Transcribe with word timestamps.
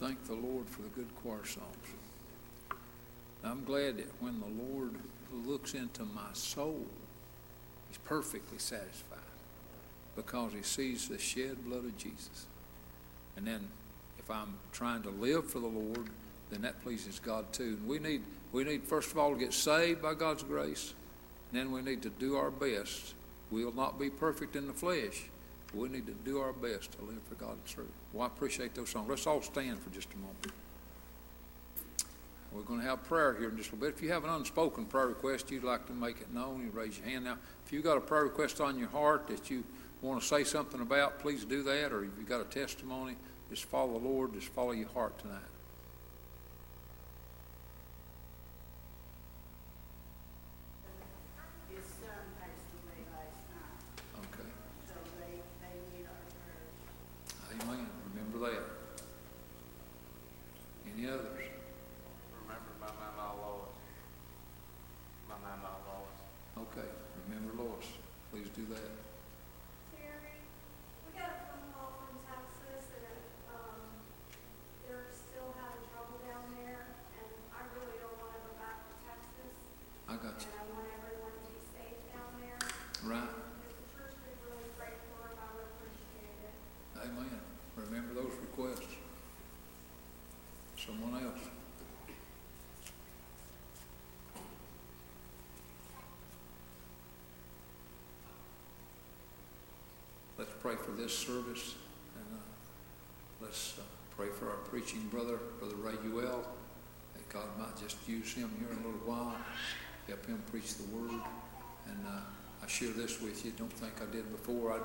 thank 0.00 0.24
the 0.24 0.34
Lord 0.34 0.66
for 0.66 0.80
the 0.80 0.88
good 0.88 1.14
choir 1.22 1.44
songs. 1.44 1.66
I'm 3.44 3.64
glad 3.64 3.98
that 3.98 4.10
when 4.20 4.40
the 4.40 4.46
Lord 4.46 4.94
looks 5.46 5.74
into 5.74 6.04
my 6.04 6.32
soul, 6.32 6.86
he's 7.88 7.98
perfectly 7.98 8.56
satisfied 8.56 9.18
because 10.16 10.54
he 10.54 10.62
sees 10.62 11.06
the 11.06 11.18
shed 11.18 11.62
blood 11.66 11.84
of 11.84 11.98
Jesus. 11.98 12.46
And 13.36 13.46
then 13.46 13.68
if 14.18 14.30
I'm 14.30 14.54
trying 14.72 15.02
to 15.02 15.10
live 15.10 15.50
for 15.50 15.60
the 15.60 15.66
Lord, 15.66 16.08
then 16.48 16.62
that 16.62 16.82
pleases 16.82 17.18
God 17.18 17.52
too. 17.52 17.76
And 17.78 17.86
we 17.86 17.98
need, 17.98 18.22
we 18.52 18.64
need 18.64 18.84
first 18.84 19.12
of 19.12 19.18
all, 19.18 19.34
to 19.34 19.38
get 19.38 19.52
saved 19.52 20.00
by 20.00 20.14
God's 20.14 20.42
grace. 20.42 20.94
Then 21.52 21.72
we 21.72 21.82
need 21.82 22.00
to 22.02 22.10
do 22.10 22.36
our 22.36 22.50
best. 22.50 23.14
We'll 23.50 23.72
not 23.72 23.98
be 23.98 24.08
perfect 24.08 24.56
in 24.56 24.66
the 24.66 24.72
flesh. 24.72 25.28
But 25.66 25.76
we 25.76 25.88
need 25.90 26.06
to 26.06 26.14
do 26.24 26.38
our 26.38 26.54
best 26.54 26.92
to 26.92 27.04
live 27.04 27.20
for 27.28 27.34
God 27.34 27.58
serve. 27.66 27.86
Well, 28.12 28.24
I 28.24 28.26
appreciate 28.26 28.74
those 28.74 28.90
songs. 28.90 29.08
Let's 29.08 29.26
all 29.26 29.40
stand 29.42 29.78
for 29.78 29.90
just 29.90 30.08
a 30.12 30.16
moment. 30.16 30.46
We're 32.52 32.62
going 32.62 32.80
to 32.80 32.86
have 32.86 33.04
prayer 33.04 33.34
here 33.38 33.50
in 33.50 33.56
just 33.56 33.70
a 33.70 33.74
little 33.76 33.88
bit. 33.88 33.96
If 33.96 34.02
you 34.02 34.10
have 34.10 34.24
an 34.24 34.30
unspoken 34.30 34.86
prayer 34.86 35.06
request 35.06 35.50
you'd 35.52 35.62
like 35.62 35.86
to 35.86 35.92
make 35.92 36.20
it 36.20 36.32
known, 36.34 36.60
you 36.64 36.70
raise 36.70 36.98
your 36.98 37.06
hand. 37.06 37.24
Now, 37.24 37.36
if 37.64 37.72
you've 37.72 37.84
got 37.84 37.96
a 37.96 38.00
prayer 38.00 38.24
request 38.24 38.60
on 38.60 38.76
your 38.76 38.88
heart 38.88 39.28
that 39.28 39.48
you 39.50 39.62
want 40.02 40.20
to 40.20 40.26
say 40.26 40.42
something 40.42 40.80
about, 40.80 41.20
please 41.20 41.44
do 41.44 41.62
that. 41.62 41.92
Or 41.92 42.02
if 42.02 42.10
you've 42.18 42.28
got 42.28 42.40
a 42.40 42.44
testimony, 42.44 43.14
just 43.48 43.64
follow 43.66 43.92
the 44.00 44.08
Lord. 44.08 44.34
Just 44.34 44.48
follow 44.48 44.72
your 44.72 44.88
heart 44.88 45.16
tonight. 45.20 45.38
His 51.70 51.84
son 51.86 52.22
passed 52.38 52.66
away 52.82 53.00
last 53.14 53.38
night, 53.54 53.78
Okay. 54.26 54.48
so 54.90 54.94
they, 55.22 55.38
they 55.62 55.74
need 55.94 56.06
our 56.10 56.18
prayers. 56.42 56.74
Amen. 57.62 57.86
Remember 58.10 58.38
that. 58.50 58.62
Any 60.90 61.06
others? 61.06 61.38
Remember 62.42 62.72
my 62.82 62.90
mama 62.98 63.38
Lois. 63.38 63.76
My 65.30 65.38
mama 65.38 65.70
Lois. 65.86 66.66
Okay. 66.66 66.88
Remember 67.28 67.54
Lois. 67.62 67.86
Please 68.34 68.50
do 68.54 68.66
that. 68.74 68.90
Terry, 69.94 70.42
we 71.06 71.08
got 71.14 71.30
a 71.30 71.38
phone 71.46 71.66
call 71.74 71.94
from 72.02 72.18
Texas 72.26 72.90
and, 72.98 73.22
um, 73.54 73.78
they're 74.86 75.06
still 75.14 75.54
having 75.62 75.86
trouble 75.94 76.18
down 76.26 76.42
there, 76.58 76.90
and 77.18 77.30
I 77.54 77.62
really 77.78 77.98
don't 78.02 78.18
wanna 78.18 78.42
go 78.42 78.54
back 78.58 78.82
to 78.86 78.94
Texas, 79.06 79.54
I 80.10 80.14
got 80.18 80.38
and 80.38 80.46
you. 80.46 80.54
I 80.58 80.62
want 80.74 80.86
everyone 80.90 81.34
to 81.38 81.42
be 81.50 81.58
safe 81.62 81.98
down 82.10 82.30
there. 82.42 82.58
Right. 83.06 83.30
If 83.66 83.74
the 83.78 83.86
church 83.94 84.14
could 84.26 84.38
really 84.46 84.70
pray 84.78 84.94
for 85.10 85.26
them, 85.26 85.38
I 85.38 85.48
would 85.58 85.66
appreciate 85.74 86.38
it. 86.46 86.54
Amen. 86.98 87.38
Remember 87.78 88.14
those 88.14 88.34
requests. 88.42 88.94
Someone 90.78 91.18
else. 91.22 91.44
Let's 100.38 100.49
pray 100.60 100.76
for 100.76 100.90
this 100.90 101.16
service 101.16 101.74
and 102.16 102.38
uh, 102.38 102.42
let's 103.40 103.78
uh, 103.78 103.82
pray 104.14 104.28
for 104.28 104.50
our 104.50 104.58
preaching 104.68 105.00
brother, 105.10 105.38
Brother 105.58 105.76
Ray 105.76 105.94
Uell, 106.10 106.44
that 107.14 107.28
God 107.30 107.46
might 107.58 107.80
just 107.80 107.96
use 108.06 108.34
him 108.34 108.50
here 108.58 108.68
in 108.70 108.84
a 108.84 108.86
little 108.86 109.06
while, 109.06 109.36
help 110.06 110.26
him 110.26 110.42
preach 110.50 110.74
the 110.74 110.84
word. 110.94 111.22
And 111.88 112.06
uh, 112.06 112.20
I 112.62 112.66
share 112.66 112.90
this 112.90 113.22
with 113.22 113.42
you. 113.42 113.52
Don't 113.52 113.72
think 113.72 113.94
I 114.02 114.12
did 114.12 114.30
before. 114.30 114.72
I, 114.72 114.78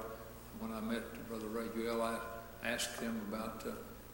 when 0.59 0.71
I 0.71 0.79
met 0.79 1.27
Brother 1.27 1.47
Ray 1.47 1.65
Uell, 1.65 2.01
I 2.01 2.19
asked 2.65 3.01
him 3.01 3.19
about 3.27 3.63
uh, 3.67 3.71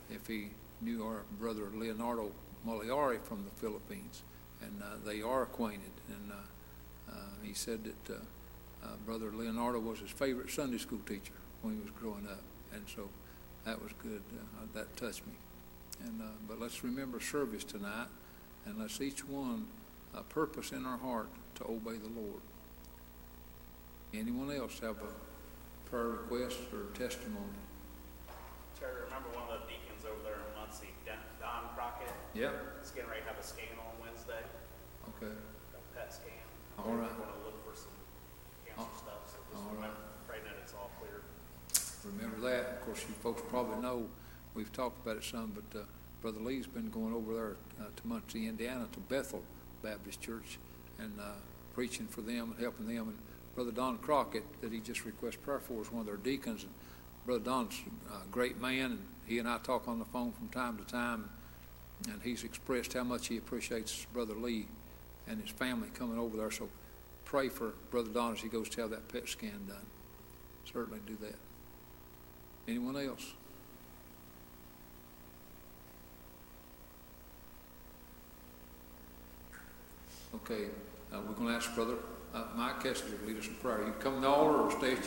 if 0.09 0.25
he 0.25 0.47
knew 0.81 1.05
our 1.05 1.21
brother 1.39 1.67
Leonardo 1.75 2.31
Moliari 2.67 3.21
from 3.21 3.43
the 3.43 3.51
Philippines, 3.61 4.23
and 4.63 4.81
uh, 4.81 4.95
they 5.05 5.21
are 5.21 5.43
acquainted. 5.43 5.91
And 6.09 6.31
uh, 6.31 7.13
he 7.43 7.53
said 7.53 7.83
that 7.83 8.15
uh, 8.15 8.87
Brother 9.05 9.31
Leonardo 9.31 9.79
was 9.79 9.99
his 9.99 10.09
favorite 10.09 10.49
Sunday 10.49 10.79
school 10.79 11.01
teacher 11.05 11.33
when 11.61 11.75
he 11.75 11.81
was 11.81 11.91
growing 11.91 12.27
up, 12.27 12.41
and 12.73 12.83
so 12.93 13.09
that 13.65 13.81
was 13.81 13.91
good. 14.01 14.21
Uh, 14.33 14.65
that 14.73 14.95
touched 14.97 15.25
me. 15.27 15.33
And 16.05 16.21
uh, 16.21 16.25
but 16.47 16.59
let's 16.59 16.83
remember 16.83 17.19
service 17.19 17.63
tonight, 17.63 18.07
and 18.65 18.79
let's 18.79 18.99
each 19.01 19.27
one 19.27 19.67
uh, 20.15 20.21
purpose 20.23 20.71
in 20.71 20.85
our 20.85 20.97
heart 20.97 21.29
to 21.55 21.63
obey 21.65 21.97
the 21.97 22.09
Lord. 22.19 22.41
Anyone 24.13 24.51
else 24.51 24.79
have 24.79 24.97
a 24.97 25.89
prayer 25.89 26.07
request 26.27 26.57
or 26.73 26.91
testimony? 26.97 27.55
Terry, 28.79 29.05
remember 29.05 29.29
one 29.37 29.45
of 29.47 29.61
the 29.61 29.67
deacons 29.71 30.03
over 30.09 30.19
there 30.25 30.41
in 30.41 30.51
Muncie, 30.57 30.89
Don- 31.05 31.21
Don 31.39 31.69
Crockett? 31.77 32.09
Yeah. 32.33 32.49
He's 32.81 32.89
getting 32.91 33.07
ready 33.13 33.21
to 33.21 33.29
have 33.29 33.37
a 33.39 33.45
scan 33.45 33.77
on 33.77 33.93
Wednesday, 34.01 34.41
Okay. 35.15 35.29
a 35.31 35.79
PET 35.95 36.09
scan. 36.11 36.43
All 36.81 36.91
right. 36.97 37.07
We're 37.13 37.29
gonna 37.29 37.45
look 37.45 37.61
for 37.63 37.77
some 37.77 37.93
cancer 38.65 38.81
Oh, 38.83 38.97
stuff, 38.99 39.21
so 39.29 39.37
just 39.53 39.61
all 39.61 39.77
right. 39.77 39.93
remember, 39.93 40.01
pray 40.27 40.41
that 40.43 40.57
it's 40.65 40.73
all 40.73 40.89
clear. 40.97 41.21
Remember 42.05 42.39
that. 42.49 42.59
Of 42.59 42.85
course, 42.85 43.05
you 43.07 43.13
folks 43.21 43.41
probably 43.49 43.81
know, 43.81 44.07
we've 44.53 44.71
talked 44.71 45.03
about 45.05 45.17
it 45.17 45.23
some, 45.23 45.53
but 45.53 45.79
uh, 45.79 45.83
Brother 46.21 46.39
Lee's 46.39 46.67
been 46.67 46.89
going 46.89 47.13
over 47.13 47.33
there 47.33 47.55
uh, 47.79 47.89
to 47.95 48.07
Muncie, 48.07 48.47
Indiana, 48.47 48.87
to 48.91 48.99
Bethel 48.99 49.43
Baptist 49.83 50.21
Church 50.21 50.59
and 50.99 51.19
uh, 51.19 51.33
preaching 51.73 52.07
for 52.07 52.21
them 52.21 52.51
and 52.51 52.59
helping 52.59 52.87
them. 52.87 53.09
And 53.09 53.17
Brother 53.55 53.71
Don 53.71 53.97
Crockett, 53.97 54.43
that 54.61 54.71
he 54.71 54.79
just 54.79 55.05
requests 55.05 55.37
prayer 55.37 55.59
for, 55.59 55.81
is 55.81 55.91
one 55.91 56.01
of 56.01 56.05
their 56.07 56.17
deacons. 56.17 56.63
And 56.63 56.71
Brother 57.25 57.43
Don's 57.43 57.81
a 58.11 58.27
great 58.29 58.59
man, 58.59 58.91
and 58.91 59.05
he 59.25 59.39
and 59.39 59.47
I 59.47 59.57
talk 59.59 59.87
on 59.87 59.99
the 59.99 60.05
phone 60.05 60.31
from 60.31 60.47
time 60.49 60.77
to 60.77 60.83
time. 60.83 61.29
And 62.07 62.19
he's 62.23 62.43
expressed 62.43 62.93
how 62.93 63.03
much 63.03 63.27
he 63.27 63.37
appreciates 63.37 64.05
Brother 64.11 64.33
Lee 64.33 64.67
and 65.27 65.39
his 65.39 65.51
family 65.51 65.89
coming 65.93 66.17
over 66.17 66.35
there. 66.35 66.49
So 66.49 66.67
pray 67.25 67.49
for 67.49 67.73
Brother 67.91 68.09
Don 68.09 68.33
as 68.33 68.39
he 68.39 68.47
goes 68.47 68.69
to 68.69 68.81
have 68.81 68.89
that 68.89 69.07
PET 69.07 69.27
scan 69.27 69.67
done. 69.67 69.85
Certainly 70.65 71.01
do 71.05 71.15
that. 71.21 71.35
Anyone 72.71 72.95
else? 72.95 73.33
Okay, 80.35 80.67
uh, 81.11 81.19
we're 81.27 81.33
going 81.33 81.49
to 81.49 81.53
ask 81.53 81.75
Brother 81.75 81.95
uh, 82.33 82.45
Mike 82.55 82.81
Kessler 82.81 83.17
to 83.17 83.25
lead 83.25 83.37
us 83.37 83.47
in 83.47 83.55
prayer. 83.55 83.85
You 83.85 83.91
come 83.99 84.15
to 84.15 84.21
the 84.21 84.27
altar 84.29 84.61
or 84.61 84.71
stay 84.71 84.93
at 84.93 85.03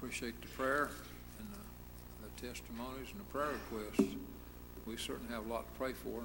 Appreciate 0.00 0.40
the 0.40 0.48
prayer 0.48 0.88
and 1.38 1.48
the, 1.52 2.26
the 2.26 2.48
testimonies 2.48 3.08
and 3.10 3.20
the 3.20 3.24
prayer 3.24 3.50
requests. 3.70 4.14
We 4.86 4.96
certainly 4.96 5.30
have 5.30 5.44
a 5.44 5.48
lot 5.48 5.66
to 5.70 5.78
pray 5.78 5.92
for. 5.92 6.22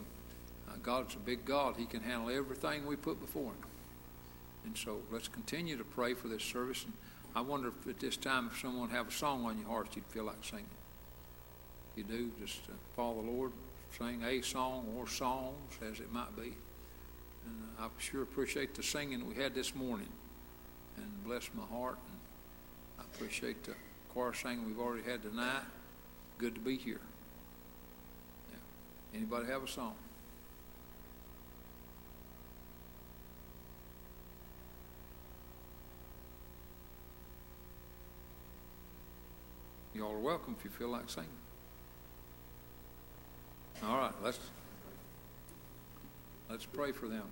Uh, 0.70 0.78
God's 0.82 1.16
a 1.16 1.20
big 1.20 1.44
God. 1.44 1.76
He 1.78 1.86
can 1.86 2.02
handle 2.02 2.30
everything 2.30 2.86
we 2.86 2.96
put 2.96 3.20
before 3.20 3.52
Him. 3.52 3.66
And 4.64 4.78
so 4.78 5.00
let's 5.12 5.28
continue 5.28 5.78
to 5.78 5.84
pray 5.84 6.14
for 6.14 6.30
this 6.30 6.42
service. 6.42 6.86
And 6.86 6.94
I 7.36 7.42
wonder 7.42 7.68
if 7.68 7.90
at 7.90 8.00
this 8.00 8.16
time, 8.16 8.50
if 8.50 8.62
someone 8.62 8.92
have 8.92 9.10
a 9.10 9.12
song 9.12 9.46
on 9.46 9.60
your 9.60 9.68
heart 9.68 9.90
you'd 9.94 10.06
feel 10.06 10.24
like 10.24 10.42
singing. 10.42 10.66
If 11.92 11.98
you 11.98 12.04
do, 12.06 12.32
just 12.40 12.60
uh, 12.70 12.74
follow 12.96 13.22
the 13.22 13.30
Lord, 13.30 13.52
sing 13.98 14.24
a 14.24 14.42
song 14.42 14.88
or 14.98 15.06
songs, 15.06 15.74
as 15.82 16.00
it 16.00 16.14
might 16.14 16.34
be. 16.38 16.54
And 17.46 17.68
I 17.78 17.90
sure 17.98 18.24
appreciate 18.24 18.74
the 18.74 18.84
singing 18.84 19.28
we 19.28 19.36
had 19.36 19.54
this 19.54 19.76
morning. 19.76 20.08
And 20.96 21.26
bless 21.26 21.50
my 21.54 21.66
heart. 21.66 21.98
I 23.00 23.04
appreciate 23.04 23.64
the 23.64 23.74
choir 24.10 24.34
singing 24.34 24.66
we've 24.66 24.80
already 24.80 25.04
had 25.04 25.22
tonight. 25.22 25.64
Good 26.38 26.56
to 26.56 26.62
be 26.62 26.78
here. 26.78 27.02
Yeah. 28.52 29.18
Anybody 29.18 29.48
have 29.48 29.64
a 29.64 29.68
song? 29.68 29.96
Y'all 39.94 40.12
are 40.12 40.20
welcome 40.20 40.56
if 40.60 40.66
you 40.66 40.70
feel 40.70 40.90
like 40.90 41.10
singing. 41.10 41.30
All 43.82 43.98
right, 43.98 44.14
let's 44.22 44.40
let's 46.50 46.66
pray 46.66 46.92
for 46.92 47.08
them. 47.08 47.24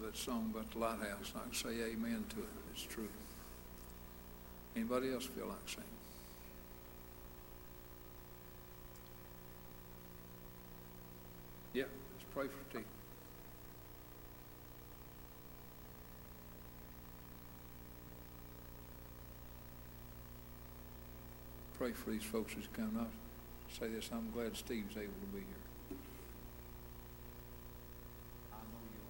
That 0.00 0.16
song 0.16 0.50
about 0.54 0.70
the 0.72 0.78
lighthouse. 0.78 1.32
I 1.36 1.40
can 1.40 1.54
say 1.54 1.70
amen 1.92 2.24
to 2.30 2.38
it. 2.38 2.48
It's 2.74 2.82
true. 2.84 3.08
Anybody 4.74 5.12
else 5.12 5.26
feel 5.26 5.46
like 5.46 5.58
singing? 5.66 5.88
Yeah, 11.74 11.84
let's 11.84 12.24
pray 12.34 12.46
for 12.48 12.78
T. 12.78 12.84
Pray 21.78 21.92
for 21.92 22.10
these 22.10 22.22
folks 22.22 22.54
that's 22.54 22.68
coming 22.76 22.96
up. 23.00 23.10
Say 23.78 23.88
this, 23.88 24.10
I'm 24.12 24.30
glad 24.32 24.54
Steve's 24.56 24.96
able 24.96 25.06
to 25.06 25.26
be 25.32 25.38
here. 25.38 25.46
I 28.52 28.56
know 28.56 28.82
you 28.92 29.00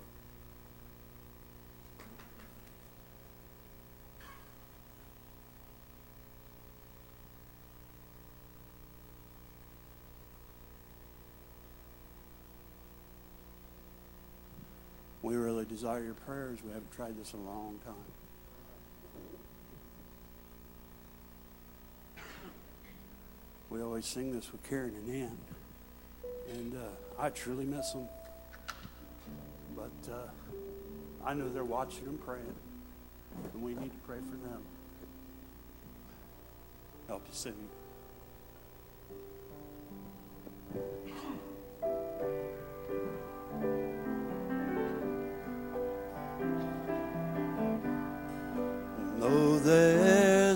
are. 15.25 15.29
We 15.29 15.37
really 15.37 15.62
desire 15.73 16.05
your 16.05 16.15
prayers. 16.15 16.59
We 16.63 16.71
haven't 16.71 16.93
tried 16.93 17.19
this 17.19 17.33
in 17.33 17.41
a 17.41 17.45
long 17.45 17.79
time. 17.85 17.95
We 23.71 23.81
always 23.81 24.05
sing 24.05 24.35
this 24.35 24.53
with 24.53 24.63
Karen 24.69 24.95
and 24.95 25.23
Ann. 25.23 25.39
And 26.53 26.75
uh, 26.75 27.23
I 27.23 27.31
truly 27.31 27.65
miss 27.65 27.93
them. 27.93 28.07
But 29.75 30.13
uh, 30.13 30.29
I 31.25 31.33
know 31.33 31.49
they're 31.49 31.65
watching 31.65 32.07
and 32.07 32.23
praying. 32.23 32.55
And 33.55 33.63
we 33.63 33.73
need 33.73 33.93
to 33.93 33.99
pray 34.07 34.19
for 34.19 34.37
them. 34.47 34.61
Help 37.09 37.27
us 37.31 37.39
sing. 37.39 37.55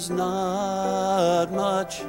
There's 0.09 0.19
not 0.19 1.53
much 1.53 2.03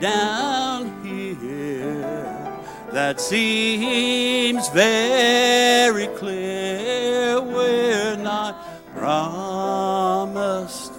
down 0.00 1.04
here 1.04 2.58
that 2.92 3.20
seems 3.20 4.68
very 4.68 6.06
clear, 6.18 7.40
we're 7.40 8.16
not 8.16 8.56
promised 8.94 10.92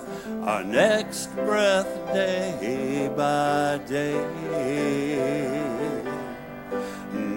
our 0.44 0.64
next 0.64 1.34
breath 1.36 1.88
day 2.14 3.10
by 3.16 3.80
day. 3.88 4.18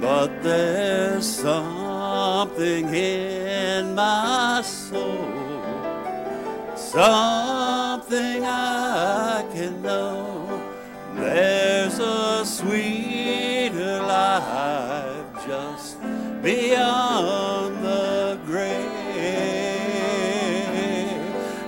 But 0.01 0.43
there's 0.43 1.27
something 1.27 2.95
in 2.95 3.95
my 3.95 4.63
soul 4.63 5.35
something 6.77 7.44
beyond 16.43 17.83
the 17.85 18.39
grave, 18.47 18.85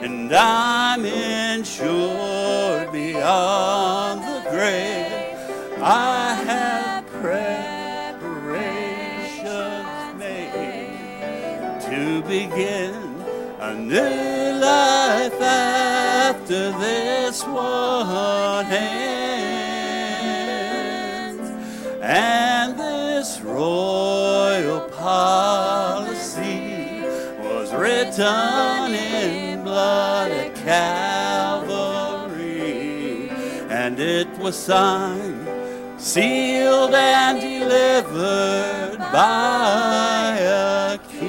and 0.02 0.32
I'm 0.32 1.04
insured 1.04 2.92
beyond 2.92 4.20
the 4.22 4.42
grave. 4.50 5.12
I 5.82 6.34
have 6.46 7.06
preparations 7.06 7.78
made 10.18 11.80
to 11.82 12.22
begin 12.22 12.94
a 13.60 13.74
new 13.74 14.58
life 14.60 15.40
after 15.40 16.72
this 16.78 17.44
written 28.18 28.94
in 28.94 29.62
blood 29.62 30.30
at 30.30 30.54
Calvary, 30.56 31.68
and 33.68 33.98
it 34.00 34.28
was 34.38 34.56
signed, 34.56 35.46
sealed, 36.00 36.94
and 36.94 37.40
delivered 37.40 38.98
by 39.12 40.38
a 40.40 40.98
king. 41.08 41.26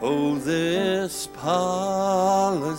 Oh, 0.00 0.36
this 0.36 1.26
policy 1.28 2.78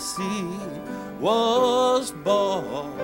was 1.20 2.12
born 2.12 3.00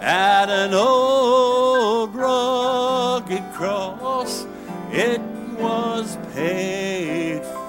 at 0.00 0.48
an 0.48 0.74
old 0.74 2.14
rugged 2.14 3.42
cross. 3.52 4.46
It 4.90 5.31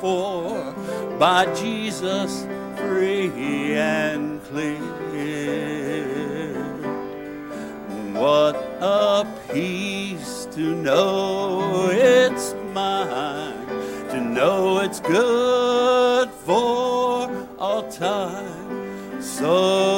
for 0.04 0.76
by 1.18 1.46
Jesus, 1.56 2.46
free 2.76 3.74
and 3.76 4.44
clear. 4.44 5.63
What 8.12 8.58
a 8.82 9.26
peace 9.54 10.46
to 10.56 10.76
know 10.76 11.88
it's 11.89 12.54
mine, 12.74 13.66
to 14.10 14.20
know 14.20 14.80
it's 14.80 15.00
good 15.00 16.30
for 16.32 17.32
all 17.58 17.84
time. 17.89 19.22
So 19.22 19.93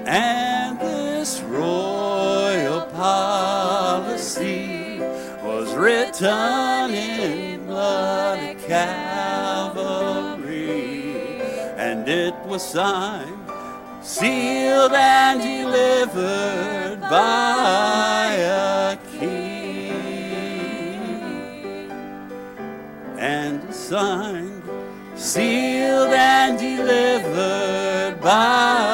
And 0.06 0.78
this 0.78 1.40
royal 1.40 2.82
policy 2.92 4.98
was 5.42 5.74
written 5.74 6.92
in 6.92 7.43
Calvary, 8.74 10.60
and 11.76 12.08
it 12.08 12.34
was 12.46 12.62
signed 12.62 13.44
sealed 14.04 14.92
and 14.92 15.40
delivered 15.40 17.00
by 17.00 18.32
a 18.32 18.96
king. 19.18 19.90
And 23.18 23.74
signed, 23.74 24.62
sealed 25.14 26.12
and 26.12 26.58
delivered 26.58 28.20
by 28.20 28.93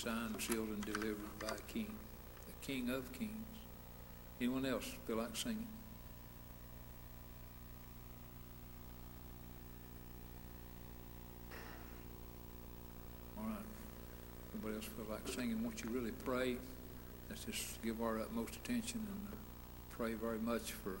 signed, 0.00 0.34
sealed, 0.40 0.68
and 0.68 0.82
delivered 0.84 1.38
by 1.38 1.48
a 1.48 1.72
king, 1.72 1.92
the 2.46 2.66
king 2.66 2.88
of 2.88 3.12
kings. 3.12 3.32
Anyone 4.40 4.64
else 4.64 4.94
feel 5.06 5.16
like 5.16 5.36
singing? 5.36 5.66
All 13.36 13.44
right. 13.44 13.56
Anybody 14.54 14.76
else 14.76 14.86
feel 14.86 15.04
like 15.10 15.28
singing? 15.28 15.62
Won't 15.62 15.84
you 15.84 15.90
really 15.90 16.12
pray? 16.24 16.56
Let's 17.28 17.44
just 17.44 17.82
give 17.82 18.00
our 18.00 18.20
utmost 18.20 18.56
attention 18.56 19.06
and 19.06 19.36
pray 19.98 20.14
very 20.14 20.38
much 20.38 20.72
for 20.72 20.96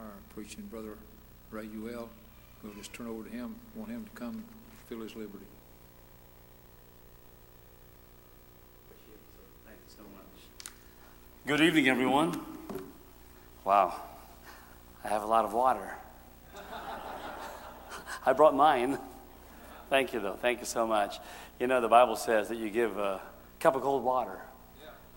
our 0.00 0.12
preaching 0.34 0.66
brother, 0.70 0.98
Ray 1.50 1.66
Uel. 1.68 2.08
We'll 2.62 2.74
just 2.74 2.92
turn 2.92 3.06
over 3.06 3.24
to 3.24 3.30
him, 3.30 3.54
want 3.74 3.90
him 3.90 4.04
to 4.04 4.10
come 4.10 4.44
fill 4.86 5.00
his 5.00 5.16
liberty. 5.16 5.46
Good 11.48 11.62
evening, 11.62 11.88
everyone. 11.88 12.38
Wow, 13.64 13.96
I 15.02 15.08
have 15.08 15.22
a 15.22 15.26
lot 15.26 15.46
of 15.46 15.54
water. 15.54 15.94
I 18.26 18.34
brought 18.34 18.54
mine. 18.54 18.98
Thank 19.88 20.12
you, 20.12 20.20
though. 20.20 20.34
Thank 20.34 20.60
you 20.60 20.66
so 20.66 20.86
much. 20.86 21.20
You 21.58 21.66
know, 21.66 21.80
the 21.80 21.88
Bible 21.88 22.16
says 22.16 22.50
that 22.50 22.58
you 22.58 22.68
give 22.68 22.98
a 22.98 23.22
cup 23.60 23.76
of 23.76 23.80
cold 23.80 24.04
water 24.04 24.42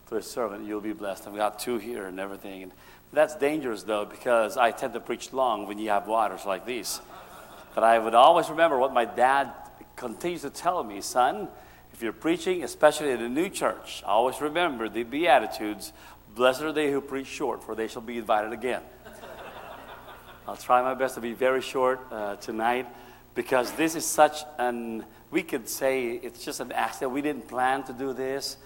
to 0.07 0.15
a 0.15 0.21
servant, 0.21 0.65
you'll 0.65 0.79
be 0.79 0.93
blessed. 0.93 1.27
I've 1.27 1.35
got 1.35 1.59
two 1.59 1.79
here 1.79 2.05
and 2.05 2.17
everything. 2.17 2.63
And 2.63 2.71
that's 3.11 3.35
dangerous, 3.35 3.83
though, 3.83 4.05
because 4.05 4.55
I 4.55 4.71
tend 4.71 4.93
to 4.93 5.01
preach 5.01 5.33
long 5.33 5.67
when 5.67 5.79
you 5.79 5.89
have 5.89 6.07
waters 6.07 6.45
like 6.45 6.65
these. 6.65 7.01
But 7.75 7.83
I 7.83 7.99
would 7.99 8.15
always 8.15 8.49
remember 8.49 8.79
what 8.79 8.93
my 8.93 9.03
dad 9.03 9.51
continues 9.97 10.43
to 10.43 10.49
tell 10.49 10.81
me 10.81 11.01
son, 11.01 11.49
if 11.93 12.01
you're 12.01 12.13
preaching, 12.13 12.63
especially 12.63 13.11
in 13.11 13.21
a 13.21 13.29
new 13.29 13.49
church, 13.49 14.01
always 14.05 14.41
remember 14.41 14.89
the 14.89 15.03
Beatitudes 15.03 15.93
Blessed 16.33 16.61
are 16.61 16.71
they 16.71 16.91
who 16.91 17.01
preach 17.01 17.27
short, 17.27 17.63
for 17.63 17.75
they 17.75 17.87
shall 17.87 18.01
be 18.01 18.17
invited 18.17 18.53
again. 18.53 18.81
I'll 20.47 20.55
try 20.55 20.81
my 20.81 20.93
best 20.93 21.15
to 21.15 21.21
be 21.21 21.33
very 21.33 21.61
short 21.61 21.99
uh, 22.09 22.37
tonight 22.37 22.87
because 23.35 23.71
this 23.73 23.95
is 23.95 24.05
such 24.05 24.43
an, 24.57 25.05
we 25.29 25.43
could 25.43 25.67
say 25.67 26.11
it's 26.11 26.43
just 26.43 26.59
an 26.59 26.71
accident. 26.71 27.11
We 27.11 27.21
didn't 27.21 27.47
plan 27.47 27.83
to 27.83 27.93
do 27.93 28.13
this. 28.13 28.57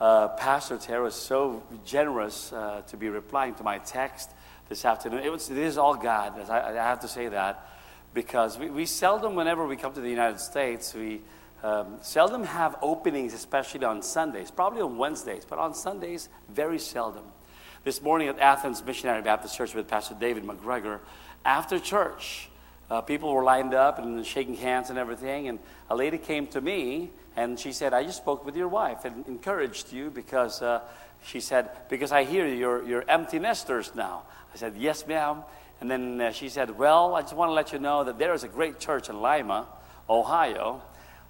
Uh, 0.00 0.28
Pastor 0.28 0.78
Terry 0.78 1.04
was 1.04 1.14
so 1.14 1.62
generous 1.84 2.52
uh, 2.52 2.82
to 2.88 2.96
be 2.96 3.08
replying 3.08 3.54
to 3.54 3.62
my 3.62 3.78
text 3.78 4.30
this 4.68 4.84
afternoon. 4.84 5.20
It, 5.20 5.30
was, 5.30 5.48
it 5.48 5.58
is 5.58 5.78
all 5.78 5.94
God, 5.94 6.50
I, 6.50 6.70
I 6.70 6.74
have 6.74 7.00
to 7.00 7.08
say 7.08 7.28
that, 7.28 7.68
because 8.14 8.58
we, 8.58 8.68
we 8.68 8.84
seldom, 8.84 9.36
whenever 9.36 9.64
we 9.64 9.76
come 9.76 9.92
to 9.94 10.00
the 10.00 10.10
United 10.10 10.40
States, 10.40 10.92
we 10.92 11.20
um, 11.62 11.98
seldom 12.00 12.44
have 12.44 12.76
openings, 12.82 13.34
especially 13.34 13.84
on 13.84 14.02
Sundays, 14.02 14.50
probably 14.50 14.82
on 14.82 14.98
Wednesdays, 14.98 15.44
but 15.48 15.58
on 15.58 15.74
Sundays, 15.74 16.28
very 16.48 16.78
seldom. 16.78 17.24
This 17.84 18.02
morning 18.02 18.28
at 18.28 18.38
Athens 18.38 18.84
Missionary 18.84 19.22
Baptist 19.22 19.56
Church 19.56 19.74
with 19.74 19.88
Pastor 19.88 20.16
David 20.18 20.44
McGregor, 20.44 21.00
after 21.44 21.78
church, 21.78 22.48
uh, 22.90 23.00
people 23.00 23.32
were 23.32 23.42
lined 23.42 23.74
up 23.74 23.98
and 23.98 24.24
shaking 24.26 24.54
hands 24.54 24.90
and 24.90 24.98
everything, 24.98 25.48
and 25.48 25.58
a 25.88 25.96
lady 25.96 26.18
came 26.18 26.46
to 26.48 26.60
me 26.60 27.10
and 27.36 27.58
she 27.58 27.72
said, 27.72 27.94
I 27.94 28.04
just 28.04 28.18
spoke 28.18 28.44
with 28.44 28.56
your 28.56 28.68
wife 28.68 29.04
and 29.04 29.26
encouraged 29.26 29.92
you 29.92 30.10
because 30.10 30.60
uh, 30.60 30.80
she 31.24 31.40
said, 31.40 31.70
Because 31.88 32.12
I 32.12 32.24
hear 32.24 32.46
you're, 32.46 32.86
you're 32.86 33.04
empty 33.08 33.38
nesters 33.38 33.94
now. 33.94 34.24
I 34.52 34.56
said, 34.58 34.74
Yes, 34.76 35.06
ma'am. 35.06 35.38
And 35.80 35.90
then 35.90 36.20
uh, 36.20 36.32
she 36.32 36.48
said, 36.48 36.76
Well, 36.76 37.14
I 37.14 37.22
just 37.22 37.34
want 37.34 37.48
to 37.48 37.54
let 37.54 37.72
you 37.72 37.78
know 37.78 38.04
that 38.04 38.18
there 38.18 38.34
is 38.34 38.44
a 38.44 38.48
great 38.48 38.78
church 38.78 39.08
in 39.08 39.20
Lima, 39.20 39.66
Ohio, 40.10 40.82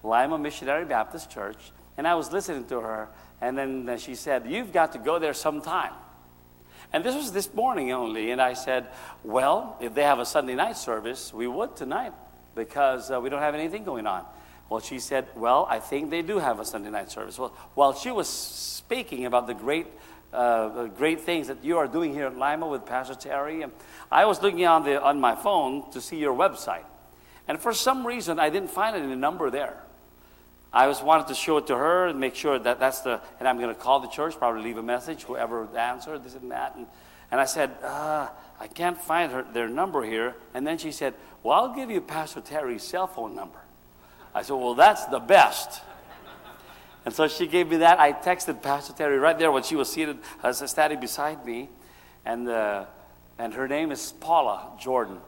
Lima 0.03 0.39
Missionary 0.39 0.85
Baptist 0.85 1.31
Church. 1.31 1.73
And 1.97 2.07
I 2.09 2.15
was 2.15 2.33
listening 2.33 2.65
to 2.67 2.81
her, 2.81 3.09
and 3.41 3.57
then 3.57 3.99
she 3.99 4.15
said, 4.15 4.47
You've 4.47 4.73
got 4.73 4.93
to 4.93 4.99
go 4.99 5.19
there 5.19 5.35
sometime. 5.35 5.93
And 6.93 7.03
this 7.03 7.15
was 7.15 7.33
this 7.33 7.53
morning 7.55 7.93
only. 7.93 8.31
And 8.31 8.41
I 8.41 8.53
said, 8.55 8.89
Well, 9.25 9.77
if 9.81 9.95
they 9.95 10.03
have 10.03 10.19
a 10.19 10.27
Sunday 10.27 10.55
night 10.55 10.77
service, 10.77 11.33
we 11.33 11.47
would 11.47 11.77
tonight 11.77 12.13
because 12.55 13.11
uh, 13.11 13.21
we 13.21 13.31
don't 13.31 13.41
have 13.41 13.55
anything 13.55 13.85
going 13.85 14.07
on. 14.07 14.25
Well, 14.69 14.81
she 14.81 14.99
said, 14.99 15.27
Well, 15.35 15.67
I 15.69 15.79
think 15.79 16.11
they 16.11 16.23
do 16.23 16.39
have 16.39 16.61
a 16.61 16.65
Sunday 16.65 16.91
night 16.91 17.11
service. 17.11 17.39
Well, 17.39 17.55
while 17.75 17.95
she 17.95 18.11
was 18.11 18.29
speaking 18.29 19.27
about 19.27 19.47
the 19.47 19.55
great, 19.55 19.87
uh, 20.33 20.87
great 20.87 21.21
things 21.21 21.49
that 21.49 21.65
you 21.65 21.79
are 21.79 21.87
doing 21.87 22.13
here 22.13 22.27
at 22.27 22.37
Lima 22.37 22.67
with 22.67 22.85
Pastor 22.87 23.15
Terry, 23.15 23.63
And 23.63 23.73
I 24.11 24.25
was 24.25 24.43
looking 24.43 24.65
on, 24.67 24.85
the, 24.85 25.03
on 25.03 25.21
my 25.21 25.35
phone 25.35 25.91
to 25.93 26.01
see 26.01 26.19
your 26.19 26.35
website. 26.35 26.85
And 27.49 27.61
for 27.61 27.73
some 27.73 28.07
reason, 28.07 28.39
I 28.39 28.51
didn't 28.51 28.71
find 28.71 28.97
any 28.97 29.15
number 29.15 29.51
there. 29.51 29.83
I 30.73 30.87
just 30.87 31.05
wanted 31.05 31.27
to 31.29 31.35
show 31.35 31.59
it 31.59 31.67
to 31.67 31.77
her 31.77 32.07
and 32.07 32.19
make 32.19 32.35
sure 32.35 32.59
that 32.59 32.81
that's 32.81 33.01
the, 33.01 33.21
and 33.39 33.47
I'm 33.47 33.59
going 33.59 33.75
to 33.75 33.81
call 33.81 34.01
the 34.01 34.09
church, 34.09 34.37
probably 34.39 34.63
leave 34.63 34.79
a 34.79 34.83
message, 34.83 35.25
whoever 35.25 35.69
answered, 35.77 36.25
this 36.25 36.35
and 36.35 36.51
that. 36.51 36.75
And, 36.77 36.87
and 37.31 37.41
I 37.41 37.45
said, 37.45 37.71
uh, 37.83 38.29
I 38.59 38.67
can't 38.69 39.01
find 39.01 39.33
her, 39.33 39.43
their 39.43 39.69
number 39.69 40.03
here. 40.03 40.35
And 40.55 40.67
then 40.67 40.79
she 40.79 40.93
said, 40.93 41.15
Well, 41.43 41.59
I'll 41.59 41.75
give 41.75 41.91
you 41.91 42.01
Pastor 42.01 42.41
Terry's 42.41 42.83
cell 42.83 43.07
phone 43.07 43.35
number. 43.35 43.59
I 44.35 44.43
said, 44.43 44.55
Well, 44.55 44.75
that's 44.75 45.05
the 45.07 45.19
best. 45.19 45.83
And 47.05 47.13
so 47.13 47.27
she 47.27 47.47
gave 47.49 47.69
me 47.69 47.79
that. 47.79 47.99
I 47.99 48.13
texted 48.13 48.63
Pastor 48.63 48.93
Terry 48.93 49.19
right 49.19 49.37
there 49.37 49.51
when 49.51 49.65
she 49.65 49.75
was 49.75 49.91
seated, 49.91 50.19
uh, 50.43 50.53
standing 50.53 51.01
beside 51.01 51.45
me. 51.45 51.69
And, 52.25 52.49
uh, 52.49 52.85
and 53.39 53.53
her 53.55 53.67
name 53.67 53.91
is 53.91 54.13
Paula 54.13 54.71
Jordan. 54.79 55.19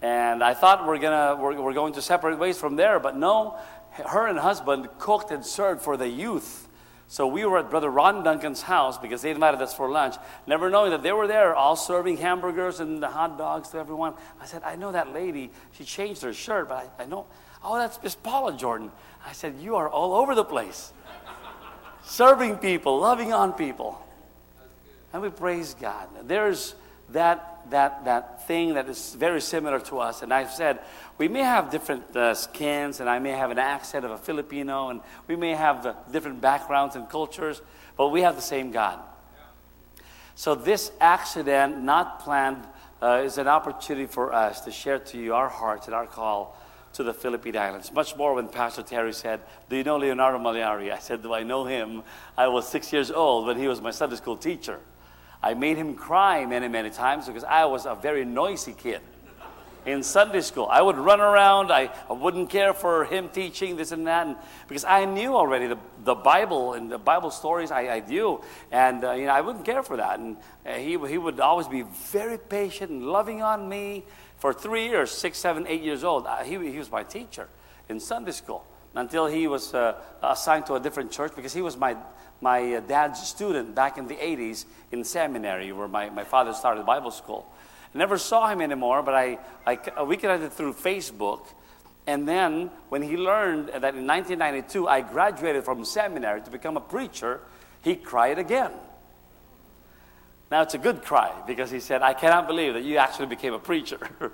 And 0.00 0.44
I 0.44 0.54
thought 0.54 0.86
we're, 0.86 0.98
gonna, 0.98 1.40
we're, 1.40 1.60
we're 1.60 1.72
going 1.72 1.94
to 1.94 2.02
separate 2.02 2.38
ways 2.38 2.58
from 2.58 2.76
there, 2.76 3.00
but 3.00 3.16
no, 3.16 3.58
her 3.90 4.26
and 4.26 4.38
husband 4.38 4.88
cooked 4.98 5.30
and 5.30 5.44
served 5.44 5.82
for 5.82 5.96
the 5.96 6.08
youth. 6.08 6.68
So 7.10 7.26
we 7.26 7.46
were 7.46 7.58
at 7.58 7.70
Brother 7.70 7.90
Ron 7.90 8.22
Duncan's 8.22 8.60
house 8.60 8.98
because 8.98 9.22
they 9.22 9.30
invited 9.30 9.62
us 9.62 9.74
for 9.74 9.90
lunch, 9.90 10.16
never 10.46 10.68
knowing 10.68 10.90
that 10.90 11.02
they 11.02 11.12
were 11.12 11.26
there 11.26 11.54
all 11.54 11.74
serving 11.74 12.18
hamburgers 12.18 12.80
and 12.80 13.02
the 13.02 13.08
hot 13.08 13.38
dogs 13.38 13.70
to 13.70 13.78
everyone. 13.78 14.12
I 14.40 14.44
said, 14.44 14.62
I 14.62 14.76
know 14.76 14.92
that 14.92 15.14
lady. 15.14 15.50
She 15.72 15.84
changed 15.84 16.20
her 16.22 16.34
shirt, 16.34 16.68
but 16.68 16.92
I, 16.98 17.04
I 17.04 17.06
know, 17.06 17.26
oh, 17.64 17.78
that's 17.78 18.00
Miss 18.02 18.14
Paula 18.14 18.56
Jordan. 18.56 18.92
I 19.26 19.32
said, 19.32 19.54
You 19.58 19.76
are 19.76 19.88
all 19.88 20.14
over 20.14 20.34
the 20.34 20.44
place, 20.44 20.92
serving 22.04 22.58
people, 22.58 22.98
loving 23.00 23.32
on 23.32 23.54
people. 23.54 24.04
And 25.14 25.22
we 25.22 25.30
praise 25.30 25.74
God. 25.80 26.08
There's 26.24 26.74
that 27.10 27.57
that, 27.70 28.04
that 28.04 28.46
thing 28.46 28.74
that 28.74 28.88
is 28.88 29.14
very 29.14 29.40
similar 29.40 29.80
to 29.80 29.98
us. 29.98 30.22
And 30.22 30.32
I've 30.32 30.50
said, 30.50 30.80
we 31.18 31.28
may 31.28 31.42
have 31.42 31.70
different 31.70 32.16
uh, 32.16 32.34
skins, 32.34 33.00
and 33.00 33.08
I 33.08 33.18
may 33.18 33.30
have 33.32 33.50
an 33.50 33.58
accent 33.58 34.04
of 34.04 34.10
a 34.10 34.18
Filipino, 34.18 34.90
and 34.90 35.00
we 35.26 35.36
may 35.36 35.54
have 35.54 35.86
uh, 35.86 35.94
different 36.12 36.40
backgrounds 36.40 36.96
and 36.96 37.08
cultures, 37.08 37.60
but 37.96 38.08
we 38.08 38.22
have 38.22 38.36
the 38.36 38.42
same 38.42 38.70
God. 38.70 39.00
So, 40.34 40.54
this 40.54 40.92
accident, 41.00 41.82
not 41.82 42.20
planned, 42.20 42.64
uh, 43.02 43.22
is 43.24 43.38
an 43.38 43.48
opportunity 43.48 44.06
for 44.06 44.32
us 44.32 44.60
to 44.62 44.70
share 44.70 44.98
to 45.00 45.18
you 45.18 45.34
our 45.34 45.48
hearts 45.48 45.86
and 45.86 45.94
our 45.94 46.06
call 46.06 46.56
to 46.92 47.02
the 47.02 47.12
Philippine 47.12 47.56
Islands. 47.56 47.92
Much 47.92 48.16
more 48.16 48.34
when 48.34 48.48
Pastor 48.48 48.82
Terry 48.82 49.12
said, 49.12 49.40
Do 49.68 49.76
you 49.76 49.84
know 49.84 49.98
Leonardo 49.98 50.38
Maliari? 50.38 50.92
I 50.92 50.98
said, 50.98 51.22
Do 51.22 51.32
I 51.32 51.42
know 51.42 51.64
him? 51.64 52.02
I 52.36 52.48
was 52.48 52.68
six 52.68 52.92
years 52.92 53.10
old 53.10 53.46
when 53.46 53.58
he 53.58 53.68
was 53.68 53.80
my 53.80 53.90
Sunday 53.90 54.16
school 54.16 54.36
teacher. 54.36 54.80
I 55.42 55.54
made 55.54 55.76
him 55.76 55.94
cry 55.94 56.44
many, 56.46 56.68
many 56.68 56.90
times 56.90 57.26
because 57.26 57.44
I 57.44 57.64
was 57.66 57.86
a 57.86 57.94
very 57.94 58.24
noisy 58.24 58.72
kid 58.72 59.00
in 59.86 60.02
Sunday 60.02 60.40
school. 60.40 60.66
I 60.70 60.82
would 60.82 60.96
run 60.96 61.20
around. 61.20 61.70
I, 61.70 61.90
I 62.10 62.12
wouldn't 62.12 62.50
care 62.50 62.74
for 62.74 63.04
him 63.04 63.28
teaching 63.28 63.76
this 63.76 63.92
and 63.92 64.06
that, 64.06 64.26
and, 64.26 64.36
because 64.66 64.84
I 64.84 65.04
knew 65.04 65.34
already 65.34 65.66
the, 65.66 65.78
the 66.04 66.14
Bible 66.14 66.74
and 66.74 66.90
the 66.90 66.98
Bible 66.98 67.30
stories 67.30 67.70
I, 67.70 67.88
I 67.88 68.00
knew, 68.00 68.42
and 68.70 69.04
uh, 69.04 69.12
you 69.12 69.26
know 69.26 69.32
I 69.32 69.40
wouldn't 69.40 69.64
care 69.64 69.82
for 69.82 69.96
that. 69.96 70.18
And 70.18 70.36
uh, 70.66 70.74
he 70.74 70.98
he 71.08 71.18
would 71.18 71.40
always 71.40 71.68
be 71.68 71.82
very 72.12 72.38
patient 72.38 72.90
and 72.90 73.06
loving 73.06 73.42
on 73.42 73.68
me. 73.68 74.04
For 74.38 74.52
three 74.52 74.86
years, 74.86 75.10
six, 75.10 75.38
seven, 75.38 75.66
eight 75.66 75.82
years 75.82 76.04
old, 76.04 76.26
uh, 76.26 76.44
he 76.44 76.54
he 76.70 76.78
was 76.78 76.90
my 76.90 77.02
teacher 77.02 77.48
in 77.88 77.98
Sunday 77.98 78.32
school 78.32 78.64
until 78.94 79.26
he 79.26 79.46
was 79.46 79.74
uh, 79.74 79.94
assigned 80.22 80.66
to 80.66 80.74
a 80.74 80.80
different 80.80 81.10
church 81.10 81.32
because 81.34 81.52
he 81.52 81.62
was 81.62 81.76
my 81.76 81.96
my 82.40 82.74
uh, 82.74 82.80
dad's 82.80 83.20
student 83.26 83.74
back 83.74 83.98
in 83.98 84.06
the 84.06 84.14
80s 84.14 84.64
in 84.92 85.04
seminary 85.04 85.72
where 85.72 85.88
my, 85.88 86.08
my 86.10 86.24
father 86.24 86.52
started 86.52 86.86
Bible 86.86 87.10
school. 87.10 87.46
I 87.94 87.98
never 87.98 88.18
saw 88.18 88.48
him 88.48 88.60
anymore, 88.60 89.02
but 89.02 89.14
I, 89.14 89.38
I, 89.66 90.02
we 90.02 90.16
connected 90.16 90.52
through 90.52 90.74
Facebook. 90.74 91.46
And 92.06 92.28
then 92.28 92.70
when 92.88 93.02
he 93.02 93.16
learned 93.16 93.68
that 93.68 93.94
in 93.94 94.06
1992 94.06 94.88
I 94.88 95.00
graduated 95.00 95.64
from 95.64 95.84
seminary 95.84 96.42
to 96.42 96.50
become 96.50 96.76
a 96.76 96.80
preacher, 96.80 97.40
he 97.82 97.96
cried 97.96 98.38
again. 98.38 98.72
Now 100.50 100.62
it's 100.62 100.74
a 100.74 100.78
good 100.78 101.02
cry 101.02 101.32
because 101.46 101.70
he 101.70 101.80
said, 101.80 102.02
I 102.02 102.14
cannot 102.14 102.46
believe 102.46 102.74
that 102.74 102.84
you 102.84 102.96
actually 102.96 103.26
became 103.26 103.52
a 103.52 103.58
preacher. 103.58 103.98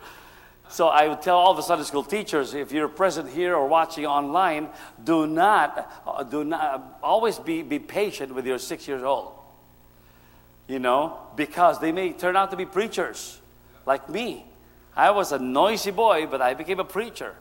So 0.68 0.88
I 0.88 1.08
would 1.08 1.22
tell 1.22 1.36
all 1.36 1.54
the 1.54 1.62
Sunday 1.62 1.84
school 1.84 2.02
teachers, 2.02 2.54
if 2.54 2.72
you're 2.72 2.88
present 2.88 3.30
here 3.30 3.54
or 3.54 3.68
watching 3.68 4.06
online, 4.06 4.68
do 5.02 5.26
not, 5.26 6.02
uh, 6.06 6.22
do 6.22 6.42
not, 6.42 6.98
always 7.02 7.38
be, 7.38 7.62
be 7.62 7.78
patient 7.78 8.34
with 8.34 8.46
your 8.46 8.58
six 8.58 8.88
years 8.88 9.02
old. 9.02 9.32
You 10.66 10.78
know, 10.78 11.18
because 11.36 11.78
they 11.78 11.92
may 11.92 12.12
turn 12.12 12.36
out 12.36 12.50
to 12.50 12.56
be 12.56 12.64
preachers, 12.64 13.40
like 13.86 14.08
me. 14.08 14.46
I 14.96 15.10
was 15.10 15.32
a 15.32 15.38
noisy 15.38 15.90
boy, 15.90 16.26
but 16.26 16.40
I 16.40 16.54
became 16.54 16.80
a 16.80 16.84
preacher. 16.84 17.34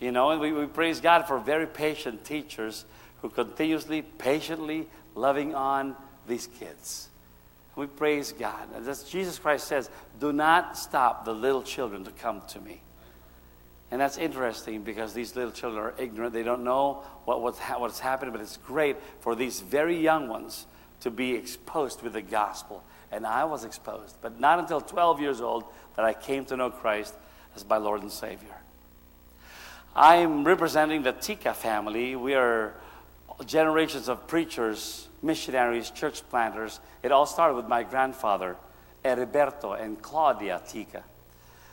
You 0.00 0.10
know, 0.10 0.30
and 0.30 0.40
we, 0.40 0.52
we 0.52 0.66
praise 0.66 1.00
God 1.00 1.28
for 1.28 1.38
very 1.38 1.66
patient 1.66 2.24
teachers 2.24 2.84
who 3.20 3.28
continuously, 3.28 4.02
patiently 4.02 4.88
loving 5.14 5.54
on 5.54 5.94
these 6.26 6.48
kids. 6.58 7.08
We 7.74 7.86
praise 7.86 8.32
God. 8.32 8.68
As 8.86 9.04
Jesus 9.04 9.38
Christ 9.38 9.66
says, 9.66 9.88
do 10.20 10.32
not 10.32 10.76
stop 10.76 11.24
the 11.24 11.32
little 11.32 11.62
children 11.62 12.04
to 12.04 12.10
come 12.10 12.42
to 12.48 12.60
me. 12.60 12.82
And 13.90 14.00
that's 14.00 14.16
interesting 14.16 14.82
because 14.82 15.12
these 15.12 15.36
little 15.36 15.52
children 15.52 15.82
are 15.84 15.94
ignorant. 15.98 16.32
They 16.32 16.42
don't 16.42 16.64
know 16.64 17.02
what, 17.24 17.42
what's, 17.42 17.58
ha- 17.58 17.78
what's 17.78 18.00
happening, 18.00 18.32
but 18.32 18.40
it's 18.40 18.56
great 18.56 18.96
for 19.20 19.34
these 19.34 19.60
very 19.60 19.98
young 19.98 20.28
ones 20.28 20.66
to 21.00 21.10
be 21.10 21.34
exposed 21.34 22.02
with 22.02 22.14
the 22.14 22.22
gospel. 22.22 22.82
And 23.10 23.26
I 23.26 23.44
was 23.44 23.64
exposed, 23.64 24.16
but 24.22 24.40
not 24.40 24.58
until 24.58 24.80
12 24.80 25.20
years 25.20 25.40
old 25.40 25.64
that 25.96 26.04
I 26.06 26.14
came 26.14 26.46
to 26.46 26.56
know 26.56 26.70
Christ 26.70 27.14
as 27.54 27.66
my 27.68 27.76
Lord 27.76 28.00
and 28.00 28.10
Savior. 28.10 28.56
I'm 29.94 30.44
representing 30.44 31.02
the 31.02 31.12
Tica 31.12 31.52
family. 31.54 32.16
We 32.16 32.32
are 32.34 32.74
generations 33.44 34.08
of 34.08 34.26
preachers, 34.26 35.08
missionaries, 35.22 35.90
church 35.90 36.22
planters. 36.28 36.80
It 37.02 37.12
all 37.12 37.26
started 37.26 37.54
with 37.54 37.68
my 37.68 37.82
grandfather, 37.82 38.56
Heriberto 39.04 39.80
and 39.80 40.00
Claudia 40.02 40.60
Tica. 40.66 41.02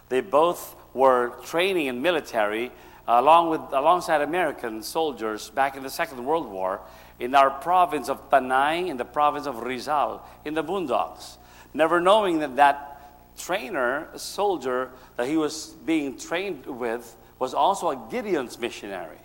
They 0.09 0.21
both 0.21 0.75
were 0.93 1.33
training 1.43 1.87
in 1.87 2.01
military 2.01 2.71
along 3.07 3.49
with, 3.49 3.61
alongside 3.71 4.21
American 4.21 4.83
soldiers 4.83 5.49
back 5.49 5.75
in 5.75 5.83
the 5.83 5.89
Second 5.89 6.23
World 6.25 6.49
War 6.49 6.81
in 7.19 7.33
our 7.35 7.49
province 7.49 8.07
of 8.07 8.29
Panay, 8.29 8.87
in 8.87 8.97
the 8.97 9.05
province 9.05 9.47
of 9.47 9.63
Rizal, 9.63 10.25
in 10.45 10.53
the 10.53 10.63
boondocks. 10.63 11.37
Never 11.73 11.99
knowing 11.99 12.39
that 12.39 12.55
that 12.55 13.35
trainer, 13.37 14.07
soldier 14.15 14.91
that 15.17 15.27
he 15.27 15.37
was 15.37 15.75
being 15.85 16.17
trained 16.17 16.65
with, 16.65 17.15
was 17.39 17.53
also 17.53 17.89
a 17.89 18.07
Gideon's 18.09 18.59
missionary. 18.59 19.18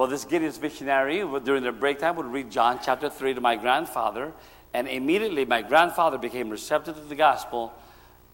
Well, 0.00 0.08
this 0.08 0.24
Gideon's 0.24 0.58
missionary, 0.58 1.18
during 1.44 1.62
their 1.62 1.72
break 1.72 1.98
time, 1.98 2.16
would 2.16 2.24
read 2.24 2.50
John 2.50 2.80
chapter 2.82 3.10
3 3.10 3.34
to 3.34 3.42
my 3.42 3.56
grandfather, 3.56 4.32
and 4.72 4.88
immediately 4.88 5.44
my 5.44 5.60
grandfather 5.60 6.16
became 6.16 6.48
receptive 6.48 6.94
to 6.94 7.02
the 7.02 7.14
gospel. 7.14 7.70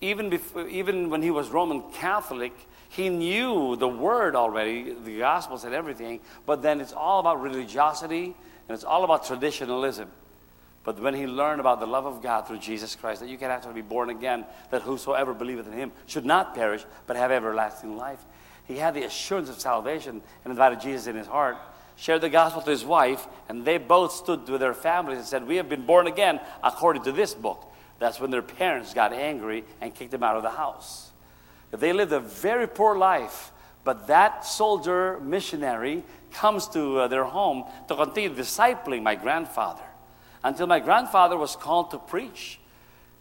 Even, 0.00 0.31
before, 0.31 0.68
even 0.68 1.11
when 1.11 1.22
he 1.22 1.33
was 1.33 1.48
Roman 1.48 1.83
Catholic, 1.90 2.52
he 2.88 3.09
knew 3.09 3.74
the 3.74 3.88
word 3.88 4.37
already, 4.37 4.92
the 4.92 5.18
gospels 5.18 5.64
and 5.64 5.74
everything, 5.74 6.20
but 6.46 6.62
then 6.62 6.81
it's 6.81 6.92
all 6.92 7.18
about 7.18 7.42
religiosity 7.42 8.26
and 8.26 8.35
it's 8.68 8.85
all 8.85 9.02
about 9.02 9.26
traditionalism. 9.26 10.09
But 10.85 11.00
when 11.00 11.14
he 11.14 11.26
learned 11.26 11.59
about 11.59 11.81
the 11.81 11.87
love 11.88 12.07
of 12.07 12.22
God 12.22 12.46
through 12.46 12.59
Jesus 12.59 12.94
Christ, 12.94 13.22
that 13.22 13.29
you 13.29 13.38
can 13.38 13.50
actually 13.50 13.74
be 13.74 13.83
born 13.83 14.09
again, 14.09 14.46
that 14.70 14.83
whosoever 14.83 15.35
believeth 15.35 15.66
in 15.66 15.72
him 15.72 15.90
should 16.07 16.24
not 16.24 16.55
perish, 16.55 16.85
but 17.09 17.16
have 17.16 17.33
everlasting 17.33 17.96
life, 17.96 18.24
he 18.66 18.76
had 18.76 18.94
the 18.94 19.05
assurance 19.05 19.48
of 19.48 19.61
salvation 19.61 20.20
and 20.44 20.50
invited 20.50 20.81
Jesus 20.81 21.07
in 21.07 21.16
his 21.16 21.26
heart, 21.26 21.57
shared 21.96 22.20
the 22.20 22.29
gospel 22.29 22.62
to 22.62 22.70
his 22.70 22.85
wife, 22.85 23.26
and 23.48 23.64
they 23.64 23.79
both 23.79 24.12
stood 24.12 24.48
with 24.48 24.61
their 24.61 24.74
families 24.74 25.18
and 25.18 25.26
said, 25.26 25.46
We 25.46 25.57
have 25.57 25.68
been 25.68 25.87
born 25.87 26.07
again 26.07 26.40
according 26.62 27.02
to 27.05 27.12
this 27.12 27.35
book. 27.35 27.72
That's 27.98 28.20
when 28.20 28.31
their 28.31 28.42
parents 28.42 28.92
got 28.92 29.12
angry 29.12 29.64
and 29.81 29.94
kicked 29.94 30.11
them 30.11 30.22
out 30.22 30.37
of 30.37 30.42
the 30.42 30.50
house. 30.50 31.11
They 31.70 31.92
lived 31.92 32.12
a 32.12 32.20
very 32.20 32.66
poor 32.66 32.96
life, 32.96 33.52
but 33.85 34.07
that 34.09 34.44
soldier 34.44 35.18
missionary 35.20 36.05
comes 36.33 36.68
to 36.68 37.00
uh, 37.00 37.09
their 37.09 37.24
home 37.24 37.64
to 37.88 37.94
continue 37.94 38.35
discipling 38.35 39.02
my 39.02 39.14
grandfather 39.14 39.83
until 40.44 40.66
my 40.66 40.81
grandfather 40.81 41.37
was 41.37 41.57
called 41.57 41.90
to 41.90 41.98
preach 41.98 42.61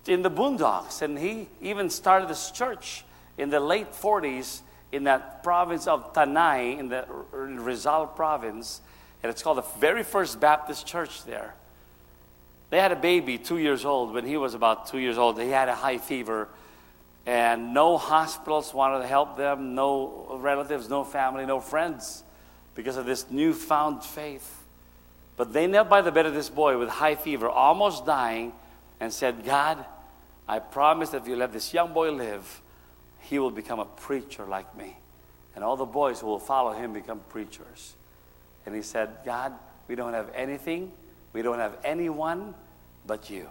in 0.05 0.21
the 0.21 0.31
boondocks. 0.31 1.01
And 1.01 1.17
he 1.17 1.47
even 1.61 1.89
started 1.89 2.29
this 2.29 2.51
church 2.51 3.03
in 3.37 3.49
the 3.49 3.59
late 3.59 3.91
40s 3.93 4.61
in 4.91 5.05
that 5.05 5.43
province 5.43 5.87
of 5.87 6.13
Tanay, 6.13 6.79
in 6.79 6.89
the 6.89 7.05
Rizal 7.31 8.07
province. 8.07 8.81
And 9.23 9.29
it's 9.29 9.41
called 9.41 9.57
the 9.57 9.79
very 9.79 10.03
first 10.03 10.39
Baptist 10.39 10.85
church 10.85 11.23
there. 11.25 11.55
They 12.69 12.79
had 12.79 12.91
a 12.91 12.95
baby, 12.95 13.37
two 13.37 13.57
years 13.57 13.85
old. 13.85 14.13
When 14.13 14.25
he 14.25 14.37
was 14.37 14.53
about 14.53 14.87
two 14.87 14.99
years 14.99 15.17
old, 15.17 15.39
he 15.39 15.49
had 15.49 15.69
a 15.69 15.75
high 15.75 15.97
fever. 15.97 16.47
And 17.25 17.73
no 17.73 17.97
hospitals 17.97 18.73
wanted 18.73 18.99
to 18.99 19.07
help 19.07 19.37
them, 19.37 19.73
no 19.73 20.37
relatives, 20.39 20.89
no 20.89 21.03
family, 21.03 21.45
no 21.45 21.59
friends 21.59 22.23
because 22.75 22.97
of 22.97 23.05
this 23.05 23.29
newfound 23.31 24.03
faith. 24.03 24.63
But 25.37 25.53
they 25.53 25.67
knelt 25.67 25.89
by 25.89 26.01
the 26.01 26.11
bed 26.11 26.25
of 26.25 26.33
this 26.33 26.49
boy 26.49 26.77
with 26.77 26.89
high 26.89 27.15
fever, 27.15 27.49
almost 27.49 28.05
dying, 28.05 28.53
and 28.99 29.11
said, 29.11 29.43
God, 29.43 29.83
I 30.47 30.59
promise 30.59 31.09
that 31.09 31.23
if 31.23 31.27
you 31.27 31.35
let 31.35 31.51
this 31.51 31.73
young 31.73 31.93
boy 31.93 32.11
live, 32.11 32.61
he 33.25 33.39
will 33.39 33.51
become 33.51 33.79
a 33.79 33.85
preacher 33.85 34.45
like 34.45 34.75
me. 34.77 34.95
And 35.55 35.63
all 35.63 35.77
the 35.77 35.85
boys 35.85 36.19
who 36.19 36.27
will 36.27 36.39
follow 36.39 36.73
him 36.73 36.93
become 36.93 37.19
preachers. 37.29 37.95
And 38.65 38.75
he 38.75 38.81
said, 38.81 39.09
God, 39.25 39.53
we 39.87 39.95
don't 39.95 40.13
have 40.13 40.29
anything, 40.35 40.91
we 41.33 41.41
don't 41.41 41.59
have 41.59 41.77
anyone 41.83 42.53
but 43.05 43.29
you. 43.29 43.49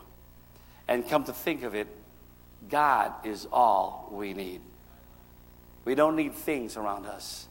And 0.86 1.08
come 1.08 1.24
to 1.24 1.32
think 1.32 1.62
of 1.62 1.74
it, 1.74 1.88
God 2.68 3.12
is 3.24 3.46
all 3.52 4.08
we 4.12 4.32
need. 4.32 4.60
We 5.84 5.94
don't 5.94 6.16
need 6.16 6.34
things 6.34 6.76
around 6.76 7.06
us. 7.06 7.48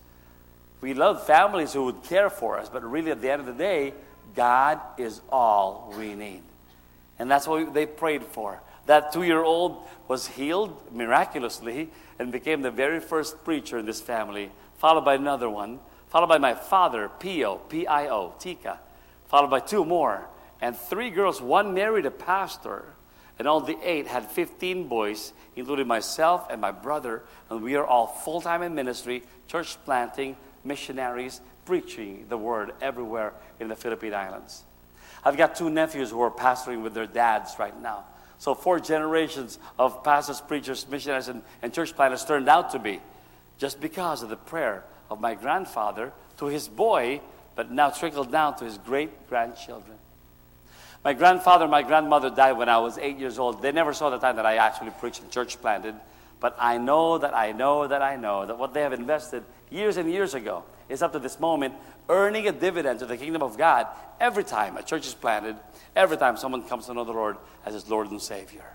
We 0.82 0.94
love 0.94 1.26
families 1.26 1.74
who 1.74 1.86
would 1.86 2.04
care 2.04 2.30
for 2.30 2.58
us, 2.58 2.70
but 2.70 2.84
really 2.84 3.12
at 3.12 3.22
the 3.22 3.32
end 3.32 3.42
of 3.42 3.46
the 3.46 3.54
day, 3.54 3.94
God 4.36 4.80
is 4.98 5.22
all 5.30 5.94
we 5.98 6.16
need. 6.16 6.42
And 7.20 7.30
that's 7.30 7.48
what 7.48 7.74
they 7.74 7.86
prayed 7.86 8.24
for. 8.24 8.62
That 8.86 9.12
two 9.13 9.24
year 9.24 9.43
old 9.43 9.88
was 10.08 10.28
healed 10.28 10.91
miraculously 10.91 11.89
and 12.19 12.32
became 12.32 12.62
the 12.62 12.72
very 12.72 13.00
first 13.00 13.43
preacher 13.43 13.78
in 13.78 13.86
this 13.86 14.02
family, 14.02 14.52
followed 14.78 15.06
by 15.06 15.15
another 15.15 15.50
one, 15.50 15.80
followed 16.10 16.28
by 16.28 16.38
my 16.38 16.54
father, 16.54 17.10
Pio, 17.19 17.58
P 17.69 17.88
I 17.88 18.08
O, 18.08 18.34
Tica, 18.39 18.80
followed 19.28 19.50
by 19.50 19.60
two 19.60 19.86
more, 19.86 20.28
and 20.62 20.76
three 20.76 21.10
girls. 21.10 21.41
One 21.41 21.74
married 21.74 22.06
a 22.06 22.12
pastor, 22.12 22.86
and 23.39 23.48
all 23.48 23.62
the 23.62 23.78
eight 23.82 24.08
had 24.08 24.30
15 24.30 24.88
boys, 24.88 25.34
including 25.56 25.88
myself 25.88 26.48
and 26.50 26.62
my 26.62 26.72
brother, 26.72 27.24
and 27.50 27.63
we 27.63 27.76
are 27.76 27.86
all 27.86 28.08
full 28.08 28.41
time 28.41 28.62
in 28.62 28.76
ministry, 28.76 29.24
church 29.48 29.78
planting, 29.86 30.36
missionaries, 30.63 31.41
preaching 31.65 32.26
the 32.30 32.38
word 32.38 32.74
everywhere 32.82 33.34
in 33.60 33.69
the 33.69 33.76
Philippine 33.76 34.13
Islands. 34.13 34.63
I've 35.24 35.38
got 35.38 35.56
two 35.56 35.69
nephews 35.69 36.10
who 36.10 36.22
are 36.22 36.32
pastoring 36.32 36.84
with 36.84 36.93
their 36.93 37.08
dads 37.08 37.56
right 37.58 37.80
now. 37.82 38.04
So, 38.39 38.56
four 38.56 38.80
generations 38.80 39.60
of 39.80 40.04
pastors, 40.04 40.41
preachers, 40.41 40.86
missionaries, 40.89 41.28
and, 41.28 41.41
and 41.62 41.74
church 41.74 41.96
planters 41.96 42.26
turned 42.26 42.50
out 42.50 42.72
to 42.72 42.80
be 42.80 43.00
just 43.58 43.80
because 43.80 44.24
of 44.24 44.30
the 44.30 44.36
prayer 44.36 44.84
of 45.10 45.22
my 45.22 45.36
grandfather 45.36 46.12
to 46.38 46.48
his 46.48 46.67
boy, 46.67 47.22
but 47.56 47.72
now 47.72 47.89
trickled 47.89 48.32
down 48.32 48.58
to 48.58 48.65
his 48.65 48.78
great 48.78 49.30
grandchildren. 49.30 49.98
My 51.04 51.13
grandfather 51.13 51.65
and 51.65 51.72
my 51.72 51.84
grandmother 51.84 52.30
died 52.30 52.54
when 52.54 52.69
I 52.69 52.80
was 52.80 52.98
eight 52.98 53.17
years 53.17 53.38
old. 53.38 53.62
They 53.62 53.72
never 53.72 53.93
saw 53.93 54.10
the 54.10 54.17
time 54.17 54.38
that 54.38 54.46
I 54.46 54.56
actually 54.56 54.91
preached 54.91 55.22
and 55.22 55.30
church 55.30 55.60
planted. 55.60 55.96
But 56.39 56.56
I 56.60 56.78
know 56.78 57.17
that 57.17 57.34
I 57.34 57.52
know 57.52 57.88
that 57.88 58.02
I 58.02 58.15
know 58.15 58.46
that 58.46 58.58
what 58.58 58.74
they 58.74 58.82
have 58.82 58.93
invested 58.93 59.43
years 59.69 59.98
and 59.98 60.12
years 60.12 60.34
ago 60.34 60.63
is 60.89 61.02
up 61.02 61.12
to 61.13 61.19
this 61.19 61.39
moment 61.39 61.74
earning 62.10 62.48
a 62.48 62.52
dividend 62.52 63.00
to 63.00 63.06
the 63.06 63.17
kingdom 63.17 63.41
of 63.41 63.58
God 63.58 63.88
every 64.19 64.43
time 64.43 64.78
a 64.78 64.84
church 64.84 65.08
is 65.08 65.13
planted, 65.13 65.56
every 65.96 66.17
time 66.17 66.38
someone 66.38 66.63
comes 66.63 66.86
to 66.88 66.93
know 66.93 67.04
the 67.04 67.12
Lord 67.12 67.38
as 67.65 67.74
his 67.74 67.89
Lord 67.89 68.12
and 68.12 68.22
Savior. 68.22 68.65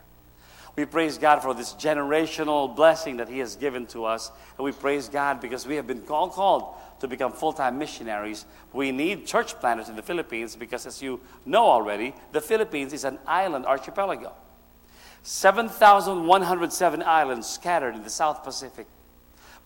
We 0.79 0.85
praise 0.85 1.19
God 1.19 1.41
for 1.41 1.55
this 1.55 1.73
generational 1.73 2.77
blessing 2.77 3.17
that 3.17 3.29
He 3.29 3.41
has 3.41 3.57
given 3.57 3.85
to 3.87 4.05
us. 4.05 4.31
And 4.57 4.65
we 4.65 4.71
praise 4.71 5.09
God 5.09 5.41
because 5.41 5.67
we 5.67 5.75
have 5.75 5.89
been 5.89 6.03
called, 6.03 6.31
called 6.31 6.77
to 7.01 7.09
become 7.09 7.33
full 7.33 7.53
time 7.53 7.79
missionaries. 7.79 8.47
We 8.73 8.93
need 8.93 9.27
church 9.27 9.59
planters 9.59 9.89
in 9.89 9.97
the 9.97 10.03
Philippines 10.03 10.55
because, 10.55 10.87
as 10.87 11.03
you 11.03 11.19
know 11.45 11.65
already, 11.65 12.15
the 12.31 12.41
Philippines 12.41 12.93
is 12.93 13.03
an 13.03 13.19
island 13.27 13.67
archipelago. 13.67 14.35
7,107 15.25 17.03
islands 17.03 17.49
scattered 17.49 17.97
in 17.97 18.05
the 18.05 18.11
South 18.11 18.45
Pacific. 18.45 18.87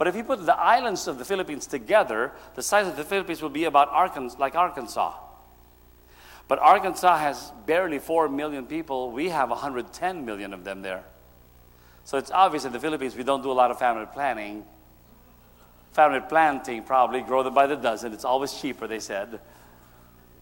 But 0.02 0.08
if 0.08 0.16
you 0.16 0.24
put 0.24 0.44
the 0.44 0.58
islands 0.58 1.06
of 1.06 1.18
the 1.18 1.24
Philippines 1.24 1.68
together, 1.68 2.32
the 2.56 2.62
size 2.62 2.88
of 2.88 2.96
the 2.96 3.04
Philippines 3.04 3.40
will 3.40 3.50
be 3.50 3.66
about 3.66 3.88
Arkansas, 3.90 4.36
like 4.36 4.56
Arkansas. 4.56 5.14
But 6.48 6.58
Arkansas 6.58 7.18
has 7.18 7.52
barely 7.66 8.00
4 8.00 8.28
million 8.28 8.66
people. 8.66 9.12
We 9.12 9.28
have 9.28 9.50
110 9.50 10.26
million 10.26 10.52
of 10.52 10.64
them 10.64 10.82
there. 10.82 11.04
So 12.02 12.18
it's 12.18 12.32
obvious 12.32 12.64
in 12.64 12.72
the 12.72 12.80
Philippines 12.80 13.14
we 13.14 13.22
don't 13.22 13.44
do 13.44 13.52
a 13.52 13.54
lot 13.54 13.70
of 13.70 13.78
family 13.78 14.06
planning. 14.12 14.64
Family 15.92 16.18
planting, 16.28 16.82
probably, 16.82 17.20
grow 17.20 17.44
them 17.44 17.54
by 17.54 17.68
the 17.68 17.76
dozen. 17.76 18.12
It's 18.12 18.24
always 18.24 18.52
cheaper, 18.54 18.88
they 18.88 18.98
said. 18.98 19.38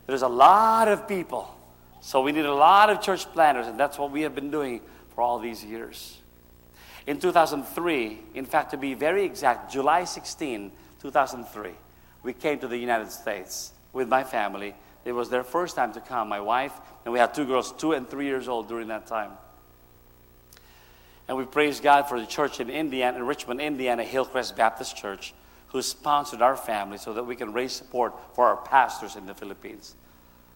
There's 0.07 0.23
a 0.23 0.29
lot 0.29 0.89
of 0.89 1.07
people. 1.07 1.55
So 2.01 2.23
we 2.23 2.33
need 2.33 2.47
a 2.47 2.55
lot 2.55 2.89
of 2.89 3.03
church 3.03 3.31
planters, 3.35 3.67
and 3.67 3.79
that's 3.79 3.99
what 3.99 4.11
we 4.11 4.23
have 4.23 4.35
been 4.35 4.51
doing 4.51 4.81
for 5.15 5.21
all 5.21 5.39
these 5.39 5.63
years. 5.63 6.20
In 7.11 7.19
2003, 7.19 8.21
in 8.35 8.47
fact, 8.47 8.71
to 8.71 8.77
be 8.77 8.95
very 8.95 9.25
exact, 9.25 9.73
July 9.73 10.05
16, 10.05 10.71
2003, 11.03 11.73
we 12.23 12.33
came 12.33 12.61
to 12.61 12.69
the 12.69 12.79
United 12.79 13.11
States 13.11 13.73
with 13.93 14.09
my 14.09 14.23
family. 14.23 14.77
It 15.05 15.11
was 15.11 15.29
their 15.29 15.43
first 15.43 15.75
time 15.75 15.93
to 15.95 16.01
come, 16.01 16.29
my 16.29 16.39
wife, 16.39 16.73
and 17.05 17.13
we 17.13 17.19
had 17.19 17.35
two 17.35 17.47
girls, 17.47 17.73
two 17.73 17.95
and 17.95 18.09
three 18.09 18.27
years 18.27 18.47
old 18.47 18.69
during 18.69 18.87
that 18.89 19.09
time. 19.09 19.33
And 21.27 21.37
we 21.37 21.47
praise 21.47 21.81
God 21.81 22.03
for 22.03 22.21
the 22.21 22.27
church 22.29 22.61
in 22.61 22.71
Indiana, 22.71 23.17
in 23.17 23.27
Richmond, 23.27 23.61
Indiana, 23.61 24.05
Hillcrest 24.05 24.57
Baptist 24.57 24.97
Church, 24.97 25.35
who 25.71 25.83
sponsored 25.83 26.43
our 26.43 26.57
family 26.57 26.97
so 26.97 27.13
that 27.15 27.25
we 27.25 27.35
can 27.35 27.53
raise 27.53 27.73
support 27.73 28.15
for 28.35 28.47
our 28.47 28.59
pastors 28.59 29.17
in 29.17 29.27
the 29.27 29.35
Philippines. 29.35 29.97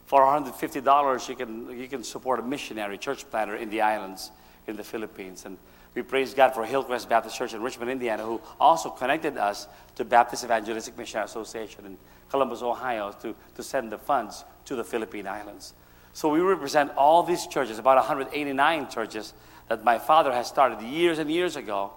For 0.06 0.20
$150, 0.20 1.28
you 1.28 1.34
can, 1.34 1.80
you 1.80 1.88
can 1.88 2.04
support 2.04 2.38
a 2.38 2.44
missionary 2.44 2.96
church 2.96 3.28
planter 3.28 3.56
in 3.56 3.70
the 3.70 3.80
islands 3.80 4.30
in 4.68 4.76
the 4.76 4.84
Philippines. 4.84 5.46
And 5.46 5.58
We 5.94 6.02
praise 6.02 6.34
God 6.34 6.54
for 6.54 6.64
Hillcrest 6.64 7.08
Baptist 7.08 7.36
Church 7.36 7.54
in 7.54 7.62
Richmond, 7.62 7.90
Indiana, 7.90 8.24
who 8.24 8.40
also 8.58 8.90
connected 8.90 9.38
us 9.38 9.68
to 9.94 10.04
Baptist 10.04 10.42
Evangelistic 10.44 10.98
Mission 10.98 11.20
Association 11.20 11.86
in 11.86 11.98
Columbus, 12.30 12.62
Ohio, 12.62 13.12
to, 13.22 13.34
to 13.54 13.62
send 13.62 13.92
the 13.92 13.98
funds 13.98 14.44
to 14.64 14.74
the 14.74 14.82
Philippine 14.82 15.28
Islands. 15.28 15.74
So 16.12 16.28
we 16.28 16.40
represent 16.40 16.92
all 16.96 17.22
these 17.22 17.46
churches, 17.46 17.78
about 17.78 17.96
189 17.96 18.88
churches 18.88 19.34
that 19.68 19.84
my 19.84 19.98
father 19.98 20.32
has 20.32 20.48
started 20.48 20.82
years 20.82 21.18
and 21.18 21.30
years 21.30 21.54
ago. 21.54 21.92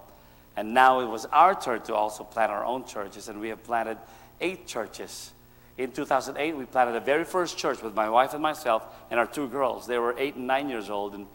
And 0.56 0.74
now 0.74 1.00
it 1.00 1.06
was 1.06 1.26
our 1.26 1.60
turn 1.60 1.82
to 1.82 1.94
also 1.94 2.24
plant 2.24 2.50
our 2.52 2.64
own 2.64 2.84
churches, 2.84 3.28
and 3.28 3.40
we 3.40 3.48
have 3.48 3.62
planted 3.64 3.98
eight 4.40 4.66
churches. 4.66 5.32
In 5.76 5.92
2008, 5.92 6.56
we 6.56 6.64
planted 6.64 6.92
the 6.92 7.00
very 7.00 7.24
first 7.24 7.58
church 7.58 7.82
with 7.82 7.94
my 7.94 8.08
wife 8.08 8.32
and 8.32 8.42
myself 8.42 8.84
and 9.10 9.20
our 9.20 9.26
two 9.26 9.48
girls. 9.48 9.86
They 9.86 9.98
were 9.98 10.14
eight 10.18 10.34
and 10.34 10.46
nine 10.46 10.68
years 10.68 10.90
old. 10.90 11.14
And 11.14 11.26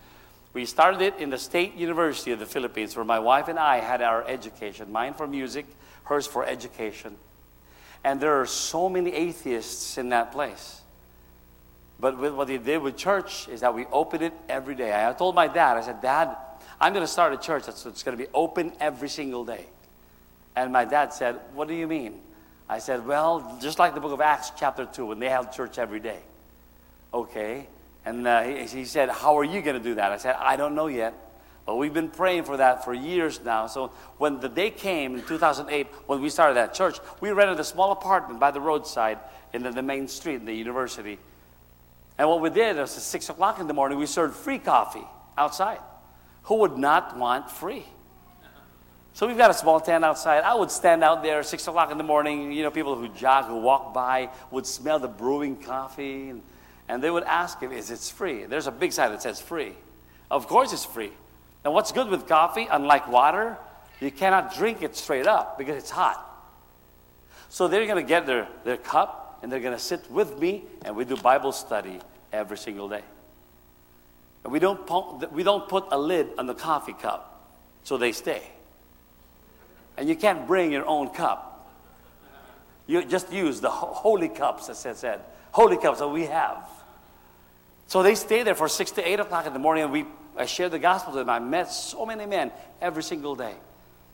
we 0.53 0.65
started 0.65 1.01
it 1.01 1.17
in 1.17 1.29
the 1.29 1.37
State 1.37 1.75
University 1.75 2.31
of 2.31 2.39
the 2.39 2.45
Philippines, 2.45 2.95
where 2.95 3.05
my 3.05 3.19
wife 3.19 3.47
and 3.47 3.57
I 3.57 3.79
had 3.79 4.01
our 4.01 4.25
education 4.27 4.91
mine 4.91 5.15
for 5.15 5.27
music, 5.27 5.65
hers 6.03 6.27
for 6.27 6.45
education. 6.45 7.15
And 8.03 8.19
there 8.19 8.39
are 8.39 8.45
so 8.45 8.89
many 8.89 9.13
atheists 9.13 9.97
in 9.97 10.09
that 10.09 10.31
place. 10.31 10.81
But 11.99 12.17
with 12.17 12.33
what 12.33 12.47
they 12.47 12.57
did 12.57 12.81
with 12.81 12.97
church 12.97 13.47
is 13.47 13.61
that 13.61 13.73
we 13.73 13.85
opened 13.85 14.23
it 14.23 14.33
every 14.49 14.75
day. 14.75 14.93
I 14.93 15.13
told 15.13 15.35
my 15.35 15.47
dad, 15.47 15.77
I 15.77 15.81
said, 15.81 16.01
Dad, 16.01 16.35
I'm 16.79 16.93
going 16.93 17.05
to 17.05 17.11
start 17.11 17.33
a 17.33 17.37
church 17.37 17.65
that's 17.65 18.03
going 18.03 18.17
to 18.17 18.23
be 18.23 18.29
open 18.33 18.73
every 18.79 19.09
single 19.09 19.45
day. 19.45 19.65
And 20.55 20.71
my 20.71 20.85
dad 20.85 21.13
said, 21.13 21.39
What 21.53 21.67
do 21.67 21.73
you 21.73 21.87
mean? 21.87 22.19
I 22.67 22.79
said, 22.79 23.05
Well, 23.05 23.57
just 23.61 23.79
like 23.79 23.93
the 23.95 24.01
book 24.01 24.11
of 24.11 24.21
Acts, 24.21 24.51
chapter 24.57 24.85
2, 24.85 25.05
when 25.05 25.19
they 25.19 25.29
held 25.29 25.51
church 25.51 25.77
every 25.77 25.99
day. 25.99 26.19
Okay. 27.13 27.67
And 28.05 28.27
uh, 28.27 28.43
he, 28.43 28.65
he 28.65 28.85
said, 28.85 29.09
How 29.09 29.37
are 29.37 29.43
you 29.43 29.61
going 29.61 29.77
to 29.77 29.83
do 29.83 29.95
that? 29.95 30.11
I 30.11 30.17
said, 30.17 30.35
I 30.37 30.55
don't 30.55 30.75
know 30.75 30.87
yet. 30.87 31.13
But 31.65 31.77
we've 31.77 31.93
been 31.93 32.09
praying 32.09 32.43
for 32.43 32.57
that 32.57 32.83
for 32.83 32.93
years 32.93 33.39
now. 33.41 33.67
So 33.67 33.91
when 34.17 34.39
the 34.39 34.49
day 34.49 34.69
came 34.69 35.15
in 35.15 35.23
2008, 35.25 35.87
when 36.07 36.21
we 36.21 36.29
started 36.29 36.55
that 36.55 36.73
church, 36.73 36.97
we 37.21 37.31
rented 37.31 37.59
a 37.59 37.63
small 37.63 37.93
apartment 37.93 38.39
by 38.39 38.51
the 38.51 38.59
roadside 38.59 39.19
in 39.53 39.63
the, 39.63 39.71
the 39.71 39.81
main 39.81 40.09
street 40.09 40.35
in 40.35 40.45
the 40.45 40.53
university. 40.53 41.19
And 42.17 42.27
what 42.27 42.41
we 42.41 42.49
did 42.49 42.75
was 42.75 42.95
at 42.97 43.03
6 43.03 43.29
o'clock 43.29 43.59
in 43.59 43.67
the 43.67 43.73
morning, 43.73 43.97
we 43.97 44.05
served 44.05 44.35
free 44.35 44.59
coffee 44.59 45.07
outside. 45.37 45.79
Who 46.43 46.55
would 46.55 46.77
not 46.77 47.17
want 47.17 47.49
free? 47.49 47.85
So 49.13 49.27
we've 49.27 49.37
got 49.37 49.51
a 49.51 49.53
small 49.53 49.79
tent 49.79 50.03
outside. 50.03 50.43
I 50.43 50.55
would 50.55 50.71
stand 50.71 51.03
out 51.03 51.23
there 51.23 51.43
6 51.43 51.67
o'clock 51.67 51.91
in 51.91 51.97
the 51.97 52.03
morning. 52.03 52.51
You 52.51 52.63
know, 52.63 52.71
people 52.71 52.95
who 52.95 53.07
jog, 53.09 53.45
who 53.45 53.57
walk 53.57 53.93
by, 53.93 54.29
would 54.51 54.65
smell 54.65 54.99
the 54.99 55.07
brewing 55.07 55.55
coffee. 55.55 56.29
And, 56.29 56.41
and 56.89 57.01
they 57.01 57.09
would 57.09 57.23
ask 57.23 57.59
him, 57.59 57.71
is 57.71 57.89
it 57.91 57.99
free. 57.99 58.45
There's 58.45 58.67
a 58.67 58.71
big 58.71 58.91
sign 58.91 59.11
that 59.11 59.21
says 59.21 59.39
free. 59.39 59.73
Of 60.29 60.47
course 60.47 60.73
it's 60.73 60.85
free. 60.85 61.11
And 61.63 61.73
what's 61.73 61.91
good 61.91 62.09
with 62.09 62.27
coffee, 62.27 62.67
unlike 62.69 63.07
water, 63.07 63.57
you 63.99 64.11
cannot 64.11 64.53
drink 64.53 64.81
it 64.81 64.95
straight 64.95 65.27
up 65.27 65.57
because 65.57 65.77
it's 65.77 65.89
hot. 65.89 66.29
So 67.49 67.67
they're 67.67 67.85
going 67.85 68.03
to 68.03 68.07
get 68.07 68.25
their, 68.25 68.47
their 68.63 68.77
cup 68.77 69.39
and 69.41 69.51
they're 69.51 69.59
going 69.59 69.75
to 69.75 69.83
sit 69.83 70.09
with 70.11 70.39
me 70.39 70.63
and 70.83 70.95
we 70.95 71.05
do 71.05 71.15
Bible 71.15 71.51
study 71.51 71.99
every 72.31 72.57
single 72.57 72.89
day. 72.89 73.03
And 74.43 74.51
we 74.51 74.59
don't, 74.59 75.31
we 75.31 75.43
don't 75.43 75.69
put 75.69 75.85
a 75.91 75.97
lid 75.97 76.27
on 76.37 76.47
the 76.47 76.55
coffee 76.55 76.93
cup 76.93 77.53
so 77.83 77.97
they 77.97 78.11
stay. 78.11 78.41
And 79.97 80.09
you 80.09 80.15
can't 80.15 80.47
bring 80.47 80.71
your 80.71 80.85
own 80.85 81.09
cup. 81.09 81.49
You 82.87 83.05
just 83.05 83.31
use 83.31 83.61
the 83.61 83.69
holy 83.69 84.27
cups, 84.27 84.67
as 84.67 84.85
I 84.85 84.93
said. 84.93 85.21
Holy 85.51 85.77
cups 85.77 85.99
that 85.99 86.07
we 86.07 86.23
have. 86.25 86.67
So 87.93 88.01
they 88.01 88.15
stay 88.15 88.41
there 88.41 88.55
for 88.55 88.67
6 88.67 88.89
to 88.93 89.07
8 89.07 89.19
o'clock 89.19 89.45
in 89.45 89.53
the 89.53 89.59
morning, 89.59 89.83
and 89.83 89.93
we, 89.93 90.05
I 90.35 90.47
share 90.47 90.67
the 90.67 90.79
gospel 90.79 91.13
with 91.13 91.21
them. 91.21 91.29
I 91.29 91.37
met 91.37 91.71
so 91.71 92.07
many 92.07 92.25
men 92.25 92.51
every 92.81 93.03
single 93.03 93.35
day. 93.35 93.53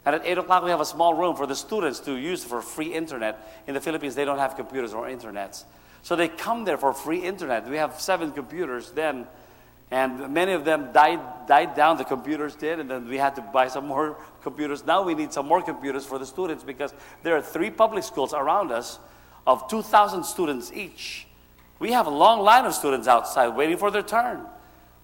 And 0.06 0.16
at 0.16 0.26
8 0.26 0.40
o'clock, 0.40 0.66
we 0.66 0.70
have 0.70 0.82
a 0.82 0.86
small 0.86 1.14
room 1.14 1.34
for 1.34 1.48
the 1.48 1.56
students 1.56 2.02
to 2.02 2.18
use 2.18 2.44
for 2.44 2.62
free 2.62 2.94
internet. 2.94 3.64
In 3.68 3.74
the 3.74 3.80
Philippines, 3.80 4.16
they 4.16 4.26
don't 4.26 4.38
have 4.38 4.58
computers 4.58 4.94
or 4.94 5.06
internets. 5.08 5.64
So 6.02 6.18
they 6.18 6.28
come 6.28 6.66
there 6.66 6.78
for 6.78 6.92
free 6.92 7.20
internet. 7.20 7.70
We 7.70 7.78
have 7.78 8.02
seven 8.02 8.34
computers 8.34 8.92
then 8.92 9.28
and 9.92 10.34
many 10.34 10.52
of 10.52 10.66
them 10.66 10.92
died, 10.92 11.48
died 11.48 11.74
down, 11.74 11.96
the 11.96 12.04
computers 12.04 12.56
did, 12.56 12.82
and 12.82 12.92
then 12.92 13.08
we 13.08 13.16
had 13.16 13.34
to 13.38 13.42
buy 13.42 13.70
some 13.70 13.88
more 13.88 14.18
computers. 14.44 14.86
Now 14.86 15.04
we 15.04 15.16
need 15.16 15.32
some 15.32 15.48
more 15.48 15.62
computers 15.62 16.06
for 16.06 16.20
the 16.20 16.26
students 16.26 16.66
because 16.66 16.94
there 17.24 17.38
are 17.38 17.42
three 17.42 17.72
public 17.72 18.04
schools 18.04 18.34
around 18.34 18.74
us 18.74 19.00
of 19.48 19.70
2,000 19.70 20.26
students 20.26 20.70
each. 20.74 21.29
We 21.80 21.94
have 21.94 22.08
a 22.08 22.12
long 22.12 22.42
line 22.42 22.66
of 22.66 22.74
students 22.74 23.08
outside 23.08 23.50
waiting 23.50 23.78
for 23.78 23.90
their 23.90 24.04
turn. 24.04 24.46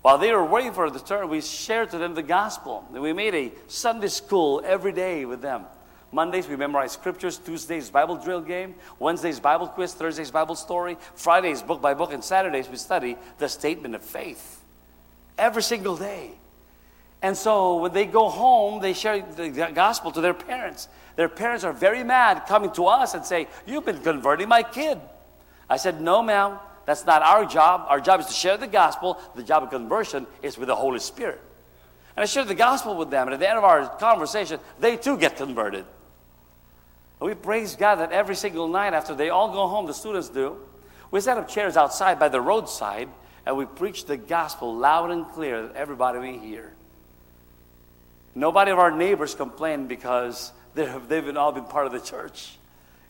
While 0.02 0.18
they 0.18 0.32
were 0.32 0.46
waiting 0.46 0.74
for 0.74 0.90
their 0.90 1.00
turn, 1.00 1.30
we 1.30 1.42
shared 1.42 1.90
to 1.92 1.98
them 1.98 2.14
the 2.14 2.22
gospel. 2.22 2.86
And 2.94 3.02
we 3.02 3.14
made 3.14 3.34
a 3.34 3.52
Sunday 3.68 4.10
school 4.10 4.62
every 4.64 4.92
day 4.92 5.26
with 5.26 5.42
them. 5.42 5.66
Mondays, 6.12 6.48
we 6.48 6.56
memorize 6.56 6.92
scriptures. 6.92 7.38
Tuesdays, 7.38 7.90
Bible 7.90 8.16
drill 8.18 8.42
game. 8.42 8.76
Wednesdays, 9.00 9.40
Bible 9.40 9.68
quiz. 9.68 9.94
Thursdays, 9.94 10.32
Bible 10.32 10.56
story. 10.56 10.98
Fridays, 11.16 11.62
book 11.62 11.82
by 11.82 11.94
book. 11.94 12.14
And 12.14 12.24
Saturdays, 12.24 12.70
we 12.70 12.78
study 12.78 13.18
the 13.38 13.50
statement 13.50 13.96
of 13.96 14.04
faith 14.04 14.64
every 15.38 15.64
single 15.64 15.98
day. 15.98 16.32
And 17.22 17.36
so 17.36 17.78
when 17.78 17.92
they 17.92 18.06
go 18.06 18.30
home, 18.30 18.82
they 18.82 18.94
share 18.94 19.22
the 19.22 19.50
gospel 19.74 20.12
to 20.12 20.22
their 20.22 20.34
parents. 20.34 20.88
Their 21.16 21.30
parents 21.30 21.64
are 21.64 21.74
very 21.74 22.04
mad 22.04 22.46
coming 22.48 22.72
to 22.74 22.86
us 22.86 23.14
and 23.16 23.26
say, 23.26 23.48
You've 23.66 23.86
been 23.86 24.02
converting 24.02 24.48
my 24.48 24.62
kid. 24.62 25.00
I 25.70 25.78
said, 25.78 26.02
No, 26.02 26.22
ma'am, 26.22 26.60
that's 26.86 27.06
not 27.06 27.22
our 27.22 27.46
job. 27.46 27.86
Our 27.88 28.00
job 28.00 28.20
is 28.20 28.28
to 28.28 28.34
share 28.34 28.58
the 28.58 28.68
gospel. 28.68 29.20
The 29.36 29.44
job 29.44 29.64
of 29.64 29.70
conversion 29.70 30.28
is 30.42 30.58
with 30.58 30.68
the 30.68 30.76
Holy 30.76 31.00
Spirit. 31.00 31.42
And 32.16 32.24
I 32.24 32.26
shared 32.26 32.48
the 32.48 32.56
gospel 32.56 32.96
with 32.96 33.10
them. 33.10 33.28
And 33.28 33.34
at 33.34 33.40
the 33.40 33.50
end 33.50 33.58
of 33.58 33.64
our 33.64 33.88
conversation, 33.98 34.60
they 34.80 34.96
too 34.96 35.18
get 35.18 35.36
converted. 35.36 35.86
we 37.20 37.34
praise 37.34 37.76
God 37.76 37.96
that 37.96 38.12
every 38.12 38.36
single 38.36 38.68
night 38.68 38.94
after 38.94 39.16
they 39.16 39.30
all 39.30 39.52
go 39.52 39.68
home, 39.68 39.88
the 39.88 39.94
students 39.94 40.30
do, 40.30 40.58
we 41.12 41.20
set 41.20 41.38
up 41.38 41.48
chairs 41.48 41.76
outside 41.76 42.20
by 42.20 42.30
the 42.30 42.40
roadside 42.40 43.10
and 43.46 43.58
we 43.58 43.66
preach 43.66 44.06
the 44.06 44.18
gospel 44.18 44.76
loud 44.76 45.12
and 45.12 45.28
clear 45.30 45.68
that 45.68 45.76
everybody 45.76 46.20
may 46.20 46.38
hear. 46.38 46.74
Nobody 48.34 48.72
of 48.72 48.80
our 48.80 48.92
neighbors 48.92 49.36
complain 49.36 49.88
because 49.88 50.52
they've 50.74 51.38
all 51.38 51.52
been 51.52 51.66
part 51.66 51.86
of 51.86 51.92
the 51.92 52.00
church. 52.00 52.58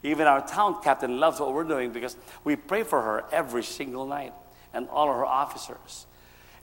Even 0.05 0.27
our 0.27 0.45
town 0.45 0.81
captain 0.83 1.19
loves 1.19 1.39
what 1.39 1.53
we're 1.53 1.63
doing 1.63 1.91
because 1.91 2.15
we 2.43 2.55
pray 2.55 2.83
for 2.83 3.01
her 3.01 3.25
every 3.31 3.63
single 3.63 4.05
night 4.05 4.33
and 4.73 4.87
all 4.89 5.09
of 5.09 5.15
her 5.15 5.25
officers. 5.25 6.05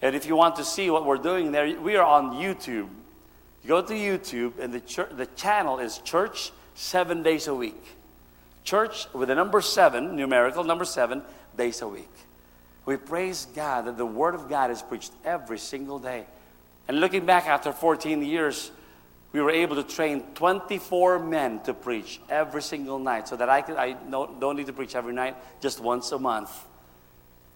And 0.00 0.14
if 0.14 0.26
you 0.26 0.36
want 0.36 0.56
to 0.56 0.64
see 0.64 0.90
what 0.90 1.04
we're 1.04 1.16
doing 1.16 1.50
there, 1.50 1.80
we 1.80 1.96
are 1.96 2.06
on 2.06 2.34
YouTube. 2.34 2.88
You 3.62 3.68
go 3.68 3.82
to 3.82 3.94
YouTube, 3.94 4.58
and 4.58 4.72
the, 4.72 5.06
the 5.14 5.26
channel 5.36 5.78
is 5.78 5.98
Church 5.98 6.52
seven 6.74 7.22
days 7.22 7.46
a 7.48 7.54
week. 7.54 7.82
Church 8.64 9.06
with 9.12 9.28
the 9.28 9.34
number 9.34 9.60
seven, 9.60 10.16
numerical 10.16 10.62
number 10.64 10.84
seven, 10.84 11.22
days 11.56 11.82
a 11.82 11.88
week. 11.88 12.10
We 12.86 12.96
praise 12.96 13.46
God 13.54 13.86
that 13.86 13.96
the 13.96 14.06
Word 14.06 14.34
of 14.34 14.48
God 14.48 14.70
is 14.70 14.82
preached 14.82 15.12
every 15.24 15.58
single 15.58 15.98
day. 15.98 16.26
And 16.88 17.00
looking 17.00 17.26
back 17.26 17.46
after 17.46 17.72
14 17.72 18.22
years, 18.22 18.70
we 19.32 19.40
were 19.40 19.50
able 19.50 19.76
to 19.76 19.82
train 19.82 20.22
24 20.34 21.18
men 21.20 21.60
to 21.60 21.72
preach 21.72 22.20
every 22.28 22.62
single 22.62 22.98
night 22.98 23.28
so 23.28 23.36
that 23.36 23.48
I, 23.48 23.62
could, 23.62 23.76
I 23.76 23.92
don't 23.92 24.56
need 24.56 24.66
to 24.66 24.72
preach 24.72 24.94
every 24.94 25.14
night, 25.14 25.36
just 25.60 25.80
once 25.80 26.12
a 26.12 26.18
month. 26.18 26.50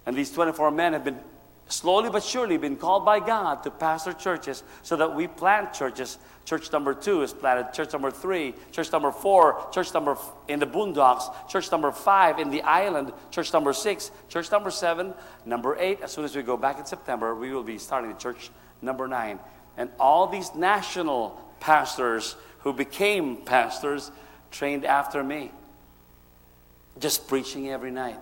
And 0.07 0.16
these 0.16 0.31
24 0.31 0.70
men 0.70 0.95
have 0.95 1.05
been 1.05 1.20
slowly 1.68 2.09
but 2.09 2.22
surely 2.22 2.57
been 2.57 2.77
called 2.77 3.05
by 3.05 3.20
God 3.20 3.62
to 3.64 3.70
pastor 3.70 4.12
churches 4.12 4.62
so 4.83 4.97
that 4.97 5.14
we 5.14 5.27
plant 5.27 5.72
churches. 5.74 6.16
Church 6.45 6.70
number 6.72 6.95
two 6.95 7.22
is 7.22 7.33
planted, 7.33 7.74
church 7.74 7.93
number 7.93 8.11
three, 8.11 8.55
church 8.70 8.93
number 8.93 9.11
four, 9.11 9.66
church 9.72 9.93
number 9.93 10.12
f- 10.12 10.33
in 10.47 10.61
the 10.61 10.66
boondocks, 10.66 11.49
church 11.49 11.72
number 11.72 11.91
five 11.91 12.39
in 12.39 12.51
the 12.51 12.62
island, 12.62 13.12
church 13.33 13.53
number 13.53 13.72
six, 13.72 14.12
church 14.29 14.51
number 14.53 14.70
seven, 14.70 15.12
number 15.45 15.77
eight. 15.81 16.01
As 16.03 16.12
soon 16.12 16.24
as 16.24 16.37
we 16.37 16.43
go 16.43 16.57
back 16.57 16.79
in 16.79 16.87
September, 16.87 17.35
we 17.35 17.51
will 17.51 17.64
be 17.64 17.79
starting 17.79 18.12
the 18.12 18.16
church 18.16 18.51
number 18.81 19.09
nine. 19.09 19.41
And 19.77 19.91
all 19.99 20.29
these 20.29 20.55
national 20.55 21.46
pastors 21.61 22.37
who 22.61 22.73
became 22.73 23.37
pastors 23.37 24.11
trained 24.51 24.85
after 24.85 25.23
me, 25.23 25.51
just 26.99 27.29
preaching 27.29 27.69
every 27.69 27.91
night. 27.91 28.19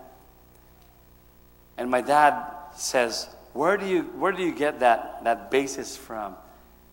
And 1.76 1.90
my 1.90 2.00
dad 2.00 2.44
says, 2.76 3.28
where 3.52 3.76
do 3.76 3.86
you, 3.86 4.02
where 4.02 4.32
do 4.32 4.42
you 4.42 4.54
get 4.54 4.80
that, 4.80 5.24
that 5.24 5.50
basis 5.50 5.96
from? 5.96 6.34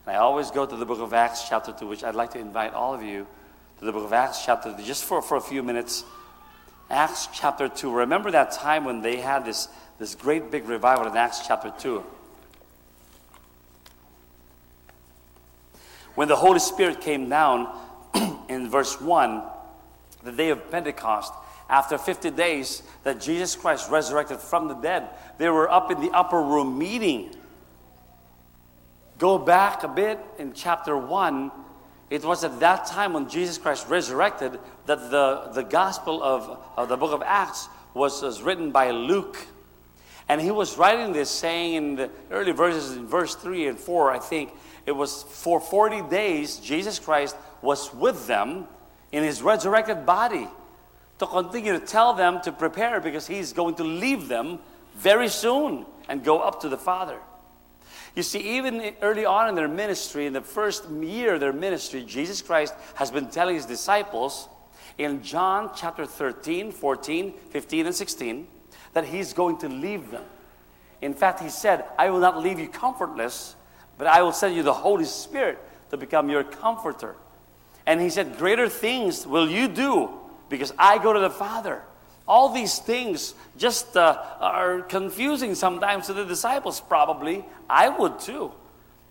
And 0.06 0.16
I 0.16 0.20
always 0.20 0.52
go 0.52 0.66
to 0.66 0.76
the 0.76 0.86
book 0.86 1.00
of 1.00 1.14
Acts, 1.14 1.48
chapter 1.48 1.72
2, 1.72 1.88
which 1.88 2.04
I'd 2.04 2.16
like 2.16 2.32
to 2.32 2.40
invite 2.40 2.74
all 2.74 2.94
of 2.94 3.04
you 3.04 3.28
to 3.80 3.86
the 3.86 3.92
book 3.92 4.06
of 4.06 4.14
Acts, 4.14 4.46
chapter 4.46 4.74
2, 4.76 4.84
just 4.84 5.04
for, 5.04 5.22
for 5.22 5.38
a 5.38 5.42
few 5.42 5.64
minutes. 5.64 6.04
Acts 6.90 7.28
chapter 7.34 7.68
2. 7.68 7.92
Remember 7.92 8.32
that 8.32 8.52
time 8.52 8.86
when 8.86 9.02
they 9.02 9.18
had 9.18 9.46
this, 9.46 9.68
this 9.98 10.16
great 10.16 10.52
big 10.52 10.68
revival 10.68 11.08
in 11.08 11.16
Acts 11.16 11.46
chapter 11.48 11.74
2? 11.80 12.04
When 16.16 16.28
the 16.28 16.36
Holy 16.36 16.60
Spirit 16.60 17.02
came 17.02 17.30
down 17.30 17.68
in 18.50 18.70
verse 18.70 19.00
1, 19.00 19.44
the 20.24 20.32
day 20.32 20.50
of 20.50 20.70
Pentecost, 20.70 21.34
after 21.70 21.98
50 21.98 22.32
days 22.32 22.84
that 23.04 23.22
Jesus 23.22 23.56
Christ 23.56 23.90
resurrected 23.90 24.40
from 24.40 24.68
the 24.68 24.74
dead, 24.76 25.08
they 25.38 25.50
were 25.50 25.72
up 25.72 25.90
in 25.90 26.02
the 26.02 26.12
upper 26.12 26.42
room 26.42 26.78
meeting. 26.78 27.34
Go 29.18 29.38
back 29.38 29.84
a 29.84 29.88
bit 29.88 30.20
in 30.38 30.54
chapter 30.54 30.98
1. 30.98 31.52
It 32.10 32.26
was 32.26 32.44
at 32.44 32.60
that 32.60 32.88
time 32.88 33.14
when 33.14 33.30
Jesus 33.30 33.58
Christ 33.58 33.88
resurrected 33.88 34.60
that 34.86 35.12
the, 35.12 35.52
the 35.54 35.64
gospel 35.64 36.22
of, 36.22 36.60
of 36.76 36.90
the 36.90 36.98
book 36.98 37.14
of 37.14 37.24
Acts 37.26 37.70
was, 37.94 38.22
was 38.22 38.42
written 38.42 38.72
by 38.72 38.92
Luke. 38.92 39.38
And 40.28 40.42
he 40.42 40.52
was 40.52 40.78
writing 40.78 41.14
this 41.14 41.30
saying 41.30 41.76
in 41.76 41.96
the 41.96 42.10
early 42.32 42.52
verses, 42.52 42.98
in 42.98 43.08
verse 43.08 43.36
3 43.36 43.68
and 43.68 43.80
4, 43.80 44.12
I 44.12 44.20
think, 44.20 44.52
it 44.86 44.92
was 44.92 45.24
for 45.24 45.60
40 45.60 46.10
days 46.10 46.58
Jesus 46.58 47.00
Christ 47.00 47.36
was 47.62 47.94
with 47.94 48.28
them 48.28 48.68
in 49.12 49.24
his 49.24 49.42
resurrected 49.42 50.06
body 50.06 50.48
to 51.20 51.28
continue 51.28 51.74
to 51.74 51.86
tell 51.86 52.14
them 52.14 52.42
to 52.42 52.52
prepare 52.52 53.00
because 53.00 53.28
he's 53.28 53.54
going 53.54 53.76
to 53.76 53.84
leave 53.84 54.28
them 54.28 54.60
very 54.96 55.28
soon 55.28 55.86
and 56.10 56.24
go 56.24 56.40
up 56.40 56.62
to 56.62 56.70
the 56.70 56.78
Father. 56.78 57.20
You 58.16 58.24
see, 58.24 58.58
even 58.58 58.94
early 59.02 59.26
on 59.26 59.48
in 59.48 59.56
their 59.56 59.68
ministry, 59.68 60.26
in 60.26 60.34
the 60.34 60.42
first 60.42 60.90
year 60.90 61.36
of 61.36 61.40
their 61.40 61.54
ministry, 61.54 62.04
Jesus 62.04 62.42
Christ 62.42 62.74
has 62.96 63.10
been 63.10 63.30
telling 63.30 63.56
his 63.56 63.66
disciples 63.66 64.50
in 64.98 65.24
John 65.24 65.72
chapter 65.76 66.06
13, 66.06 66.72
14, 66.72 67.34
15, 67.52 67.86
and 67.86 67.96
16 67.96 68.48
that 68.94 69.06
he's 69.06 69.34
going 69.34 69.58
to 69.60 69.70
leave 69.70 70.12
them. 70.12 70.24
In 71.02 71.14
fact, 71.14 71.40
he 71.40 71.50
said, 71.50 71.86
I 71.98 72.10
will 72.10 72.20
not 72.20 72.42
leave 72.42 72.60
you 72.60 72.68
comfortless, 72.68 73.56
but 74.02 74.08
I 74.08 74.24
will 74.24 74.32
send 74.32 74.56
you 74.56 74.64
the 74.64 74.74
Holy 74.74 75.06
Spirit 75.06 75.60
to 75.92 75.96
become 75.96 76.28
your 76.28 76.44
comforter. 76.44 77.16
And 77.86 78.02
he 78.02 78.10
said, 78.10 78.40
Greater 78.40 78.68
things 78.68 79.28
will 79.28 79.48
you 79.48 79.68
do 79.68 80.10
because 80.50 80.74
I 80.76 80.98
go 80.98 81.14
to 81.14 81.20
the 81.20 81.30
Father. 81.30 81.84
All 82.28 82.50
these 82.52 82.80
things 82.80 83.36
just 83.60 83.96
uh, 83.96 84.20
are 84.40 84.82
confusing 84.82 85.54
sometimes 85.54 86.08
to 86.08 86.14
the 86.14 86.26
disciples, 86.26 86.82
probably. 86.82 87.46
I 87.70 87.90
would 87.90 88.20
too. 88.20 88.52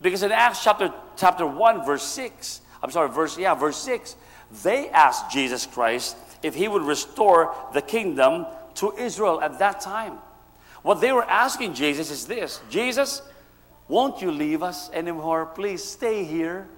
Because 0.03 0.25
in 0.25 0.33
Acts 0.33 0.65
chapter, 0.65 0.93
chapter 1.17 1.47
1, 1.47 1.87
verse 1.87 2.03
6, 2.03 2.61
I'm 2.83 2.91
sorry, 2.91 3.11
verse, 3.11 3.39
yeah, 3.39 3.55
verse 3.55 3.77
6, 3.77 4.17
they 4.65 4.89
asked 4.89 5.31
Jesus 5.31 5.67
Christ 5.67 6.17
if 6.43 6.57
he 6.57 6.67
would 6.67 6.83
restore 6.83 7.55
the 7.75 7.81
kingdom 7.81 8.45
to 8.75 8.93
Israel 8.99 9.41
at 9.41 9.61
that 9.61 9.83
time. 9.83 10.15
What 10.83 11.01
they 11.01 11.13
were 11.13 11.23
asking 11.23 11.75
Jesus 11.75 12.11
is 12.11 12.27
this 12.27 12.61
Jesus, 12.71 13.23
won't 13.91 14.23
you 14.23 14.31
leave 14.31 14.63
us 14.63 14.89
anymore? 14.93 15.47
Please 15.47 15.83
stay 15.83 16.25
here. 16.25 16.69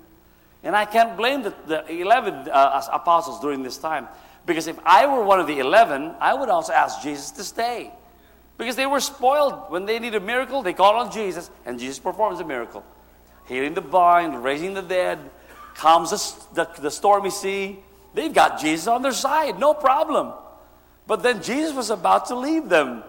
And 0.64 0.74
I 0.74 0.86
can't 0.86 1.16
blame 1.16 1.42
the, 1.42 1.54
the 1.66 1.86
11 1.86 2.48
uh, 2.48 2.82
apostles 2.90 3.40
during 3.40 3.62
this 3.62 3.76
time. 3.76 4.08
Because 4.46 4.66
if 4.66 4.78
I 4.84 5.06
were 5.06 5.22
one 5.22 5.38
of 5.38 5.46
the 5.46 5.58
11, 5.58 6.14
I 6.20 6.32
would 6.34 6.48
also 6.48 6.72
ask 6.72 7.02
Jesus 7.02 7.30
to 7.32 7.44
stay. 7.44 7.90
Because 8.56 8.76
they 8.76 8.86
were 8.86 9.00
spoiled. 9.00 9.70
When 9.70 9.84
they 9.84 9.98
need 9.98 10.14
a 10.14 10.20
miracle, 10.20 10.62
they 10.62 10.72
call 10.72 10.96
on 10.96 11.12
Jesus, 11.12 11.50
and 11.66 11.78
Jesus 11.78 11.98
performs 11.98 12.40
a 12.40 12.44
miracle. 12.44 12.82
Healing 13.46 13.74
the 13.74 13.82
blind, 13.82 14.42
raising 14.42 14.72
the 14.72 14.82
dead, 14.82 15.18
calms 15.74 16.10
the, 16.10 16.64
the, 16.64 16.80
the 16.80 16.90
stormy 16.90 17.30
sea. 17.30 17.78
They've 18.14 18.32
got 18.32 18.60
Jesus 18.60 18.86
on 18.86 19.02
their 19.02 19.12
side, 19.12 19.58
no 19.58 19.74
problem. 19.74 20.32
But 21.06 21.22
then 21.22 21.42
Jesus 21.42 21.74
was 21.74 21.90
about 21.90 22.26
to 22.26 22.36
leave 22.36 22.68
them. 22.68 23.02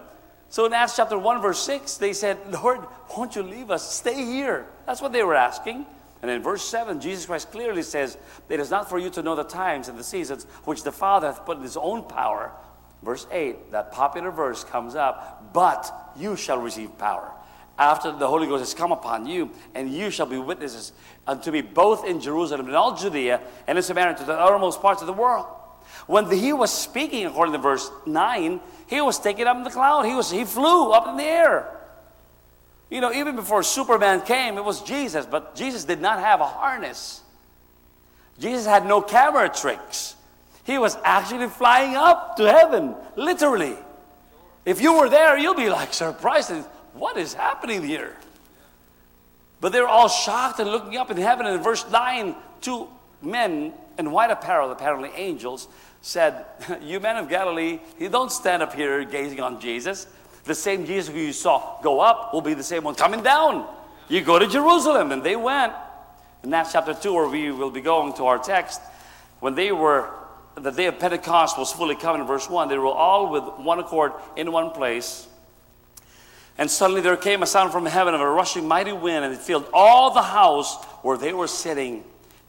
So 0.54 0.66
in 0.66 0.72
Acts 0.72 0.94
chapter 0.94 1.18
1, 1.18 1.42
verse 1.42 1.58
6, 1.64 1.96
they 1.96 2.12
said, 2.12 2.38
Lord, 2.62 2.78
won't 3.16 3.34
you 3.34 3.42
leave 3.42 3.72
us? 3.72 3.92
Stay 3.92 4.24
here. 4.24 4.66
That's 4.86 5.02
what 5.02 5.12
they 5.12 5.24
were 5.24 5.34
asking. 5.34 5.84
And 6.22 6.30
in 6.30 6.44
verse 6.44 6.62
7, 6.62 7.00
Jesus 7.00 7.26
Christ 7.26 7.50
clearly 7.50 7.82
says, 7.82 8.16
It 8.48 8.60
is 8.60 8.70
not 8.70 8.88
for 8.88 9.00
you 9.00 9.10
to 9.10 9.22
know 9.24 9.34
the 9.34 9.42
times 9.42 9.88
and 9.88 9.98
the 9.98 10.04
seasons 10.04 10.44
which 10.62 10.84
the 10.84 10.92
Father 10.92 11.26
hath 11.26 11.44
put 11.44 11.56
in 11.56 11.64
his 11.64 11.76
own 11.76 12.04
power. 12.04 12.52
Verse 13.02 13.26
8, 13.32 13.72
that 13.72 13.90
popular 13.90 14.30
verse 14.30 14.62
comes 14.62 14.94
up, 14.94 15.52
But 15.52 15.92
you 16.16 16.36
shall 16.36 16.60
receive 16.60 16.96
power 16.98 17.32
after 17.76 18.12
the 18.12 18.28
Holy 18.28 18.46
Ghost 18.46 18.60
has 18.60 18.74
come 18.74 18.92
upon 18.92 19.26
you, 19.26 19.50
and 19.74 19.92
you 19.92 20.08
shall 20.08 20.26
be 20.26 20.38
witnesses 20.38 20.92
unto 21.26 21.50
me 21.50 21.62
both 21.62 22.06
in 22.06 22.20
Jerusalem 22.20 22.66
and 22.66 22.76
all 22.76 22.96
Judea 22.96 23.40
and 23.66 23.76
in 23.76 23.82
Samaria 23.82 24.14
to 24.18 24.24
the 24.24 24.38
uttermost 24.38 24.80
parts 24.80 25.00
of 25.00 25.08
the 25.08 25.12
world. 25.12 25.46
When 26.06 26.30
he 26.30 26.52
was 26.52 26.72
speaking, 26.72 27.26
according 27.26 27.54
to 27.54 27.58
verse 27.58 27.90
9, 28.06 28.60
he 28.86 29.00
was 29.00 29.18
taken 29.18 29.46
up 29.46 29.56
in 29.56 29.62
the 29.62 29.70
cloud. 29.70 30.04
He, 30.04 30.14
was, 30.14 30.30
he 30.30 30.44
flew 30.44 30.90
up 30.92 31.08
in 31.08 31.16
the 31.16 31.24
air. 31.24 31.70
You 32.90 33.00
know, 33.00 33.12
even 33.12 33.36
before 33.36 33.62
Superman 33.62 34.20
came, 34.20 34.56
it 34.56 34.64
was 34.64 34.82
Jesus, 34.82 35.26
but 35.26 35.54
Jesus 35.54 35.84
did 35.84 36.00
not 36.00 36.20
have 36.20 36.40
a 36.40 36.46
harness. 36.46 37.22
Jesus 38.38 38.66
had 38.66 38.86
no 38.86 39.00
camera 39.00 39.48
tricks. 39.48 40.16
He 40.64 40.78
was 40.78 40.96
actually 41.04 41.48
flying 41.48 41.94
up 41.94 42.36
to 42.36 42.50
heaven, 42.50 42.94
literally. 43.16 43.76
If 44.64 44.80
you 44.80 44.98
were 44.98 45.08
there, 45.08 45.36
you'll 45.38 45.54
be 45.54 45.68
like 45.68 45.92
surprised. 45.92 46.50
What 46.94 47.16
is 47.16 47.34
happening 47.34 47.82
here? 47.82 48.16
But 49.60 49.72
they 49.72 49.80
were 49.80 49.88
all 49.88 50.08
shocked 50.08 50.60
and 50.60 50.70
looking 50.70 50.96
up 50.96 51.10
in 51.10 51.16
heaven. 51.16 51.46
And 51.46 51.56
in 51.56 51.62
verse 51.62 51.84
9, 51.90 52.34
two 52.60 52.88
men 53.22 53.72
in 53.98 54.10
white 54.10 54.30
apparel, 54.30 54.70
apparently 54.70 55.10
angels, 55.14 55.68
said, 56.04 56.44
You 56.82 57.00
men 57.00 57.16
of 57.16 57.28
Galilee, 57.28 57.80
you 57.98 58.08
don't 58.08 58.30
stand 58.30 58.62
up 58.62 58.74
here 58.74 59.04
gazing 59.04 59.40
on 59.40 59.60
Jesus. 59.60 60.06
The 60.44 60.54
same 60.54 60.84
Jesus 60.84 61.12
who 61.12 61.18
you 61.18 61.32
saw 61.32 61.80
go 61.82 62.00
up 62.00 62.34
will 62.34 62.42
be 62.42 62.54
the 62.54 62.62
same 62.62 62.84
one 62.84 62.94
coming 62.94 63.22
down. 63.22 63.66
You 64.08 64.20
go 64.20 64.38
to 64.38 64.46
Jerusalem. 64.46 65.12
And 65.12 65.22
they 65.22 65.36
went. 65.36 65.72
In 66.42 66.52
Acts 66.52 66.72
chapter 66.72 66.92
2, 66.92 67.14
where 67.14 67.28
we 67.28 67.50
will 67.50 67.70
be 67.70 67.80
going 67.80 68.12
to 68.14 68.26
our 68.26 68.38
text, 68.38 68.82
when 69.40 69.54
they 69.54 69.72
were, 69.72 70.10
the 70.56 70.70
day 70.70 70.84
of 70.86 70.98
Pentecost 70.98 71.58
was 71.58 71.72
fully 71.72 71.96
come 71.96 72.20
in 72.20 72.26
verse 72.26 72.50
1, 72.50 72.68
they 72.68 72.76
were 72.76 72.86
all 72.86 73.30
with 73.30 73.44
one 73.64 73.78
accord 73.78 74.12
in 74.36 74.52
one 74.52 74.72
place. 74.72 75.26
And 76.58 76.70
suddenly 76.70 77.00
there 77.00 77.16
came 77.16 77.42
a 77.42 77.46
sound 77.46 77.72
from 77.72 77.86
heaven 77.86 78.12
of 78.12 78.20
a 78.20 78.28
rushing 78.28 78.68
mighty 78.68 78.92
wind, 78.92 79.24
and 79.24 79.32
it 79.32 79.40
filled 79.40 79.66
all 79.72 80.12
the 80.12 80.20
house 80.20 80.84
where 81.00 81.16
they 81.16 81.32
were 81.32 81.48
sitting. 81.48 82.04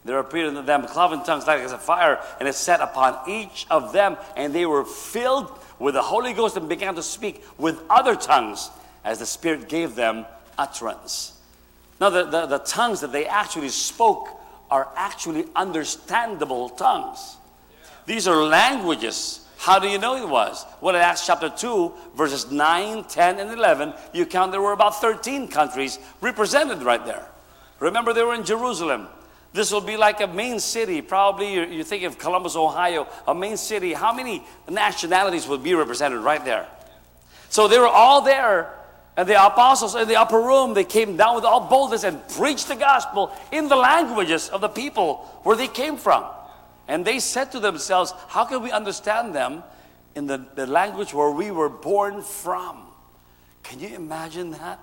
There 0.06 0.18
appeared 0.20 0.48
unto 0.48 0.62
them 0.62 0.86
cloven 0.86 1.24
tongues 1.24 1.46
like 1.46 1.60
as 1.60 1.72
a 1.72 1.78
fire, 1.78 2.20
and 2.38 2.48
it 2.48 2.54
set 2.54 2.80
upon 2.80 3.28
each 3.28 3.66
of 3.70 3.92
them, 3.92 4.16
and 4.36 4.54
they 4.54 4.64
were 4.64 4.84
filled 4.84 5.50
with 5.80 5.94
the 5.94 6.02
Holy 6.02 6.32
Ghost 6.32 6.56
and 6.56 6.68
began 6.68 6.94
to 6.94 7.02
speak 7.02 7.44
with 7.58 7.82
other 7.90 8.14
tongues 8.14 8.70
as 9.04 9.18
the 9.18 9.26
Spirit 9.26 9.68
gave 9.68 9.96
them 9.96 10.24
utterance. 10.56 11.32
Now, 12.00 12.10
the, 12.10 12.24
the, 12.24 12.46
the 12.46 12.58
tongues 12.58 13.00
that 13.00 13.10
they 13.10 13.26
actually 13.26 13.70
spoke 13.70 14.28
are 14.70 14.88
actually 14.96 15.46
understandable 15.56 16.68
tongues. 16.70 17.36
These 18.06 18.28
are 18.28 18.44
languages. 18.44 19.46
How 19.58 19.78
do 19.78 19.88
you 19.88 19.98
know 19.98 20.16
it 20.16 20.28
was? 20.28 20.64
Well, 20.80 20.94
in 20.94 21.00
Acts 21.00 21.26
chapter 21.26 21.48
2, 21.48 21.92
verses 22.14 22.50
9, 22.50 23.04
10, 23.04 23.38
and 23.38 23.50
11, 23.50 23.94
you 24.12 24.26
count 24.26 24.52
there 24.52 24.60
were 24.60 24.72
about 24.72 25.00
13 25.00 25.48
countries 25.48 25.98
represented 26.20 26.82
right 26.82 27.04
there. 27.04 27.26
Remember, 27.80 28.12
they 28.12 28.22
were 28.22 28.34
in 28.34 28.44
Jerusalem. 28.44 29.08
This 29.52 29.72
will 29.72 29.80
be 29.80 29.96
like 29.96 30.20
a 30.20 30.26
main 30.26 30.60
city. 30.60 31.00
Probably 31.00 31.54
you, 31.54 31.62
you 31.64 31.84
think 31.84 32.02
of 32.04 32.18
Columbus, 32.18 32.56
Ohio, 32.56 33.06
a 33.26 33.34
main 33.34 33.56
city. 33.56 33.92
How 33.92 34.12
many 34.12 34.42
nationalities 34.68 35.48
would 35.48 35.62
be 35.62 35.74
represented 35.74 36.20
right 36.20 36.44
there? 36.44 36.66
So 37.48 37.68
they 37.68 37.78
were 37.78 37.88
all 37.88 38.20
there. 38.20 38.72
And 39.16 39.26
the 39.26 39.42
apostles 39.42 39.94
in 39.94 40.08
the 40.08 40.16
upper 40.16 40.38
room, 40.38 40.74
they 40.74 40.84
came 40.84 41.16
down 41.16 41.36
with 41.36 41.44
all 41.44 41.60
boldness 41.60 42.04
and 42.04 42.20
preached 42.28 42.68
the 42.68 42.76
gospel 42.76 43.32
in 43.50 43.68
the 43.68 43.76
languages 43.76 44.50
of 44.50 44.60
the 44.60 44.68
people 44.68 45.40
where 45.42 45.56
they 45.56 45.68
came 45.68 45.96
from. 45.96 46.24
And 46.86 47.04
they 47.04 47.18
said 47.18 47.50
to 47.52 47.60
themselves, 47.60 48.12
How 48.28 48.44
can 48.44 48.62
we 48.62 48.70
understand 48.70 49.34
them 49.34 49.62
in 50.14 50.26
the, 50.26 50.44
the 50.54 50.66
language 50.66 51.14
where 51.14 51.30
we 51.30 51.50
were 51.50 51.70
born 51.70 52.20
from? 52.20 52.82
Can 53.62 53.80
you 53.80 53.88
imagine 53.88 54.50
that? 54.52 54.78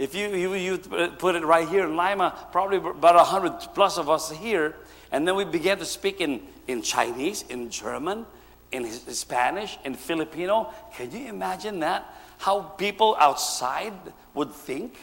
If 0.00 0.14
you, 0.14 0.34
you, 0.34 0.54
you 0.54 0.78
put 0.78 1.34
it 1.34 1.44
right 1.44 1.68
here 1.68 1.84
in 1.84 1.94
Lima, 1.94 2.34
probably 2.52 2.78
about 2.78 3.16
100 3.16 3.74
plus 3.74 3.98
of 3.98 4.08
us 4.08 4.30
here, 4.30 4.74
and 5.12 5.28
then 5.28 5.36
we 5.36 5.44
began 5.44 5.76
to 5.76 5.84
speak 5.84 6.22
in, 6.22 6.40
in 6.66 6.80
Chinese, 6.80 7.44
in 7.50 7.68
German, 7.68 8.24
in 8.72 8.90
Spanish, 8.90 9.78
in 9.84 9.94
Filipino. 9.94 10.72
Can 10.94 11.12
you 11.12 11.28
imagine 11.28 11.80
that? 11.80 12.06
How 12.38 12.62
people 12.62 13.14
outside 13.20 13.92
would 14.32 14.52
think? 14.52 14.96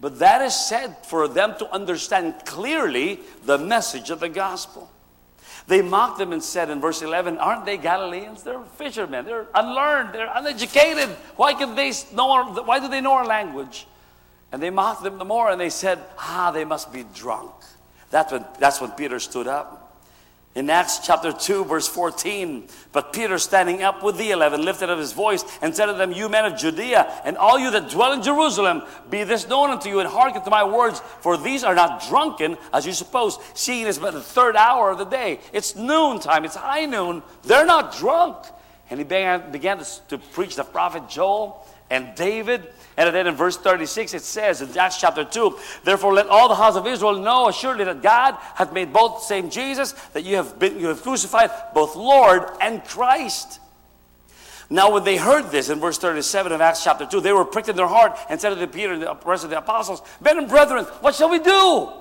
But 0.00 0.18
that 0.18 0.42
is 0.42 0.56
said 0.56 1.06
for 1.06 1.28
them 1.28 1.54
to 1.60 1.72
understand 1.72 2.34
clearly 2.44 3.20
the 3.44 3.58
message 3.58 4.10
of 4.10 4.18
the 4.18 4.28
gospel. 4.28 4.90
They 5.68 5.82
mocked 5.82 6.18
them 6.18 6.32
and 6.32 6.42
said 6.42 6.68
in 6.68 6.80
verse 6.80 7.00
11, 7.00 7.38
Aren't 7.38 7.64
they 7.64 7.76
Galileans? 7.76 8.42
They're 8.42 8.64
fishermen. 8.74 9.24
They're 9.24 9.46
unlearned. 9.54 10.12
They're 10.12 10.32
uneducated. 10.34 11.10
Why, 11.36 11.54
can 11.54 11.76
they 11.76 11.92
know 12.12 12.32
our, 12.32 12.44
why 12.64 12.80
do 12.80 12.88
they 12.88 13.00
know 13.00 13.12
our 13.12 13.24
language? 13.24 13.86
And 14.52 14.62
they 14.62 14.70
mocked 14.70 15.02
them 15.02 15.18
the 15.18 15.24
more 15.24 15.50
and 15.50 15.60
they 15.60 15.70
said, 15.70 15.98
Ah, 16.18 16.50
they 16.52 16.64
must 16.64 16.92
be 16.92 17.04
drunk. 17.14 17.52
That's 18.10 18.32
when, 18.32 18.44
that's 18.58 18.80
when 18.80 18.92
Peter 18.92 19.18
stood 19.18 19.46
up. 19.46 19.86
In 20.54 20.70
Acts 20.70 21.00
chapter 21.00 21.34
2, 21.34 21.66
verse 21.66 21.86
14, 21.86 22.66
but 22.90 23.12
Peter 23.12 23.36
standing 23.36 23.82
up 23.82 24.02
with 24.02 24.16
the 24.16 24.30
eleven 24.30 24.64
lifted 24.64 24.88
up 24.88 24.98
his 24.98 25.12
voice 25.12 25.44
and 25.60 25.76
said 25.76 25.84
to 25.84 25.92
them, 25.92 26.12
You 26.12 26.30
men 26.30 26.46
of 26.46 26.58
Judea, 26.58 27.20
and 27.26 27.36
all 27.36 27.58
you 27.58 27.70
that 27.72 27.90
dwell 27.90 28.14
in 28.14 28.22
Jerusalem, 28.22 28.82
be 29.10 29.22
this 29.24 29.46
known 29.46 29.68
unto 29.68 29.90
you, 29.90 30.00
and 30.00 30.08
hearken 30.08 30.42
to 30.42 30.48
my 30.48 30.64
words, 30.64 31.00
for 31.20 31.36
these 31.36 31.62
are 31.62 31.74
not 31.74 32.08
drunken, 32.08 32.56
as 32.72 32.86
you 32.86 32.94
suppose, 32.94 33.38
seeing 33.52 33.82
it 33.82 33.88
is 33.88 33.98
but 33.98 34.14
the 34.14 34.20
third 34.22 34.56
hour 34.56 34.90
of 34.90 34.96
the 34.96 35.04
day. 35.04 35.40
It's 35.52 35.76
noontime, 35.76 36.46
it's 36.46 36.56
high 36.56 36.86
noon. 36.86 37.22
They're 37.42 37.66
not 37.66 37.94
drunk. 37.94 38.38
And 38.88 38.98
he 38.98 39.04
began, 39.04 39.52
began 39.52 39.76
to, 39.76 40.06
to 40.08 40.16
preach 40.16 40.56
the 40.56 40.64
prophet 40.64 41.06
Joel 41.06 41.66
and 41.90 42.14
David 42.14 42.66
And 42.96 43.14
then 43.14 43.26
in 43.26 43.34
verse 43.34 43.58
36, 43.58 44.14
it 44.14 44.22
says 44.22 44.62
in 44.62 44.76
Acts 44.78 44.98
chapter 44.98 45.24
2, 45.24 45.58
Therefore 45.84 46.14
let 46.14 46.28
all 46.28 46.48
the 46.48 46.54
house 46.54 46.76
of 46.76 46.86
Israel 46.86 47.18
know 47.18 47.48
assuredly 47.48 47.84
that 47.84 48.02
God 48.02 48.36
hath 48.54 48.72
made 48.72 48.92
both 48.92 49.20
the 49.20 49.26
same 49.26 49.50
Jesus, 49.50 49.92
that 50.12 50.24
you 50.24 50.36
have, 50.36 50.58
been, 50.58 50.80
you 50.80 50.86
have 50.86 51.02
crucified, 51.02 51.50
both 51.74 51.94
Lord 51.94 52.44
and 52.60 52.82
Christ. 52.84 53.60
Now, 54.68 54.90
when 54.92 55.04
they 55.04 55.16
heard 55.16 55.50
this 55.50 55.68
in 55.68 55.78
verse 55.78 55.98
37 55.98 56.52
of 56.52 56.60
Acts 56.60 56.82
chapter 56.82 57.06
2, 57.06 57.20
they 57.20 57.32
were 57.32 57.44
pricked 57.44 57.68
in 57.68 57.76
their 57.76 57.86
heart 57.86 58.18
and 58.28 58.40
said 58.40 58.54
to 58.54 58.66
Peter 58.66 58.94
and 58.94 59.02
the 59.02 59.16
rest 59.24 59.44
of 59.44 59.50
the 59.50 59.58
apostles, 59.58 60.02
Men 60.20 60.38
and 60.38 60.48
brethren, 60.48 60.84
what 61.00 61.14
shall 61.14 61.28
we 61.28 61.38
do? 61.38 61.92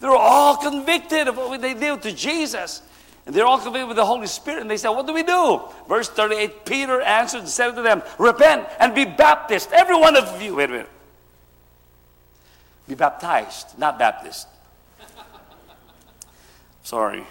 They 0.00 0.08
were 0.08 0.16
all 0.16 0.56
convicted 0.56 1.28
of 1.28 1.36
what 1.36 1.60
they 1.60 1.74
did 1.74 2.02
to 2.02 2.12
Jesus. 2.12 2.82
And 3.26 3.34
they're 3.34 3.46
all 3.46 3.58
convicted 3.58 3.88
with 3.88 3.96
the 3.96 4.04
Holy 4.04 4.26
Spirit. 4.26 4.60
And 4.60 4.70
they 4.70 4.76
said, 4.76 4.90
What 4.90 5.06
do 5.06 5.14
we 5.14 5.22
do? 5.22 5.62
Verse 5.88 6.08
38 6.08 6.66
Peter 6.66 7.00
answered 7.00 7.40
and 7.40 7.48
said 7.48 7.72
to 7.72 7.82
them, 7.82 8.02
Repent 8.18 8.66
and 8.78 8.94
be 8.94 9.04
baptized, 9.04 9.72
every 9.72 9.96
one 9.96 10.16
of 10.16 10.42
you. 10.42 10.56
Wait 10.56 10.68
a 10.68 10.72
minute. 10.72 10.90
Be 12.86 12.94
baptized, 12.94 13.78
not 13.78 13.98
Baptist. 13.98 14.46
Sorry. 16.82 17.24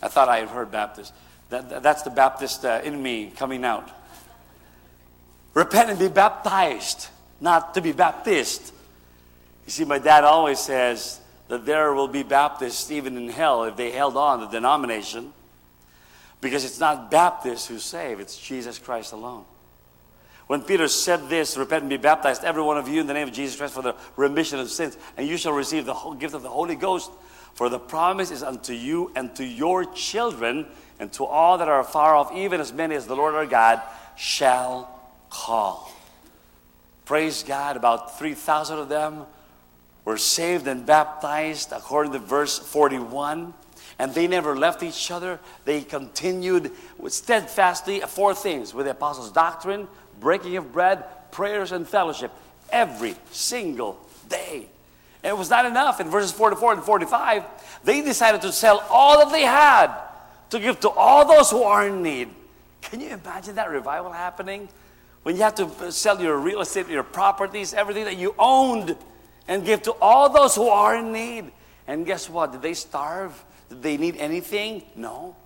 I 0.00 0.08
thought 0.08 0.28
I 0.28 0.38
had 0.38 0.48
heard 0.48 0.70
Baptist. 0.70 1.12
That, 1.48 1.82
that's 1.82 2.02
the 2.02 2.10
Baptist 2.10 2.64
uh, 2.64 2.80
in 2.84 3.02
me 3.02 3.32
coming 3.36 3.64
out. 3.64 3.90
Repent 5.52 5.90
and 5.90 5.98
be 5.98 6.08
baptized, 6.08 7.08
not 7.40 7.74
to 7.74 7.80
be 7.80 7.90
Baptist. 7.90 8.72
You 9.66 9.72
see, 9.72 9.84
my 9.84 9.98
dad 9.98 10.22
always 10.22 10.60
says 10.60 11.20
that 11.48 11.66
there 11.66 11.92
will 11.92 12.06
be 12.06 12.22
Baptists 12.22 12.92
even 12.92 13.16
in 13.16 13.28
hell 13.28 13.64
if 13.64 13.76
they 13.76 13.90
held 13.90 14.16
on 14.16 14.38
to 14.38 14.46
the 14.46 14.52
denomination. 14.52 15.32
Because 16.40 16.64
it's 16.64 16.80
not 16.80 17.10
Baptists 17.10 17.66
who 17.66 17.78
save, 17.78 18.20
it's 18.20 18.38
Jesus 18.38 18.78
Christ 18.78 19.12
alone. 19.12 19.44
When 20.46 20.62
Peter 20.62 20.88
said 20.88 21.28
this, 21.28 21.56
repent 21.56 21.82
and 21.82 21.90
be 21.90 21.96
baptized, 21.96 22.42
every 22.42 22.62
one 22.62 22.76
of 22.76 22.88
you, 22.88 23.00
in 23.00 23.06
the 23.06 23.14
name 23.14 23.28
of 23.28 23.34
Jesus 23.34 23.56
Christ, 23.56 23.74
for 23.74 23.82
the 23.82 23.94
remission 24.16 24.58
of 24.58 24.68
sins, 24.68 24.96
and 25.16 25.28
you 25.28 25.36
shall 25.36 25.52
receive 25.52 25.84
the 25.84 25.94
gift 26.18 26.34
of 26.34 26.42
the 26.42 26.48
Holy 26.48 26.74
Ghost. 26.74 27.10
For 27.54 27.68
the 27.68 27.78
promise 27.78 28.30
is 28.30 28.42
unto 28.42 28.72
you 28.72 29.12
and 29.14 29.34
to 29.36 29.44
your 29.44 29.84
children, 29.84 30.66
and 30.98 31.12
to 31.12 31.24
all 31.24 31.58
that 31.58 31.68
are 31.68 31.84
far 31.84 32.16
off, 32.16 32.34
even 32.34 32.60
as 32.60 32.72
many 32.72 32.94
as 32.94 33.06
the 33.06 33.14
Lord 33.14 33.34
our 33.34 33.46
God 33.46 33.80
shall 34.16 35.00
call. 35.30 35.92
Praise 37.04 37.42
God, 37.42 37.76
about 37.76 38.18
3,000 38.18 38.78
of 38.78 38.88
them 38.88 39.26
were 40.04 40.16
saved 40.16 40.66
and 40.66 40.84
baptized 40.84 41.72
according 41.72 42.12
to 42.12 42.18
verse 42.18 42.58
41 42.58 43.54
and 44.00 44.14
they 44.14 44.26
never 44.26 44.56
left 44.56 44.82
each 44.82 45.10
other. 45.10 45.38
They 45.66 45.82
continued 45.82 46.72
steadfastly 47.08 48.00
four 48.00 48.34
things 48.34 48.72
with 48.72 48.86
the 48.86 48.92
apostles' 48.92 49.30
doctrine, 49.30 49.88
breaking 50.18 50.56
of 50.56 50.72
bread, 50.72 51.04
prayers, 51.30 51.70
and 51.70 51.86
fellowship 51.86 52.32
every 52.70 53.14
single 53.30 54.00
day. 54.26 54.70
And 55.22 55.32
it 55.32 55.36
was 55.36 55.50
not 55.50 55.66
enough. 55.66 56.00
In 56.00 56.08
verses 56.08 56.32
44 56.32 56.72
and 56.72 56.82
45, 56.82 57.44
they 57.84 58.00
decided 58.00 58.40
to 58.40 58.52
sell 58.52 58.82
all 58.88 59.18
that 59.18 59.30
they 59.32 59.42
had 59.42 59.94
to 60.48 60.58
give 60.58 60.80
to 60.80 60.88
all 60.88 61.28
those 61.28 61.50
who 61.50 61.62
are 61.62 61.86
in 61.86 62.02
need. 62.02 62.30
Can 62.80 63.02
you 63.02 63.10
imagine 63.10 63.56
that 63.56 63.68
revival 63.68 64.12
happening? 64.12 64.70
When 65.24 65.36
you 65.36 65.42
have 65.42 65.56
to 65.56 65.92
sell 65.92 66.18
your 66.18 66.38
real 66.38 66.62
estate, 66.62 66.88
your 66.88 67.02
properties, 67.02 67.74
everything 67.74 68.06
that 68.06 68.16
you 68.16 68.34
owned, 68.38 68.96
and 69.46 69.62
give 69.62 69.82
to 69.82 69.92
all 70.00 70.30
those 70.30 70.54
who 70.54 70.68
are 70.68 70.96
in 70.96 71.12
need. 71.12 71.52
And 71.86 72.06
guess 72.06 72.30
what? 72.30 72.52
Did 72.52 72.62
they 72.62 72.72
starve? 72.72 73.44
They 73.70 73.96
need 73.96 74.16
anything? 74.16 74.82
No. 74.94 75.36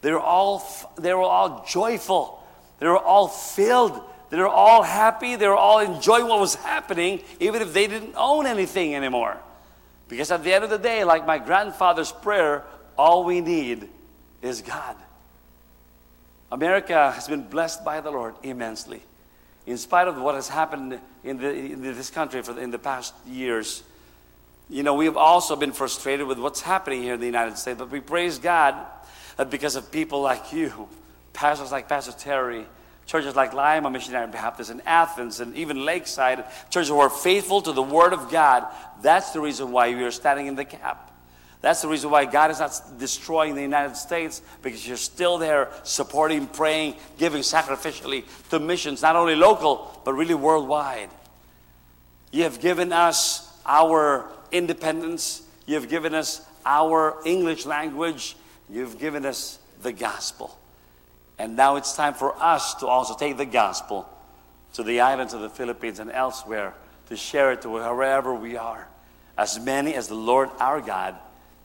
They 0.00 0.12
were 0.12 0.20
all, 0.20 0.62
they 0.96 1.14
were 1.14 1.22
all 1.22 1.64
joyful. 1.66 2.44
They 2.78 2.86
were 2.86 2.98
all 2.98 3.28
filled. 3.28 4.00
They 4.30 4.36
were 4.36 4.48
all 4.48 4.82
happy. 4.82 5.36
They 5.36 5.48
were 5.48 5.56
all 5.56 5.78
enjoying 5.78 6.26
what 6.28 6.38
was 6.38 6.54
happening, 6.56 7.22
even 7.40 7.62
if 7.62 7.72
they 7.72 7.86
didn't 7.86 8.14
own 8.16 8.46
anything 8.46 8.94
anymore. 8.94 9.38
Because 10.08 10.30
at 10.30 10.44
the 10.44 10.52
end 10.52 10.64
of 10.64 10.70
the 10.70 10.78
day, 10.78 11.04
like 11.04 11.26
my 11.26 11.38
grandfather's 11.38 12.12
prayer, 12.12 12.64
all 12.96 13.24
we 13.24 13.40
need 13.40 13.88
is 14.42 14.62
God. 14.62 14.96
America 16.50 17.12
has 17.12 17.28
been 17.28 17.42
blessed 17.42 17.84
by 17.84 18.00
the 18.00 18.10
Lord 18.10 18.34
immensely. 18.42 19.02
In 19.66 19.76
spite 19.76 20.08
of 20.08 20.18
what 20.18 20.34
has 20.34 20.48
happened 20.48 20.98
in, 21.22 21.36
the, 21.38 21.52
in 21.52 21.82
this 21.82 22.08
country 22.08 22.40
for, 22.42 22.58
in 22.58 22.70
the 22.70 22.78
past 22.78 23.14
years, 23.26 23.82
you 24.70 24.82
know, 24.82 24.94
we 24.94 25.06
have 25.06 25.16
also 25.16 25.56
been 25.56 25.72
frustrated 25.72 26.26
with 26.26 26.38
what's 26.38 26.60
happening 26.60 27.02
here 27.02 27.14
in 27.14 27.20
the 27.20 27.26
United 27.26 27.56
States, 27.56 27.78
but 27.78 27.90
we 27.90 28.00
praise 28.00 28.38
God 28.38 28.74
that 29.36 29.50
because 29.50 29.76
of 29.76 29.90
people 29.90 30.20
like 30.20 30.52
you, 30.52 30.88
pastors 31.32 31.72
like 31.72 31.88
Pastor 31.88 32.12
Terry, 32.12 32.66
churches 33.06 33.34
like 33.34 33.54
Lima 33.54 33.90
Missionary 33.90 34.26
Baptist 34.26 34.70
in 34.70 34.82
Athens, 34.84 35.40
and 35.40 35.56
even 35.56 35.84
Lakeside, 35.84 36.44
churches 36.70 36.88
who 36.88 36.98
are 36.98 37.08
faithful 37.08 37.62
to 37.62 37.72
the 37.72 37.82
Word 37.82 38.12
of 38.12 38.30
God, 38.30 38.66
that's 39.00 39.30
the 39.30 39.40
reason 39.40 39.72
why 39.72 39.94
we 39.94 40.04
are 40.04 40.10
standing 40.10 40.46
in 40.46 40.54
the 40.54 40.64
gap. 40.64 41.10
That's 41.60 41.82
the 41.82 41.88
reason 41.88 42.10
why 42.10 42.24
God 42.26 42.50
is 42.50 42.60
not 42.60 42.98
destroying 42.98 43.54
the 43.54 43.62
United 43.62 43.96
States 43.96 44.42
because 44.62 44.86
you're 44.86 44.96
still 44.96 45.38
there 45.38 45.70
supporting, 45.82 46.46
praying, 46.46 46.94
giving 47.18 47.42
sacrificially 47.42 48.24
to 48.50 48.60
missions, 48.60 49.02
not 49.02 49.16
only 49.16 49.34
local, 49.34 50.00
but 50.04 50.12
really 50.12 50.34
worldwide. 50.34 51.10
You 52.30 52.44
have 52.44 52.60
given 52.60 52.92
us 52.92 53.50
our 53.66 54.30
independence. 54.52 55.42
You've 55.66 55.88
given 55.88 56.14
us 56.14 56.44
our 56.64 57.18
English 57.24 57.66
language. 57.66 58.36
You've 58.68 58.98
given 58.98 59.24
us 59.24 59.58
the 59.82 59.92
gospel. 59.92 60.58
And 61.38 61.56
now 61.56 61.76
it's 61.76 61.94
time 61.94 62.14
for 62.14 62.34
us 62.42 62.74
to 62.76 62.86
also 62.86 63.14
take 63.14 63.36
the 63.36 63.46
gospel 63.46 64.08
to 64.74 64.82
the 64.82 65.00
islands 65.00 65.34
of 65.34 65.40
the 65.40 65.50
Philippines 65.50 65.98
and 65.98 66.10
elsewhere 66.10 66.74
to 67.08 67.16
share 67.16 67.52
it 67.52 67.62
to 67.62 67.70
wherever 67.70 68.34
we 68.34 68.56
are. 68.56 68.88
As 69.36 69.58
many 69.58 69.94
as 69.94 70.08
the 70.08 70.14
Lord 70.14 70.50
our 70.58 70.80
God 70.80 71.16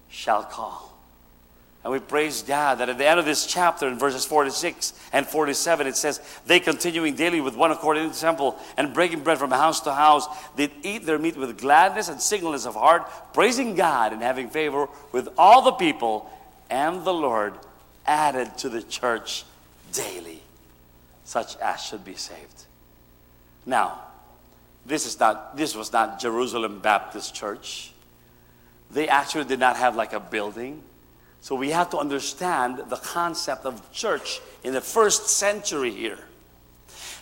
shall 0.10 0.44
call. 0.44 0.93
And 1.84 1.92
we 1.92 2.00
praise 2.00 2.44
God 2.44 2.76
that 2.76 2.88
at 2.88 2.98
the 2.98 3.08
end 3.08 3.20
of 3.20 3.26
this 3.26 3.46
chapter, 3.46 3.88
in 3.90 4.00
verses 4.00 4.24
46 4.24 4.94
and 5.12 5.28
47, 5.28 5.86
it 5.88 5.98
says, 5.98 6.22
They 6.46 6.62
continuing 6.62 7.16
daily 7.16 7.42
with 7.42 7.58
one 7.58 7.72
accord 7.72 7.98
in 7.98 8.08
the 8.08 8.14
temple 8.16 8.58
and 8.78 8.94
breaking 8.94 9.24
bread 9.24 9.38
from 9.38 9.52
house 9.52 9.82
to 9.82 9.94
house, 9.94 10.26
did 10.56 10.72
eat 10.82 11.06
their 11.06 11.20
meat 11.20 11.36
with 11.36 11.60
gladness 11.60 12.08
and 12.08 12.22
singleness 12.22 12.66
of 12.66 12.76
heart, 12.76 13.10
praising 13.34 13.76
God 13.76 14.14
and 14.14 14.22
having 14.22 14.50
favor 14.50 14.88
with 15.12 15.28
all 15.38 15.62
the 15.62 15.74
people. 15.74 16.30
And 16.70 17.04
the 17.04 17.14
Lord 17.14 17.54
added 18.06 18.58
to 18.60 18.70
the 18.70 18.82
church 18.82 19.44
daily 19.92 20.42
such 21.26 21.58
as 21.58 21.82
should 21.82 22.06
be 22.06 22.16
saved. 22.16 22.66
Now, 23.66 24.00
this 24.86 25.06
is 25.06 25.20
not 25.20 25.56
this 25.56 25.76
was 25.76 25.92
not 25.92 26.20
Jerusalem 26.20 26.80
Baptist 26.80 27.34
Church. 27.34 27.92
They 28.92 29.08
actually 29.08 29.46
did 29.46 29.60
not 29.60 29.78
have 29.78 29.96
like 29.96 30.14
a 30.14 30.20
building 30.20 30.82
so 31.44 31.56
we 31.56 31.72
have 31.72 31.90
to 31.90 31.98
understand 31.98 32.84
the 32.88 32.96
concept 32.96 33.66
of 33.66 33.92
church 33.92 34.40
in 34.64 34.72
the 34.72 34.80
first 34.80 35.28
century 35.28 35.92
here. 35.92 36.20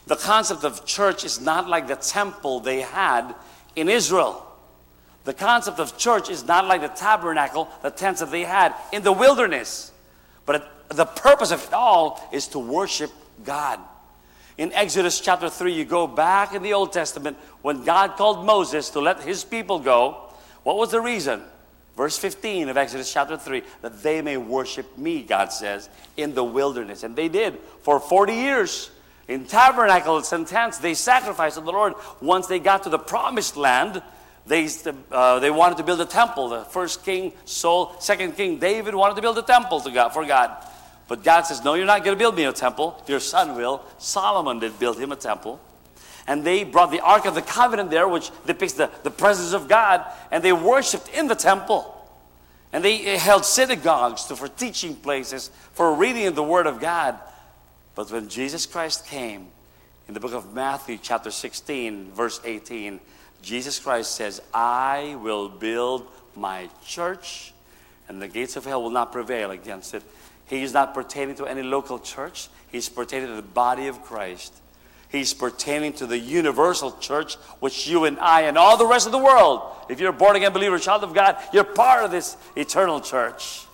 The 0.06 0.16
concept 0.16 0.64
of 0.64 0.86
church 0.86 1.26
is 1.26 1.42
not 1.42 1.68
like 1.68 1.88
the 1.88 1.96
temple 1.96 2.60
they 2.60 2.82
had 2.82 3.34
in 3.76 3.90
Israel. 3.90 4.46
The 5.24 5.34
concept 5.34 5.80
of 5.80 5.98
church 5.98 6.30
is 6.30 6.44
not 6.44 6.68
like 6.68 6.82
the 6.82 6.90
tabernacle, 6.90 7.68
the 7.82 7.90
tents 7.90 8.20
that 8.20 8.30
they 8.30 8.44
had 8.44 8.76
in 8.92 9.02
the 9.02 9.12
wilderness. 9.12 9.92
But 10.46 10.72
the 10.90 11.06
purpose 11.06 11.50
of 11.50 11.64
it 11.64 11.74
all 11.74 12.30
is 12.32 12.48
to 12.50 12.60
worship 12.60 13.10
God. 13.44 13.80
In 14.56 14.72
Exodus 14.74 15.20
chapter 15.20 15.50
3, 15.50 15.74
you 15.74 15.84
go 15.84 16.06
back 16.06 16.54
in 16.54 16.62
the 16.62 16.74
Old 16.74 16.94
Testament 16.94 17.38
when 17.64 17.84
God 17.84 18.18
called 18.18 18.46
Moses 18.46 18.92
to 18.92 19.00
let 19.00 19.24
his 19.24 19.44
people 19.44 19.80
go. 19.80 20.32
What 20.62 20.78
was 20.78 20.92
the 20.92 21.02
reason? 21.02 21.42
Verse 21.96 22.18
15 22.18 22.70
of 22.70 22.78
Exodus 22.78 23.12
chapter 23.12 23.38
3 23.38 23.64
that 23.82 24.02
they 24.02 24.22
may 24.22 24.38
worship 24.38 24.98
me, 24.98 25.24
God 25.24 25.52
says, 25.52 25.90
in 26.18 26.34
the 26.34 26.44
wilderness. 26.44 27.04
And 27.04 27.16
they 27.16 27.28
did 27.28 27.58
for 27.82 28.00
40 28.00 28.34
years. 28.34 28.92
In 29.28 29.46
tabernacles 29.46 30.34
and 30.34 30.48
tents, 30.48 30.80
they 30.80 30.94
sacrificed 30.94 31.56
to 31.56 31.62
the 31.62 31.72
Lord. 31.72 31.94
Once 32.22 32.48
they 32.48 32.60
got 32.60 32.84
to 32.84 32.90
the 32.90 33.00
promised 33.00 33.56
land, 33.56 34.02
they, 34.48 34.68
uh, 35.12 35.40
they 35.40 35.52
wanted 35.52 35.78
to 35.78 35.84
build 35.84 36.02
a 36.02 36.06
temple. 36.06 36.50
The 36.50 36.64
first 36.66 37.06
king, 37.06 37.34
Saul, 37.46 37.96
second 38.00 38.36
king, 38.36 38.58
David 38.58 38.96
wanted 38.96 39.16
to 39.16 39.22
build 39.22 39.38
a 39.38 39.44
temple 39.44 39.80
to 39.82 39.92
God, 39.92 40.10
for 40.10 40.26
God. 40.26 40.52
But 41.08 41.24
God 41.24 41.42
says, 41.42 41.64
No, 41.64 41.76
you're 41.76 41.86
not 41.86 42.04
going 42.04 42.18
to 42.18 42.20
build 42.20 42.36
me 42.36 42.46
a 42.46 42.54
temple. 42.54 43.02
Your 43.08 43.20
son 43.20 43.56
will. 43.56 43.84
Solomon 43.98 44.60
did 44.60 44.80
build 44.80 44.98
him 44.98 45.12
a 45.12 45.16
temple. 45.16 45.60
And 46.28 46.44
they 46.44 46.64
brought 46.64 46.92
the 46.92 47.02
Ark 47.02 47.26
of 47.26 47.36
the 47.36 47.42
Covenant 47.42 47.90
there, 47.90 48.08
which 48.08 48.32
depicts 48.46 48.74
the, 48.74 48.92
the 49.04 49.12
presence 49.12 49.54
of 49.54 49.68
God, 49.68 50.06
and 50.32 50.44
they 50.44 50.54
worshiped 50.54 51.10
in 51.10 51.28
the 51.28 51.36
temple. 51.36 51.98
And 52.74 52.84
they 52.84 53.06
eh, 53.06 53.18
held 53.18 53.46
synagogues 53.46 54.26
for 54.26 54.48
teaching 54.48 54.96
places, 54.96 55.52
for 55.74 55.94
reading 55.94 56.34
the 56.34 56.44
Word 56.44 56.68
of 56.68 56.80
God. 56.80 57.18
But 57.96 58.12
when 58.12 58.30
Jesus 58.30 58.66
Christ 58.66 59.06
came, 59.08 59.48
in 60.08 60.14
the 60.14 60.20
book 60.20 60.34
of 60.34 60.54
Matthew, 60.54 60.98
chapter 61.02 61.32
16, 61.32 62.12
verse 62.12 62.42
18, 62.44 63.00
Jesus 63.42 63.80
Christ 63.80 64.16
says, 64.16 64.42
I 64.54 65.18
will 65.22 65.50
build 65.50 66.08
my 66.36 66.70
church, 66.86 67.54
and 68.08 68.22
the 68.22 68.28
gates 68.28 68.56
of 68.56 68.66
hell 68.66 68.84
will 68.84 68.90
not 68.90 69.12
prevail 69.12 69.52
against 69.52 69.94
it. 69.94 70.04
He 70.48 70.64
is 70.64 70.74
not 70.74 70.94
pertaining 70.94 71.36
to 71.36 71.46
any 71.46 71.64
local 71.64 71.98
church, 71.98 72.50
he's 72.72 72.90
pertaining 72.90 73.30
to 73.30 73.36
the 73.36 73.42
body 73.42 73.88
of 73.88 74.02
Christ. 74.04 74.54
He's 75.12 75.34
pertaining 75.34 75.92
to 75.94 76.08
the 76.08 76.18
universal 76.18 76.94
church, 76.94 77.36
which 77.60 77.86
you 77.86 78.06
and 78.06 78.18
I 78.20 78.44
and 78.44 78.58
all 78.58 78.78
the 78.78 78.88
rest 78.88 79.06
of 79.06 79.12
the 79.12 79.18
world, 79.18 79.62
if 79.90 80.00
you're 80.00 80.12
a 80.12 80.14
born 80.14 80.38
again 80.38 80.54
believer, 80.54 80.80
child 80.80 81.04
of 81.04 81.14
God, 81.14 81.38
you're 81.52 81.66
part 81.66 82.06
of 82.06 82.12
this 82.12 82.38
eternal 82.56 83.02
church. 83.02 83.66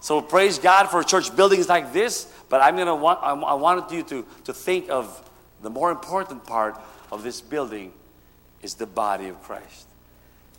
So 0.00 0.20
praise 0.20 0.58
God 0.58 0.88
for 0.88 1.04
church 1.04 1.34
buildings 1.36 1.68
like 1.68 1.92
this, 1.92 2.26
but 2.48 2.60
I'm 2.60 2.76
gonna 2.76 2.96
want, 2.96 3.20
I 3.22 3.30
I 3.30 3.54
wanted 3.54 3.94
you 3.94 4.02
to, 4.02 4.26
to 4.44 4.52
think 4.52 4.90
of 4.90 5.30
the 5.62 5.70
more 5.70 5.92
important 5.92 6.44
part 6.44 6.74
of 7.12 7.22
this 7.22 7.40
building 7.40 7.92
is 8.60 8.74
the 8.74 8.86
body 8.86 9.28
of 9.28 9.40
Christ. 9.42 9.86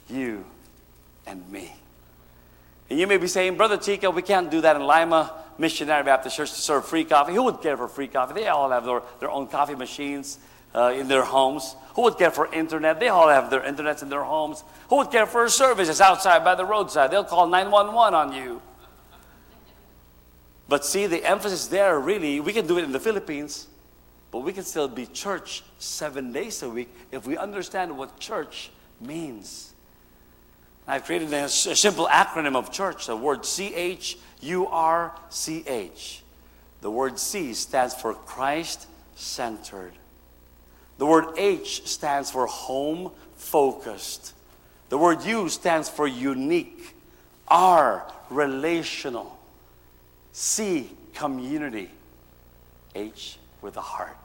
You 0.09 0.45
and 1.27 1.49
me. 1.51 1.75
And 2.89 2.97
you 2.97 3.07
may 3.07 3.17
be 3.17 3.27
saying, 3.27 3.57
Brother 3.57 3.75
Chica, 3.77 4.09
we 4.09 4.21
can't 4.21 4.49
do 4.49 4.61
that 4.61 4.77
in 4.77 4.83
Lima 4.83 5.42
Missionary 5.57 6.03
Baptist 6.03 6.35
Church 6.35 6.51
to 6.51 6.61
serve 6.61 6.85
free 6.85 7.03
coffee. 7.03 7.33
Who 7.33 7.43
would 7.43 7.61
care 7.61 7.77
for 7.77 7.87
free 7.87 8.07
coffee? 8.07 8.33
They 8.33 8.47
all 8.47 8.69
have 8.69 8.85
their, 8.85 9.01
their 9.19 9.29
own 9.29 9.47
coffee 9.47 9.75
machines 9.75 10.39
uh, 10.73 10.93
in 10.95 11.07
their 11.07 11.23
homes. 11.23 11.75
Who 11.95 12.03
would 12.03 12.17
care 12.17 12.31
for 12.31 12.51
internet? 12.53 12.99
They 12.99 13.09
all 13.09 13.29
have 13.29 13.49
their 13.49 13.61
internets 13.61 14.01
in 14.01 14.09
their 14.09 14.23
homes. 14.23 14.63
Who 14.89 14.97
would 14.97 15.11
care 15.11 15.25
for 15.25 15.47
services 15.49 16.01
outside 16.01 16.43
by 16.43 16.55
the 16.55 16.65
roadside? 16.65 17.11
They'll 17.11 17.23
call 17.23 17.47
911 17.47 18.13
on 18.13 18.33
you. 18.33 18.61
But 20.67 20.85
see, 20.85 21.07
the 21.07 21.23
emphasis 21.23 21.67
there 21.67 21.99
really, 21.99 22.39
we 22.39 22.53
can 22.53 22.65
do 22.65 22.77
it 22.77 22.83
in 22.83 22.91
the 22.91 22.99
Philippines, 22.99 23.67
but 24.31 24.39
we 24.39 24.53
can 24.53 24.63
still 24.63 24.87
be 24.87 25.05
church 25.05 25.63
seven 25.77 26.31
days 26.31 26.63
a 26.63 26.69
week 26.69 26.89
if 27.11 27.27
we 27.27 27.37
understand 27.37 27.95
what 27.95 28.19
church 28.19 28.71
means. 28.99 29.72
I've 30.87 31.05
created 31.05 31.31
a, 31.33 31.47
simple 31.47 32.07
acronym 32.07 32.55
of 32.55 32.71
church, 32.71 33.07
the 33.07 33.15
word 33.15 33.45
C 33.45 33.73
H 33.73 34.17
U 34.41 34.67
R 34.67 35.15
C 35.29 35.63
H. 35.65 36.21
The 36.81 36.91
word 36.91 37.17
C 37.17 37.53
stands 37.53 37.93
for 37.93 38.13
Christ 38.13 38.87
centered. 39.15 39.93
The 40.97 41.05
word 41.05 41.37
H 41.37 41.87
stands 41.87 42.29
for 42.29 42.45
home 42.45 43.11
focused. 43.35 44.33
The 44.89 44.97
word 44.97 45.23
U 45.23 45.47
stands 45.49 45.87
for 45.89 46.05
unique. 46.05 46.95
R, 47.47 48.05
relational. 48.29 49.37
C, 50.33 50.89
community. 51.13 51.89
H, 52.95 53.37
with 53.61 53.77
a 53.77 53.81
heart. 53.81 54.17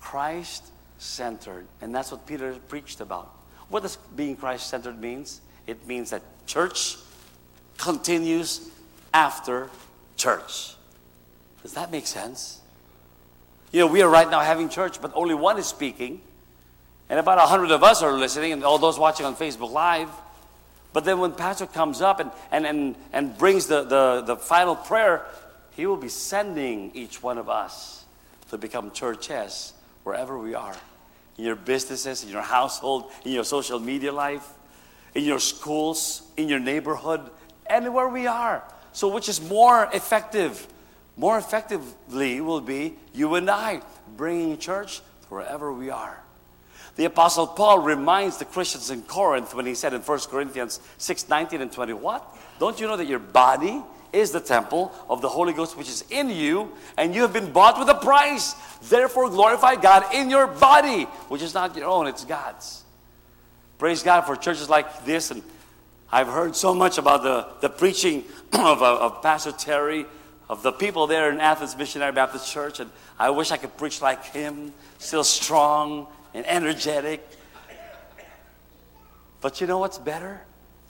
Christ 0.00 0.64
centered. 0.98 1.66
And 1.80 1.94
that's 1.94 2.10
what 2.10 2.26
Peter 2.26 2.54
preached 2.68 3.00
about. 3.00 3.30
What 3.68 3.82
does 3.82 3.96
being 4.14 4.36
Christ 4.36 4.68
centered 4.68 5.00
means? 5.00 5.40
It 5.66 5.86
means 5.86 6.10
that 6.10 6.22
church 6.46 6.96
continues 7.78 8.70
after 9.12 9.70
church. 10.16 10.74
Does 11.62 11.74
that 11.74 11.90
make 11.90 12.06
sense? 12.06 12.60
You 13.72 13.80
know, 13.80 13.86
we 13.88 14.02
are 14.02 14.08
right 14.08 14.30
now 14.30 14.40
having 14.40 14.68
church, 14.68 15.00
but 15.02 15.12
only 15.14 15.34
one 15.34 15.58
is 15.58 15.66
speaking. 15.66 16.20
And 17.08 17.18
about 17.18 17.38
a 17.38 17.42
hundred 17.42 17.70
of 17.70 17.82
us 17.82 18.02
are 18.02 18.12
listening, 18.12 18.52
and 18.52 18.64
all 18.64 18.78
those 18.78 18.98
watching 18.98 19.26
on 19.26 19.36
Facebook 19.36 19.70
Live. 19.70 20.08
But 20.92 21.04
then 21.04 21.18
when 21.18 21.32
Pastor 21.32 21.66
comes 21.66 22.00
up 22.00 22.20
and, 22.20 22.30
and, 22.50 22.66
and, 22.66 22.96
and 23.12 23.36
brings 23.36 23.66
the, 23.66 23.82
the, 23.82 24.22
the 24.22 24.36
final 24.36 24.74
prayer, 24.74 25.26
he 25.72 25.86
will 25.86 25.96
be 25.96 26.08
sending 26.08 26.90
each 26.94 27.22
one 27.22 27.36
of 27.36 27.48
us 27.48 28.04
to 28.50 28.58
become 28.58 28.90
churches 28.92 29.72
wherever 30.04 30.38
we 30.38 30.54
are. 30.54 30.74
In 31.38 31.44
your 31.44 31.56
businesses, 31.56 32.24
in 32.24 32.30
your 32.30 32.42
household, 32.42 33.10
in 33.24 33.32
your 33.32 33.44
social 33.44 33.78
media 33.78 34.12
life, 34.12 34.48
in 35.14 35.24
your 35.24 35.38
schools, 35.38 36.22
in 36.36 36.48
your 36.48 36.60
neighborhood, 36.60 37.30
anywhere 37.66 38.08
we 38.08 38.26
are. 38.26 38.62
So, 38.92 39.08
which 39.08 39.28
is 39.28 39.40
more 39.40 39.88
effective? 39.92 40.66
More 41.16 41.38
effectively 41.38 42.40
will 42.40 42.60
be 42.60 42.96
you 43.12 43.34
and 43.34 43.50
I 43.50 43.82
bringing 44.16 44.56
church 44.58 45.00
wherever 45.28 45.72
we 45.72 45.90
are. 45.90 46.22
The 46.96 47.04
Apostle 47.04 47.46
Paul 47.46 47.80
reminds 47.80 48.38
the 48.38 48.46
Christians 48.46 48.90
in 48.90 49.02
Corinth 49.02 49.54
when 49.54 49.66
he 49.66 49.74
said 49.74 49.92
in 49.92 50.00
1 50.00 50.18
Corinthians 50.30 50.80
6 50.98 51.28
19 51.28 51.60
and 51.60 51.72
20, 51.72 51.92
What? 51.92 52.26
Don't 52.58 52.80
you 52.80 52.86
know 52.86 52.96
that 52.96 53.06
your 53.06 53.18
body 53.18 53.82
is 54.12 54.30
the 54.30 54.40
temple 54.40 54.92
of 55.08 55.20
the 55.20 55.28
Holy 55.28 55.52
Ghost 55.52 55.76
which 55.76 55.88
is 55.88 56.04
in 56.10 56.30
you, 56.30 56.72
and 56.96 57.14
you 57.14 57.22
have 57.22 57.32
been 57.32 57.52
bought 57.52 57.78
with 57.78 57.88
a 57.88 57.94
price? 57.94 58.54
Therefore, 58.88 59.28
glorify 59.30 59.76
God 59.76 60.14
in 60.14 60.30
your 60.30 60.46
body, 60.46 61.04
which 61.28 61.42
is 61.42 61.54
not 61.54 61.76
your 61.76 61.86
own, 61.86 62.06
it's 62.06 62.24
God's. 62.24 62.84
Praise 63.78 64.02
God 64.02 64.22
for 64.22 64.36
churches 64.36 64.68
like 64.68 65.04
this. 65.04 65.30
And 65.30 65.42
I've 66.10 66.28
heard 66.28 66.56
so 66.56 66.74
much 66.74 66.98
about 66.98 67.22
the, 67.22 67.46
the 67.60 67.68
preaching 67.68 68.24
of, 68.52 68.82
uh, 68.82 68.98
of 68.98 69.22
Pastor 69.22 69.52
Terry, 69.52 70.06
of 70.48 70.62
the 70.62 70.72
people 70.72 71.06
there 71.06 71.30
in 71.30 71.40
Athens 71.40 71.76
Missionary 71.76 72.12
Baptist 72.12 72.50
Church. 72.50 72.80
And 72.80 72.90
I 73.18 73.30
wish 73.30 73.50
I 73.50 73.56
could 73.56 73.76
preach 73.76 74.00
like 74.00 74.24
him, 74.26 74.72
still 74.98 75.24
strong 75.24 76.06
and 76.32 76.46
energetic. 76.46 77.26
But 79.40 79.60
you 79.60 79.66
know 79.66 79.78
what's 79.78 79.98
better? 79.98 80.40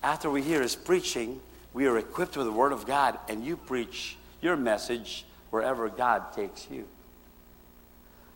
After 0.03 0.31
we 0.31 0.43
hear 0.43 0.63
his 0.63 0.77
preaching, 0.77 1.41
we 1.77 1.87
are 1.87 1.99
equipped 1.99 2.39
with 2.39 2.47
the 2.47 2.53
Word 2.53 2.73
of 2.73 2.87
God, 2.87 3.19
and 3.29 3.45
you 3.45 3.55
preach 3.55 4.17
your 4.41 4.57
message 4.57 5.27
wherever 5.51 5.91
God 5.91 6.33
takes 6.33 6.69
you. 6.71 6.87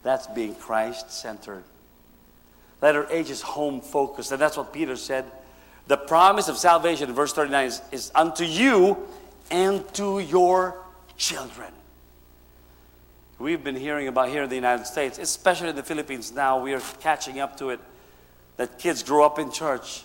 That's 0.02 0.26
being 0.26 0.54
Christ 0.54 1.10
centered. 1.10 1.62
Letter 2.82 3.06
H 3.08 3.30
is 3.30 3.40
home 3.40 3.80
focused, 3.80 4.30
and 4.30 4.38
that's 4.38 4.58
what 4.58 4.74
Peter 4.74 4.94
said. 4.94 5.24
The 5.86 5.96
promise 5.96 6.48
of 6.48 6.58
salvation 6.58 7.14
verse 7.14 7.32
39 7.32 7.66
is, 7.66 7.82
is 7.90 8.12
unto 8.14 8.44
you 8.44 8.98
and 9.50 9.90
to 9.94 10.18
your 10.18 10.76
children. 11.16 11.72
We've 13.38 13.64
been 13.64 13.74
hearing 13.74 14.06
about 14.06 14.28
here 14.28 14.42
in 14.42 14.50
the 14.50 14.54
United 14.54 14.84
States, 14.84 15.18
especially 15.18 15.70
in 15.70 15.76
the 15.76 15.82
Philippines 15.82 16.30
now, 16.30 16.60
we 16.60 16.74
are 16.74 16.82
catching 17.00 17.40
up 17.40 17.56
to 17.56 17.70
it. 17.70 17.80
That 18.58 18.78
kids 18.78 19.02
grow 19.02 19.24
up 19.24 19.38
in 19.38 19.50
church. 19.50 20.04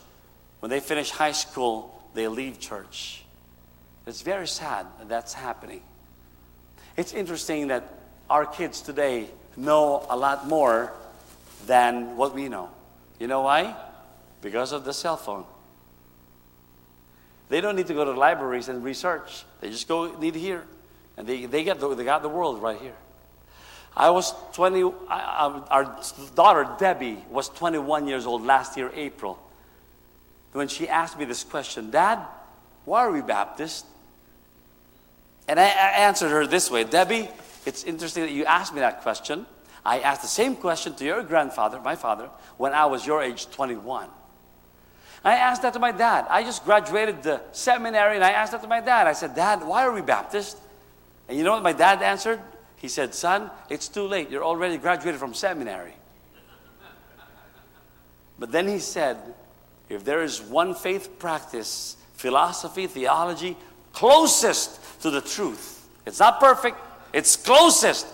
When 0.61 0.69
they 0.69 0.79
finish 0.79 1.09
high 1.09 1.33
school, 1.33 2.01
they 2.13 2.29
leave 2.29 2.61
church. 2.61 3.23
It's 4.07 4.21
very 4.21 4.47
sad 4.47 4.85
that 4.99 5.09
that's 5.09 5.33
happening. 5.33 5.81
It's 6.95 7.13
interesting 7.13 7.67
that 7.67 7.91
our 8.29 8.45
kids 8.45 8.81
today 8.81 9.27
know 9.57 10.05
a 10.09 10.17
lot 10.17 10.47
more 10.47 10.93
than 11.65 12.15
what 12.15 12.33
we 12.33 12.47
know. 12.47 12.69
You 13.19 13.27
know 13.27 13.41
why? 13.41 13.75
Because 14.41 14.71
of 14.71 14.85
the 14.85 14.93
cell 14.93 15.17
phone. 15.17 15.45
They 17.49 17.61
don't 17.61 17.75
need 17.75 17.87
to 17.87 17.93
go 17.93 18.05
to 18.05 18.11
libraries 18.11 18.69
and 18.69 18.83
research. 18.83 19.45
They 19.61 19.69
just 19.69 19.87
go 19.87 20.17
need 20.19 20.35
here, 20.35 20.63
and 21.17 21.27
they 21.27 21.45
they 21.45 21.63
get 21.63 21.79
the, 21.79 21.93
they 21.93 22.03
got 22.03 22.21
the 22.21 22.29
world 22.29 22.61
right 22.61 22.79
here. 22.79 22.95
I 23.95 24.09
was 24.09 24.33
20. 24.53 24.91
I, 25.09 25.63
our 25.69 26.01
daughter 26.35 26.67
Debbie 26.79 27.23
was 27.29 27.49
21 27.49 28.07
years 28.07 28.25
old 28.25 28.43
last 28.43 28.77
year, 28.77 28.91
April. 28.95 29.39
When 30.53 30.67
she 30.67 30.89
asked 30.89 31.19
me 31.19 31.25
this 31.25 31.43
question, 31.43 31.91
Dad, 31.91 32.19
why 32.85 33.01
are 33.01 33.11
we 33.11 33.21
Baptist? 33.21 33.85
And 35.47 35.59
I, 35.59 35.65
I 35.65 35.91
answered 35.99 36.29
her 36.29 36.47
this 36.47 36.71
way, 36.71 36.83
Debbie. 36.83 37.29
It's 37.65 37.83
interesting 37.83 38.23
that 38.23 38.31
you 38.31 38.45
asked 38.45 38.73
me 38.73 38.79
that 38.79 39.01
question. 39.01 39.45
I 39.85 39.99
asked 39.99 40.21
the 40.21 40.27
same 40.27 40.55
question 40.55 40.95
to 40.95 41.05
your 41.05 41.21
grandfather, 41.23 41.79
my 41.79 41.95
father, 41.95 42.29
when 42.57 42.73
I 42.73 42.85
was 42.85 43.05
your 43.05 43.21
age, 43.21 43.49
21. 43.51 44.09
I 45.23 45.35
asked 45.35 45.63
that 45.63 45.73
to 45.73 45.79
my 45.79 45.91
dad. 45.91 46.25
I 46.29 46.43
just 46.43 46.63
graduated 46.63 47.23
the 47.23 47.41
seminary 47.51 48.15
and 48.15 48.23
I 48.23 48.31
asked 48.31 48.51
that 48.51 48.61
to 48.61 48.67
my 48.67 48.79
dad. 48.79 49.07
I 49.07 49.13
said, 49.13 49.35
Dad, 49.35 49.63
why 49.65 49.83
are 49.83 49.91
we 49.91 50.01
Baptist? 50.01 50.57
And 51.27 51.35
you 51.35 51.43
know 51.43 51.51
what 51.51 51.63
my 51.63 51.73
dad 51.73 52.03
answered? 52.03 52.39
He 52.75 52.87
said, 52.87 53.15
Son, 53.15 53.49
it's 53.67 53.87
too 53.87 54.05
late. 54.05 54.29
You're 54.29 54.43
already 54.43 54.77
graduated 54.77 55.19
from 55.19 55.33
seminary. 55.33 55.95
But 58.37 58.51
then 58.51 58.67
he 58.67 58.77
said, 58.77 59.17
If 59.89 60.05
there 60.05 60.21
is 60.21 60.41
one 60.41 60.75
faith 60.75 61.17
practice, 61.17 61.97
philosophy, 62.13 62.85
theology, 62.85 63.57
closest 63.95 65.01
to 65.01 65.09
the 65.09 65.21
truth, 65.21 65.87
it's 66.05 66.19
not 66.19 66.39
perfect, 66.39 66.77
it's 67.13 67.35
closest, 67.35 68.05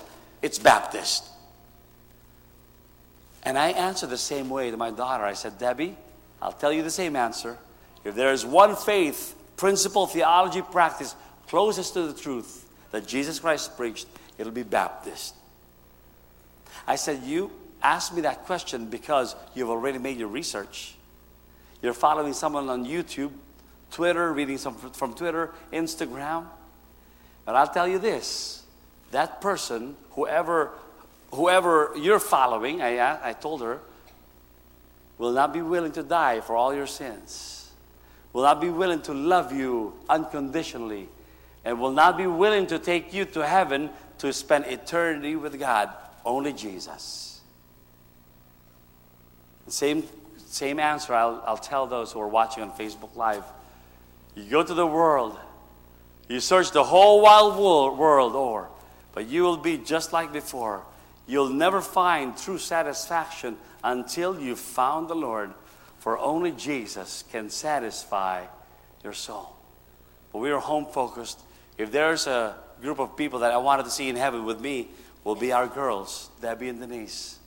it's 0.41 0.57
Baptist. 0.57 1.27
And 3.43 3.57
I 3.57 3.69
answered 3.69 4.11
the 4.11 4.17
same 4.17 4.49
way 4.49 4.69
to 4.71 4.77
my 4.77 4.91
daughter. 4.91 5.23
I 5.23 5.33
said, 5.33 5.57
Debbie, 5.57 5.95
I'll 6.41 6.51
tell 6.51 6.71
you 6.71 6.83
the 6.83 6.91
same 6.91 7.15
answer. 7.15 7.57
If 8.03 8.15
there 8.15 8.31
is 8.31 8.45
one 8.45 8.75
faith, 8.75 9.35
principle, 9.57 10.07
theology, 10.07 10.61
practice 10.61 11.15
closest 11.47 11.93
to 11.93 12.07
the 12.07 12.13
truth 12.13 12.69
that 12.91 13.07
Jesus 13.07 13.39
Christ 13.39 13.75
preached, 13.75 14.07
it'll 14.37 14.53
be 14.53 14.63
Baptist. 14.63 15.35
I 16.87 16.95
said, 16.95 17.23
You 17.23 17.51
asked 17.83 18.13
me 18.13 18.21
that 18.21 18.45
question 18.45 18.85
because 18.85 19.35
you've 19.53 19.69
already 19.69 19.97
made 19.97 20.17
your 20.17 20.29
research. 20.29 20.95
You're 21.81 21.93
following 21.93 22.33
someone 22.33 22.69
on 22.69 22.85
YouTube, 22.85 23.31
Twitter, 23.91 24.31
reading 24.33 24.57
some 24.57 24.75
from 24.75 25.13
Twitter, 25.13 25.53
Instagram. 25.71 26.45
But 27.45 27.55
I'll 27.55 27.67
tell 27.67 27.87
you 27.87 27.99
this 27.99 28.63
that 29.11 29.41
person, 29.41 29.95
whoever, 30.11 30.71
whoever 31.33 31.91
you're 31.97 32.19
following, 32.19 32.81
I, 32.81 33.29
I 33.29 33.33
told 33.33 33.61
her, 33.61 33.79
will 35.17 35.33
not 35.33 35.53
be 35.53 35.61
willing 35.61 35.91
to 35.91 36.03
die 36.03 36.39
for 36.41 36.55
all 36.55 36.73
your 36.73 36.87
sins, 36.87 37.71
will 38.33 38.43
not 38.43 38.61
be 38.61 38.69
willing 38.69 39.01
to 39.03 39.13
love 39.13 39.51
you 39.51 39.93
unconditionally, 40.09 41.09
and 41.65 41.79
will 41.79 41.91
not 41.91 42.17
be 42.17 42.25
willing 42.25 42.67
to 42.67 42.79
take 42.79 43.13
you 43.13 43.25
to 43.25 43.45
heaven 43.45 43.89
to 44.19 44.31
spend 44.31 44.65
eternity 44.65 45.35
with 45.35 45.59
God 45.59 45.89
only 46.25 46.53
Jesus. 46.53 47.41
Same, 49.67 50.03
same 50.37 50.79
answer 50.79 51.13
I'll, 51.13 51.41
I'll 51.45 51.57
tell 51.57 51.87
those 51.87 52.11
who 52.11 52.19
are 52.19 52.27
watching 52.27 52.63
on 52.63 52.71
Facebook 52.71 53.15
Live. 53.15 53.43
You 54.35 54.43
go 54.49 54.63
to 54.63 54.73
the 54.73 54.87
world, 54.87 55.37
you 56.27 56.39
search 56.39 56.71
the 56.71 56.83
whole 56.83 57.21
wide 57.21 57.57
world 57.57 58.35
over, 58.35 58.67
but 59.13 59.27
you 59.27 59.43
will 59.43 59.57
be 59.57 59.77
just 59.77 60.13
like 60.13 60.31
before. 60.31 60.83
You'll 61.27 61.49
never 61.49 61.81
find 61.81 62.37
true 62.37 62.57
satisfaction 62.57 63.57
until 63.83 64.39
you've 64.39 64.59
found 64.59 65.09
the 65.09 65.15
Lord, 65.15 65.53
for 65.99 66.17
only 66.17 66.51
Jesus 66.51 67.23
can 67.31 67.49
satisfy 67.49 68.45
your 69.03 69.13
soul. 69.13 69.55
But 70.31 70.39
we 70.39 70.51
are 70.51 70.59
home 70.59 70.85
focused. 70.85 71.39
If 71.77 71.91
there's 71.91 72.27
a 72.27 72.55
group 72.81 72.99
of 72.99 73.17
people 73.17 73.39
that 73.39 73.51
I 73.51 73.57
wanted 73.57 73.83
to 73.83 73.91
see 73.91 74.09
in 74.09 74.15
heaven 74.15 74.45
with 74.45 74.61
me, 74.61 74.89
will 75.23 75.35
be 75.35 75.51
our 75.51 75.67
girls, 75.67 76.29
Debbie 76.41 76.69
and 76.69 76.79
Denise. 76.79 77.37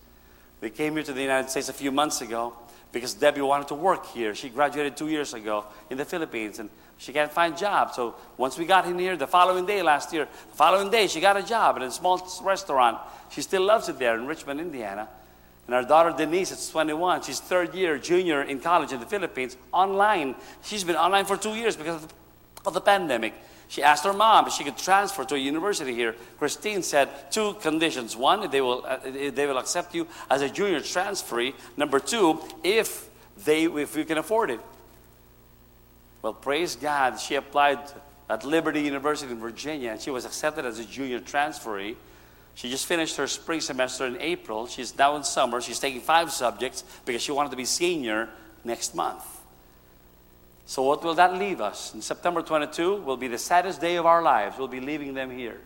They 0.61 0.70
came 0.70 0.95
here 0.95 1.03
to 1.03 1.12
the 1.12 1.22
United 1.22 1.51
States 1.51 1.68
a 1.68 1.72
few 1.72 1.91
months 1.91 2.20
ago 2.20 2.55
because 2.95 3.13
Debbie 3.13 3.43
wanted 3.43 3.69
to 3.69 3.75
work 3.75 4.07
here. 4.07 4.35
She 4.37 4.49
graduated 4.49 4.97
two 4.97 5.09
years 5.09 5.35
ago 5.35 5.67
in 5.91 5.99
the 5.99 6.05
Philippines 6.05 6.61
and 6.61 6.71
she 6.97 7.13
can't 7.13 7.31
find 7.31 7.55
a 7.55 7.59
job. 7.59 7.93
So 7.93 8.15
once 8.37 8.57
we 8.57 8.65
got 8.65 8.87
in 8.87 8.97
here, 8.99 9.17
the 9.17 9.27
following 9.27 9.67
day 9.67 9.83
last 9.83 10.13
year, 10.13 10.29
the 10.51 10.57
following 10.57 10.91
day 10.91 11.09
she 11.09 11.21
got 11.21 11.37
a 11.37 11.43
job 11.43 11.77
at 11.77 11.83
a 11.83 11.91
small 11.91 12.25
restaurant. 12.43 12.99
She 13.31 13.43
still 13.43 13.63
loves 13.63 13.89
it 13.89 13.99
there 13.99 14.15
in 14.15 14.27
Richmond, 14.27 14.61
Indiana. 14.61 15.09
And 15.67 15.75
our 15.75 15.83
daughter 15.83 16.15
Denise, 16.17 16.53
is 16.53 16.71
21. 16.71 17.23
She's 17.23 17.41
third 17.41 17.75
year 17.75 17.99
junior 17.99 18.43
in 18.43 18.61
college 18.61 18.93
in 18.93 19.01
the 19.01 19.07
Philippines, 19.07 19.57
online. 19.73 20.37
She's 20.63 20.85
been 20.85 20.97
online 20.97 21.25
for 21.25 21.37
two 21.37 21.55
years 21.55 21.77
because 21.77 22.05
of 22.05 22.09
the, 22.09 22.15
of 22.67 22.75
the 22.75 22.81
pandemic. 22.81 23.35
She 23.75 23.83
asked 23.83 24.05
her 24.05 24.12
mom 24.12 24.47
if 24.47 24.53
she 24.53 24.62
could 24.62 24.79
transfer 24.79 25.25
to 25.25 25.35
a 25.35 25.39
university 25.39 25.93
here. 25.93 26.14
Christine 26.39 26.81
said 26.85 27.09
two 27.33 27.55
conditions. 27.55 28.16
One, 28.16 28.49
they 28.49 28.61
will, 28.61 28.87
uh, 28.87 28.99
they 29.05 29.49
will 29.49 29.59
accept 29.59 29.97
you 29.97 30.07
as 30.31 30.43
a 30.43 30.49
junior 30.49 30.79
transferee. 30.79 31.55
Number 31.77 31.99
two, 31.99 32.41
if, 32.62 33.11
they, 33.45 33.64
if 33.64 33.97
you 33.97 34.05
can 34.05 34.18
afford 34.18 34.53
it. 34.53 34.61
Well, 36.22 36.35
praise 36.35 36.77
God, 36.77 37.18
she 37.18 37.35
applied 37.35 37.81
at 38.31 38.45
Liberty 38.45 38.81
University 38.81 39.33
in 39.33 39.41
Virginia 39.41 39.91
and 39.91 40.01
she 40.01 40.12
was 40.12 40.25
accepted 40.25 40.64
as 40.64 40.79
a 40.79 40.85
junior 40.85 41.18
transferee. 41.18 41.97
She 42.55 42.70
just 42.70 42.87
finished 42.87 43.16
her 43.16 43.27
spring 43.27 43.61
semester 43.61 44.07
in 44.07 44.20
April. 44.20 44.68
She's 44.68 44.97
now 44.97 45.16
in 45.16 45.25
summer. 45.25 45.61
She's 45.61 45.81
taking 45.81 46.01
five 46.01 46.31
subjects 46.31 46.85
because 47.05 47.22
she 47.22 47.33
wanted 47.33 47.51
to 47.51 47.57
be 47.57 47.64
senior 47.64 48.29
next 48.62 48.95
month. 48.95 49.34
So, 50.67 50.83
what 50.83 51.05
will 51.05 51.15
that 51.15 51.35
leave 51.35 51.61
us? 51.61 51.95
In 51.95 52.01
September 52.01 52.41
22 52.43 52.97
will 53.03 53.17
be 53.17 53.29
the 53.29 53.39
saddest 53.39 53.81
day 53.81 53.97
of 53.97 54.07
our 54.07 54.23
lives. 54.23 54.57
We'll 54.59 54.69
be 54.69 54.81
leaving 54.81 55.15
them 55.15 55.31
here. 55.31 55.61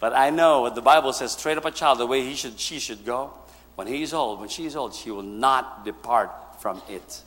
But 0.00 0.14
I 0.14 0.30
know 0.30 0.62
what 0.62 0.74
the 0.74 0.82
Bible 0.82 1.12
says 1.12 1.36
train 1.36 1.58
up 1.58 1.64
a 1.64 1.70
child 1.70 1.98
the 1.98 2.06
way 2.06 2.22
he 2.22 2.34
should, 2.34 2.58
she 2.58 2.78
should 2.78 3.04
go. 3.04 3.32
When 3.74 3.86
he 3.86 4.02
is 4.02 4.14
old, 4.14 4.40
when 4.40 4.48
she 4.48 4.64
is 4.64 4.76
old, 4.76 4.94
she 4.94 5.10
will 5.10 5.22
not 5.22 5.84
depart 5.84 6.60
from 6.60 6.82
it. 6.88 7.22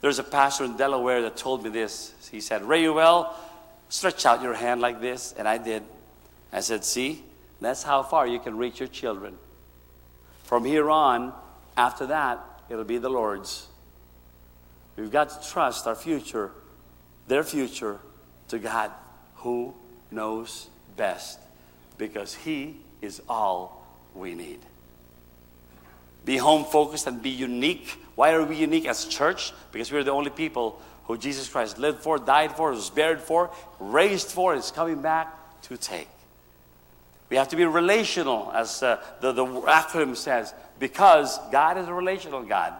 There's 0.00 0.18
a 0.18 0.24
pastor 0.24 0.64
in 0.64 0.76
Delaware 0.76 1.22
that 1.22 1.36
told 1.36 1.62
me 1.62 1.70
this. 1.70 2.14
He 2.30 2.40
said, 2.40 2.62
Rayuel, 2.62 3.32
stretch 3.88 4.24
out 4.24 4.42
your 4.42 4.54
hand 4.54 4.80
like 4.80 5.00
this. 5.00 5.34
And 5.36 5.46
I 5.46 5.58
did. 5.58 5.82
I 6.52 6.60
said, 6.60 6.84
See, 6.84 7.22
that's 7.60 7.82
how 7.82 8.02
far 8.02 8.26
you 8.26 8.38
can 8.38 8.56
reach 8.56 8.80
your 8.80 8.88
children. 8.88 9.36
From 10.44 10.64
here 10.64 10.90
on, 10.90 11.34
after 11.76 12.06
that, 12.06 12.40
it'll 12.68 12.84
be 12.84 12.98
the 12.98 13.10
Lord's. 13.10 13.66
We've 15.00 15.10
got 15.10 15.30
to 15.30 15.48
trust 15.48 15.86
our 15.86 15.94
future, 15.94 16.50
their 17.26 17.42
future, 17.42 17.98
to 18.48 18.58
God 18.58 18.90
who 19.36 19.74
knows 20.10 20.68
best 20.96 21.38
because 21.96 22.34
He 22.34 22.76
is 23.00 23.22
all 23.28 23.86
we 24.14 24.34
need. 24.34 24.58
Be 26.26 26.36
home 26.36 26.64
focused 26.64 27.06
and 27.06 27.22
be 27.22 27.30
unique. 27.30 27.98
Why 28.14 28.32
are 28.32 28.44
we 28.44 28.56
unique 28.56 28.86
as 28.86 29.06
church? 29.06 29.52
Because 29.72 29.90
we're 29.90 30.04
the 30.04 30.10
only 30.10 30.30
people 30.30 30.82
who 31.04 31.16
Jesus 31.16 31.48
Christ 31.48 31.78
lived 31.78 32.00
for, 32.00 32.18
died 32.18 32.52
for, 32.52 32.70
was 32.70 32.90
buried 32.90 33.20
for, 33.20 33.50
raised 33.78 34.28
for, 34.28 34.54
is 34.54 34.70
coming 34.70 35.00
back 35.00 35.62
to 35.62 35.78
take. 35.78 36.08
We 37.30 37.36
have 37.36 37.48
to 37.48 37.56
be 37.56 37.64
relational, 37.64 38.52
as 38.52 38.82
uh, 38.82 39.02
the, 39.20 39.32
the 39.32 39.46
acronym 39.46 40.14
says, 40.14 40.52
because 40.78 41.38
God 41.50 41.78
is 41.78 41.88
a 41.88 41.94
relational 41.94 42.42
God. 42.42 42.74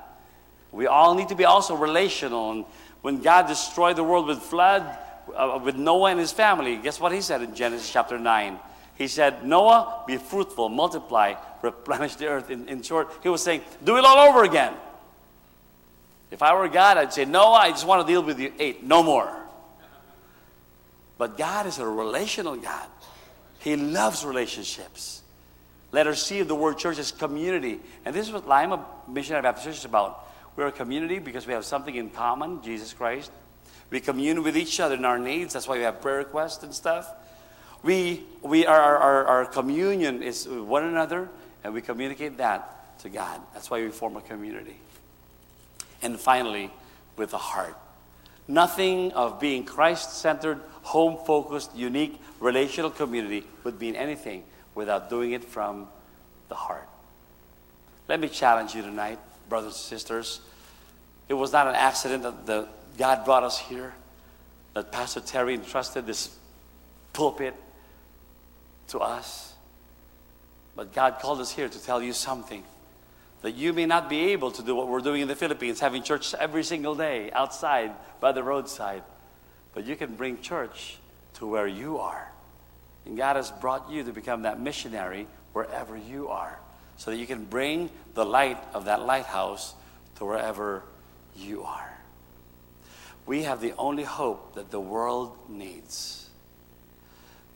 We 0.73 0.87
all 0.87 1.15
need 1.15 1.29
to 1.29 1.35
be 1.35 1.45
also 1.45 1.75
relational. 1.77 2.53
And 2.53 2.65
when 3.03 3.23
God 3.23 3.47
destroyed 3.47 3.97
the 3.97 4.05
world 4.05 4.27
with 4.27 4.39
flood, 4.39 4.99
uh, 5.35 5.61
with 5.63 5.77
Noah 5.77 6.11
and 6.11 6.21
his 6.21 6.33
family, 6.33 6.77
guess 6.77 7.01
what 7.01 7.13
he 7.13 7.21
said 7.21 7.43
in 7.43 7.55
Genesis 7.55 7.91
chapter 7.91 8.19
9? 8.19 8.59
He 8.95 9.09
said, 9.09 9.47
Noah, 9.47 10.05
be 10.07 10.19
fruitful, 10.19 10.69
multiply, 10.69 11.35
replenish 11.63 12.17
the 12.17 12.27
earth. 12.27 12.51
In, 12.51 12.69
in 12.69 12.83
short, 12.83 13.11
he 13.23 13.29
was 13.29 13.43
saying, 13.43 13.63
do 13.83 13.97
it 13.97 14.05
all 14.05 14.29
over 14.29 14.45
again. 14.45 14.75
If 16.31 16.43
I 16.43 16.55
were 16.55 16.69
God, 16.69 16.97
I'd 16.99 17.13
say, 17.13 17.25
Noah, 17.25 17.55
I 17.55 17.71
just 17.71 17.87
want 17.87 18.07
to 18.07 18.13
deal 18.13 18.23
with 18.23 18.39
you 18.39 18.53
eight, 18.59 18.85
no 18.85 19.03
more. 19.03 19.35
But 21.19 21.37
God 21.37 21.67
is 21.67 21.79
a 21.79 21.87
relational 21.87 22.57
God. 22.57 22.87
He 23.59 23.77
loves 23.77 24.25
relationships. 24.25 25.23
Let 25.93 26.07
us 26.07 26.23
see 26.23 26.43
the 26.43 26.55
word 26.55 26.79
church 26.79 26.99
as 26.99 27.11
community. 27.11 27.81
And 28.05 28.15
this 28.15 28.27
is 28.27 28.33
what 28.33 28.49
Lima 28.49 28.85
Missionary 29.09 29.43
Baptist 29.43 29.67
Church 29.67 29.77
is 29.79 29.85
about. 29.85 30.30
We're 30.61 30.67
a 30.67 30.73
community 30.73 31.21
because 31.21 31.47
we 31.47 31.55
have 31.55 31.65
something 31.65 31.95
in 31.95 32.11
common, 32.11 32.63
Jesus 32.63 32.93
Christ. 32.93 33.33
We 33.89 33.99
commune 33.99 34.43
with 34.43 34.59
each 34.59 34.79
other 34.79 34.95
in 34.95 35.07
our 35.07 35.19
needs. 35.19 35.55
That's 35.55 35.67
why 35.67 35.79
we 35.79 35.85
have 35.85 36.03
prayer 36.03 36.19
requests 36.19 36.63
and 36.63 36.75
stuff. 36.75 37.11
We, 37.83 38.25
we 38.43 38.67
are, 38.67 38.99
our, 38.99 39.25
our 39.25 39.47
communion 39.47 40.23
is 40.23 40.47
with 40.47 40.59
one 40.59 40.85
another, 40.85 41.31
and 41.65 41.73
we 41.73 41.81
communicate 41.81 42.37
that 42.37 42.99
to 42.99 43.09
God. 43.09 43.41
That's 43.55 43.71
why 43.71 43.81
we 43.81 43.89
form 43.89 44.19
a 44.19 44.21
community. 44.21 44.77
And 46.03 46.21
finally, 46.21 46.71
with 47.17 47.31
the 47.31 47.39
heart. 47.39 47.75
Nothing 48.47 49.13
of 49.13 49.41
being 49.41 49.65
Christ 49.65 50.19
centered, 50.19 50.61
home 50.83 51.25
focused, 51.25 51.75
unique, 51.75 52.21
relational 52.39 52.91
community 52.91 53.47
would 53.65 53.81
mean 53.81 53.97
anything 53.97 54.45
without 54.75 55.09
doing 55.09 55.33
it 55.33 55.43
from 55.43 55.89
the 56.51 56.55
heart. 56.55 56.87
Let 58.09 58.21
me 58.21 58.29
challenge 58.29 58.75
you 58.75 58.83
tonight, 58.83 59.19
brothers 59.49 59.73
and 59.73 59.75
sisters. 59.77 60.43
It 61.31 61.35
was 61.35 61.53
not 61.53 61.69
an 61.69 61.77
accident 61.77 62.25
that 62.25 62.45
the, 62.45 62.69
God 62.99 63.25
brought 63.25 63.45
us 63.45 63.57
here, 63.57 63.95
that 64.75 64.91
Pastor 64.91 65.21
Terry 65.21 65.55
entrusted 65.55 66.05
this 66.05 66.37
pulpit 67.13 67.55
to 68.89 68.99
us. 68.99 69.55
But 70.75 70.93
God 70.93 71.21
called 71.21 71.39
us 71.41 71.53
here 71.53 71.69
to 71.69 71.83
tell 71.85 72.03
you 72.03 72.13
something 72.13 72.65
that 73.43 73.53
you 73.53 73.73
may 73.73 73.87
not 73.87 74.09
be 74.09 74.33
able 74.33 74.51
to 74.51 74.63
do 74.65 74.75
what 74.75 74.89
we're 74.89 74.99
doing 74.99 75.23
in 75.23 75.29
the 75.29 75.37
Philippines, 75.37 75.79
having 75.79 76.03
church 76.03 76.35
every 76.35 76.65
single 76.65 76.97
day 76.97 77.31
outside 77.31 77.93
by 78.19 78.33
the 78.33 78.43
roadside. 78.43 79.05
But 79.73 79.87
you 79.87 79.95
can 79.95 80.17
bring 80.17 80.41
church 80.41 80.99
to 81.35 81.47
where 81.47 81.69
you 81.69 81.99
are. 81.99 82.29
And 83.07 83.17
God 83.17 83.37
has 83.37 83.53
brought 83.53 83.89
you 83.89 84.03
to 84.03 84.13
become 84.13 84.43
that 84.43 84.61
missionary 84.61 85.29
wherever 85.53 85.97
you 85.97 86.27
are, 86.27 86.59
so 86.97 87.13
that 87.13 87.19
you 87.19 87.27
can 87.29 87.45
bring 87.45 87.89
the 88.15 88.27
light 88.27 88.59
of 88.75 88.87
that 88.87 89.03
lighthouse 89.03 89.75
to 90.17 90.25
wherever 90.25 90.83
you 91.41 91.63
are. 91.63 91.99
We 93.27 93.43
have 93.43 93.61
the 93.61 93.75
only 93.79 94.05
hope 94.05 94.55
that 94.55 94.71
the 94.71 94.81
world 94.81 95.37
needs. 95.49 96.29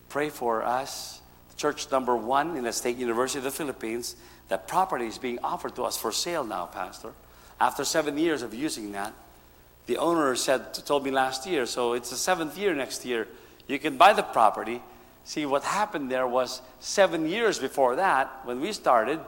Pray 0.09 0.31
for 0.31 0.63
us, 0.63 1.21
church 1.57 1.91
number 1.91 2.17
one 2.17 2.57
in 2.57 2.65
the 2.65 2.73
State 2.73 2.97
University 2.97 3.39
of 3.39 3.45
the 3.45 3.51
Philippines. 3.51 4.17
That 4.49 4.69
property 4.69 5.07
is 5.07 5.19
being 5.19 5.39
offered 5.41 5.75
to 5.77 5.83
us 5.85 5.97
for 5.97 6.13
sale 6.13 6.45
now, 6.45 6.67
Pastor. 6.67 7.13
After 7.61 7.85
seven 7.85 8.19
years 8.19 8.43
of 8.43 8.55
using 8.55 8.93
that, 8.93 9.13
the 9.87 9.99
owner 9.99 10.35
said, 10.37 10.75
told 10.75 11.05
me 11.05 11.11
last 11.11 11.47
year, 11.47 11.67
so 11.67 11.93
it's 11.93 12.11
the 12.11 12.17
seventh 12.17 12.57
year 12.57 12.75
next 12.75 13.05
year. 13.05 13.29
You 13.67 13.79
can 13.79 13.97
buy 13.97 14.13
the 14.13 14.23
property. 14.23 14.83
See, 15.25 15.47
what 15.47 15.63
happened 15.63 16.11
there 16.11 16.27
was 16.27 16.61
seven 16.81 17.29
years 17.29 17.59
before 17.59 17.97
that, 17.97 18.31
when 18.45 18.61
we 18.61 18.73
started, 18.73 19.21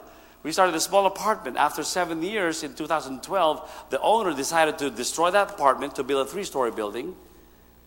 we 0.46 0.52
started 0.52 0.76
a 0.76 0.80
small 0.80 1.06
apartment. 1.06 1.56
After 1.56 1.82
seven 1.82 2.22
years, 2.22 2.62
in 2.62 2.72
2012, 2.72 3.86
the 3.90 4.00
owner 4.00 4.32
decided 4.32 4.78
to 4.78 4.90
destroy 4.90 5.32
that 5.32 5.50
apartment 5.50 5.96
to 5.96 6.04
build 6.04 6.24
a 6.24 6.30
three 6.30 6.44
story 6.44 6.70
building. 6.70 7.16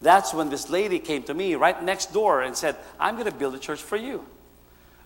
That's 0.02 0.34
when 0.34 0.50
this 0.50 0.70
lady 0.70 1.00
came 1.00 1.24
to 1.24 1.34
me 1.34 1.56
right 1.56 1.82
next 1.82 2.12
door 2.12 2.42
and 2.42 2.54
said, 2.58 2.76
I'm 3.00 3.16
going 3.16 3.32
to 3.32 3.38
build 3.38 3.56
a 3.56 3.60
church 3.60 3.82
for 3.82 3.96
you. 3.96 4.26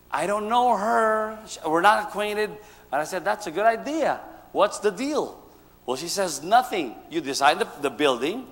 I 0.10 0.26
don't 0.26 0.49
know 0.49 0.76
her. 0.76 1.38
We're 1.64 1.82
not 1.82 2.08
acquainted. 2.08 2.49
And 2.49 3.01
I 3.01 3.04
said, 3.04 3.24
That's 3.24 3.45
a 3.45 3.51
good 3.51 3.68
idea. 3.68 4.20
What's 4.51 4.80
the 4.80 4.89
deal? 4.89 5.39
Well, 5.86 5.95
she 5.95 6.08
says, 6.08 6.41
Nothing. 6.41 6.95
You 7.12 7.22
design 7.22 7.60
the, 7.60 7.68
the 7.84 7.91
building, 7.91 8.47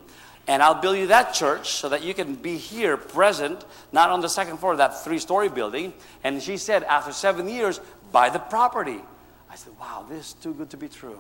and 0.48 0.62
I'll 0.62 0.80
build 0.80 0.98
you 0.98 1.08
that 1.08 1.34
church 1.34 1.72
so 1.72 1.90
that 1.90 2.04
you 2.04 2.14
can 2.14 2.36
be 2.36 2.58
here 2.58 2.98
present, 2.98 3.66
not 3.92 4.12
on 4.12 4.22
the 4.22 4.30
second 4.30 4.58
floor 4.58 4.74
of 4.74 4.78
that 4.80 5.04
three 5.04 5.18
story 5.18 5.50
building. 5.50 5.94
And 6.24 6.40
she 6.40 6.58
said, 6.58 6.84
After 6.84 7.12
seven 7.12 7.48
years, 7.50 7.80
buy 8.12 8.30
the 8.30 8.40
property. 8.40 9.02
I 9.50 9.56
said, 9.56 9.74
Wow, 9.80 10.06
this 10.10 10.28
is 10.28 10.34
too 10.34 10.54
good 10.54 10.70
to 10.72 10.78
be 10.78 10.88
true. 10.88 11.20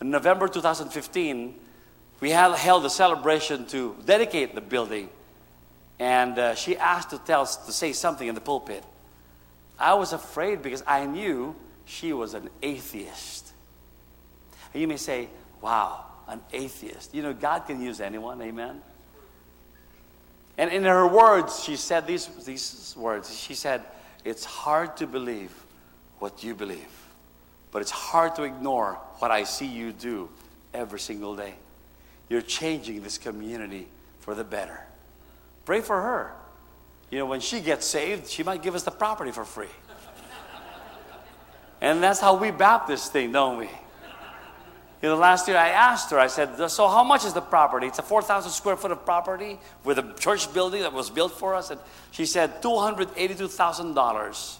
In 0.00 0.10
November 0.10 0.48
2015, 0.48 1.54
we 2.20 2.30
held 2.30 2.84
a 2.84 2.90
celebration 2.90 3.66
to 3.66 3.96
dedicate 4.04 4.54
the 4.54 4.60
building. 4.60 5.08
And 5.98 6.38
uh, 6.38 6.54
she 6.54 6.76
asked 6.76 7.10
to 7.10 7.18
tell 7.18 7.44
to 7.46 7.72
say 7.72 7.92
something 7.92 8.26
in 8.26 8.34
the 8.34 8.40
pulpit. 8.40 8.84
I 9.78 9.94
was 9.94 10.12
afraid 10.12 10.62
because 10.62 10.82
I 10.86 11.06
knew 11.06 11.54
she 11.84 12.12
was 12.12 12.34
an 12.34 12.50
atheist. 12.62 13.52
And 14.72 14.80
you 14.80 14.88
may 14.88 14.96
say, 14.96 15.28
wow, 15.60 16.04
an 16.28 16.40
atheist. 16.52 17.14
You 17.14 17.22
know, 17.22 17.32
God 17.32 17.66
can 17.66 17.80
use 17.80 18.00
anyone, 18.00 18.40
amen? 18.42 18.80
And 20.56 20.72
in 20.72 20.84
her 20.84 21.06
words, 21.06 21.62
she 21.62 21.76
said 21.76 22.06
these, 22.06 22.26
these 22.44 22.94
words. 22.98 23.34
She 23.36 23.54
said, 23.54 23.82
It's 24.24 24.44
hard 24.44 24.96
to 24.96 25.06
believe 25.06 25.52
what 26.18 26.42
you 26.42 26.54
believe, 26.54 27.06
but 27.70 27.82
it's 27.82 27.90
hard 27.90 28.34
to 28.36 28.42
ignore 28.42 28.94
what 29.18 29.30
I 29.30 29.44
see 29.44 29.66
you 29.66 29.92
do 29.92 30.28
every 30.74 31.00
single 31.00 31.36
day. 31.36 31.54
You're 32.28 32.42
changing 32.42 33.02
this 33.02 33.18
community 33.18 33.88
for 34.20 34.34
the 34.34 34.44
better. 34.44 34.80
Pray 35.64 35.80
for 35.80 36.00
her. 36.00 36.32
You 37.10 37.18
know, 37.18 37.26
when 37.26 37.40
she 37.40 37.60
gets 37.60 37.86
saved, 37.86 38.28
she 38.28 38.42
might 38.42 38.62
give 38.62 38.74
us 38.74 38.82
the 38.82 38.90
property 38.90 39.30
for 39.30 39.44
free. 39.44 39.68
And 41.80 42.02
that's 42.02 42.20
how 42.20 42.36
we 42.36 42.50
Baptist 42.50 43.12
thing, 43.12 43.32
don't 43.32 43.58
we? 43.58 43.70
You 45.00 45.10
know, 45.10 45.16
last 45.16 45.46
year 45.46 45.56
I 45.56 45.68
asked 45.68 46.10
her, 46.10 46.18
I 46.18 46.26
said, 46.26 46.56
So 46.70 46.88
how 46.88 47.04
much 47.04 47.24
is 47.24 47.32
the 47.32 47.40
property? 47.40 47.86
It's 47.86 48.00
a 48.00 48.02
4,000 48.02 48.50
square 48.50 48.76
foot 48.76 48.90
of 48.90 49.04
property 49.04 49.60
with 49.84 49.98
a 49.98 50.12
church 50.18 50.52
building 50.52 50.82
that 50.82 50.92
was 50.92 51.08
built 51.08 51.32
for 51.32 51.54
us. 51.54 51.70
And 51.70 51.80
she 52.10 52.26
said, 52.26 52.60
$282,000 52.62 54.57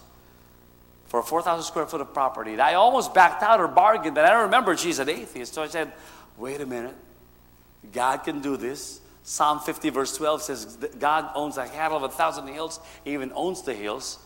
for 1.09 1.21
a 1.21 1.23
4,000 1.23 1.65
square 1.65 1.87
foot 1.87 2.01
of 2.01 2.13
property. 2.15 2.53
And 2.53 2.63
I 2.63 2.75
almost 2.75 3.15
backed 3.15 3.43
out 3.43 3.61
her 3.61 3.69
bargain, 3.69 4.15
but 4.15 4.25
I 4.25 4.31
don't 4.31 4.43
remember 4.43 4.77
she's 4.77 4.99
an 4.99 5.09
atheist. 5.09 5.55
So 5.55 5.63
I 5.63 5.69
said, 5.69 5.93
Wait 6.37 6.61
a 6.61 6.67
minute. 6.67 6.95
God 7.93 8.19
can 8.19 8.41
do 8.41 8.57
this. 8.57 9.01
Psalm 9.23 9.61
50, 9.61 9.91
verse 9.91 10.17
12 10.17 10.43
says, 10.43 10.79
God 10.99 11.31
owns 11.35 11.59
a 11.59 11.67
cattle 11.67 11.97
of 11.97 12.03
a 12.03 12.09
thousand 12.09 12.47
hills, 12.47 12.81
he 13.05 13.13
even 13.13 13.33
owns 13.35 13.63
the 13.63 13.75
hills. 13.75 14.19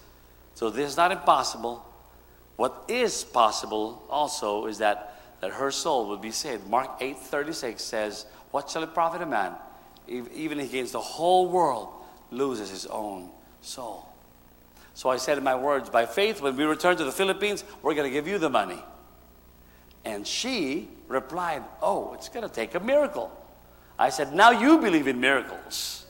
So 0.54 0.70
this 0.70 0.90
is 0.90 0.96
not 0.96 1.10
impossible. 1.10 1.84
What 2.56 2.84
is 2.88 3.24
possible 3.24 4.04
also 4.08 4.66
is 4.66 4.78
that 4.78 5.12
that 5.42 5.50
her 5.50 5.72
soul 5.72 6.08
would 6.08 6.22
be 6.22 6.30
saved. 6.30 6.68
Mark 6.68 6.88
8:36 7.00 7.84
says, 7.84 8.26
"What 8.52 8.70
shall 8.70 8.84
it 8.84 8.94
profit 8.94 9.22
a 9.22 9.26
man, 9.26 9.56
even 10.06 10.60
if 10.60 10.70
he 10.70 10.78
gains 10.78 10.92
the 10.92 11.00
whole 11.00 11.48
world, 11.48 11.88
loses 12.30 12.70
his 12.70 12.86
own 12.86 13.32
soul?" 13.60 14.11
So 14.94 15.08
I 15.08 15.16
said 15.16 15.38
in 15.38 15.44
my 15.44 15.54
words, 15.54 15.88
by 15.88 16.06
faith, 16.06 16.40
when 16.40 16.56
we 16.56 16.64
return 16.64 16.96
to 16.96 17.04
the 17.04 17.12
Philippines, 17.12 17.64
we're 17.82 17.94
going 17.94 18.08
to 18.08 18.12
give 18.12 18.28
you 18.28 18.38
the 18.38 18.50
money. 18.50 18.82
And 20.04 20.26
she 20.26 20.88
replied, 21.08 21.62
"Oh, 21.80 22.14
it's 22.14 22.28
going 22.28 22.46
to 22.46 22.52
take 22.52 22.74
a 22.74 22.80
miracle." 22.80 23.30
I 23.98 24.10
said, 24.10 24.34
"Now 24.34 24.50
you 24.50 24.78
believe 24.78 25.06
in 25.06 25.20
miracles." 25.20 26.06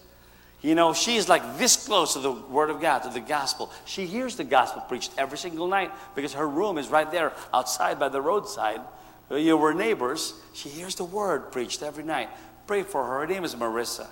You 0.62 0.74
know, 0.76 0.95
she's 0.95 1.28
like 1.28 1.59
this 1.59 1.87
close 1.87 2.12
to 2.12 2.20
the 2.20 2.30
Word 2.30 2.70
of 2.70 2.80
God, 2.80 3.01
to 3.01 3.09
the 3.09 3.20
gospel. 3.20 3.72
She 3.85 4.07
hears 4.07 4.37
the 4.37 4.45
gospel 4.45 4.80
preached 4.83 5.11
every 5.18 5.37
single 5.37 5.66
night 5.66 5.91
because 6.14 6.35
her 6.35 6.49
room 6.49 6.78
is 6.78 6.89
right 6.89 7.11
there 7.11 7.33
outside 7.53 7.99
by 7.99 8.09
the 8.09 8.20
roadside 8.20 8.80
uh, 9.33 9.37
you 9.37 9.51
know, 9.51 9.57
we're 9.57 9.72
neighbors. 9.72 10.35
She 10.53 10.68
hears 10.68 10.95
the 10.95 11.05
word 11.05 11.53
preached 11.53 11.83
every 11.83 12.05
night. 12.05 12.28
Pray 12.66 12.83
for 12.83 13.05
her. 13.05 13.20
Her 13.20 13.26
name 13.26 13.45
is 13.45 13.55
Marissa. 13.55 14.07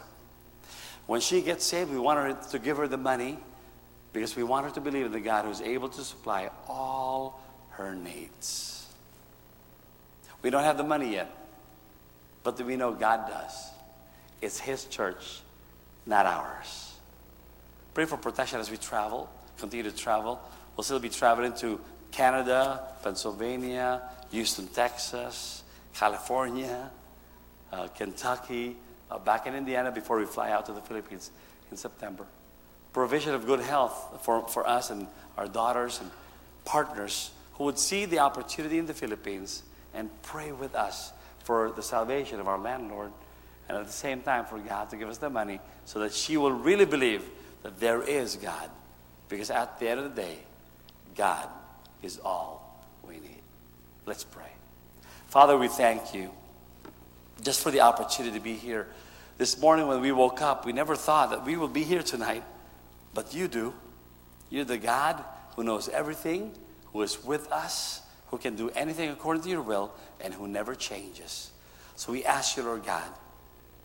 When 1.06 1.20
she 1.20 1.42
gets 1.42 1.64
saved, 1.64 1.90
we 1.90 1.98
want 1.98 2.18
her 2.18 2.50
to 2.50 2.58
give 2.58 2.78
her 2.78 2.88
the 2.88 2.96
money 2.96 3.38
because 4.12 4.36
we 4.36 4.42
want 4.42 4.66
her 4.66 4.72
to 4.72 4.80
believe 4.80 5.06
in 5.06 5.12
the 5.12 5.20
God 5.20 5.44
who's 5.44 5.60
able 5.60 5.88
to 5.88 6.02
supply 6.02 6.50
all 6.68 7.40
her 7.70 7.94
needs. 7.94 8.86
We 10.42 10.50
don't 10.50 10.64
have 10.64 10.76
the 10.76 10.84
money 10.84 11.12
yet, 11.12 11.30
but 12.42 12.60
we 12.60 12.76
know 12.76 12.92
God 12.92 13.28
does. 13.28 13.70
It's 14.40 14.58
His 14.58 14.86
church, 14.86 15.40
not 16.06 16.26
ours. 16.26 16.94
Pray 17.94 18.06
for 18.06 18.16
protection 18.16 18.60
as 18.60 18.70
we 18.70 18.76
travel, 18.76 19.28
continue 19.58 19.88
to 19.90 19.96
travel. 19.96 20.40
We'll 20.76 20.84
still 20.84 21.00
be 21.00 21.08
traveling 21.08 21.52
to 21.54 21.80
Canada, 22.10 22.82
Pennsylvania, 23.02 24.02
Houston, 24.30 24.66
Texas, 24.68 25.62
California, 25.94 26.90
uh, 27.72 27.88
Kentucky, 27.88 28.76
uh, 29.10 29.18
back 29.18 29.46
in 29.46 29.54
Indiana 29.54 29.90
before 29.90 30.18
we 30.18 30.24
fly 30.24 30.50
out 30.50 30.66
to 30.66 30.72
the 30.72 30.80
Philippines 30.80 31.30
in 31.70 31.76
September. 31.76 32.26
Provision 32.92 33.34
of 33.34 33.46
good 33.46 33.60
health 33.60 34.20
for, 34.24 34.46
for 34.48 34.66
us 34.66 34.90
and 34.90 35.06
our 35.36 35.46
daughters 35.46 36.00
and 36.00 36.10
partners 36.64 37.30
who 37.54 37.64
would 37.64 37.78
see 37.78 38.04
the 38.04 38.18
opportunity 38.18 38.78
in 38.78 38.86
the 38.86 38.94
Philippines 38.94 39.62
and 39.94 40.10
pray 40.22 40.52
with 40.52 40.74
us 40.74 41.12
for 41.44 41.72
the 41.74 41.82
salvation 41.82 42.40
of 42.40 42.48
our 42.48 42.58
landlord 42.58 43.12
and 43.68 43.78
at 43.78 43.86
the 43.86 43.92
same 43.92 44.20
time 44.20 44.44
for 44.44 44.58
God 44.58 44.90
to 44.90 44.96
give 44.96 45.08
us 45.08 45.18
the 45.18 45.30
money 45.30 45.60
so 45.84 46.00
that 46.00 46.12
she 46.12 46.36
will 46.36 46.52
really 46.52 46.84
believe 46.84 47.24
that 47.62 47.78
there 47.78 48.02
is 48.02 48.36
God. 48.36 48.68
Because 49.28 49.50
at 49.50 49.78
the 49.78 49.88
end 49.88 50.00
of 50.00 50.14
the 50.14 50.22
day, 50.22 50.38
God 51.16 51.48
is 52.02 52.18
all 52.24 52.84
we 53.06 53.14
need. 53.14 53.42
Let's 54.06 54.24
pray. 54.24 54.50
Father, 55.28 55.56
we 55.56 55.68
thank 55.68 56.14
you 56.14 56.30
just 57.42 57.62
for 57.62 57.70
the 57.70 57.80
opportunity 57.80 58.36
to 58.36 58.42
be 58.42 58.54
here. 58.54 58.88
This 59.38 59.60
morning 59.60 59.86
when 59.86 60.00
we 60.00 60.12
woke 60.12 60.42
up, 60.42 60.66
we 60.66 60.72
never 60.72 60.96
thought 60.96 61.30
that 61.30 61.44
we 61.44 61.56
would 61.56 61.72
be 61.72 61.84
here 61.84 62.02
tonight, 62.02 62.42
but 63.14 63.34
you 63.34 63.48
do. 63.48 63.74
You're 64.50 64.64
the 64.64 64.78
God 64.78 65.24
who 65.56 65.64
knows 65.64 65.88
everything, 65.88 66.52
who 66.92 67.02
is 67.02 67.22
with 67.24 67.50
us, 67.52 68.02
who 68.28 68.38
can 68.38 68.56
do 68.56 68.70
anything 68.70 69.10
according 69.10 69.42
to 69.42 69.48
your 69.48 69.62
will, 69.62 69.92
and 70.20 70.34
who 70.34 70.48
never 70.48 70.74
changes. 70.74 71.50
So 71.96 72.12
we 72.12 72.24
ask 72.24 72.56
you, 72.56 72.62
Lord 72.62 72.84
God, 72.84 73.08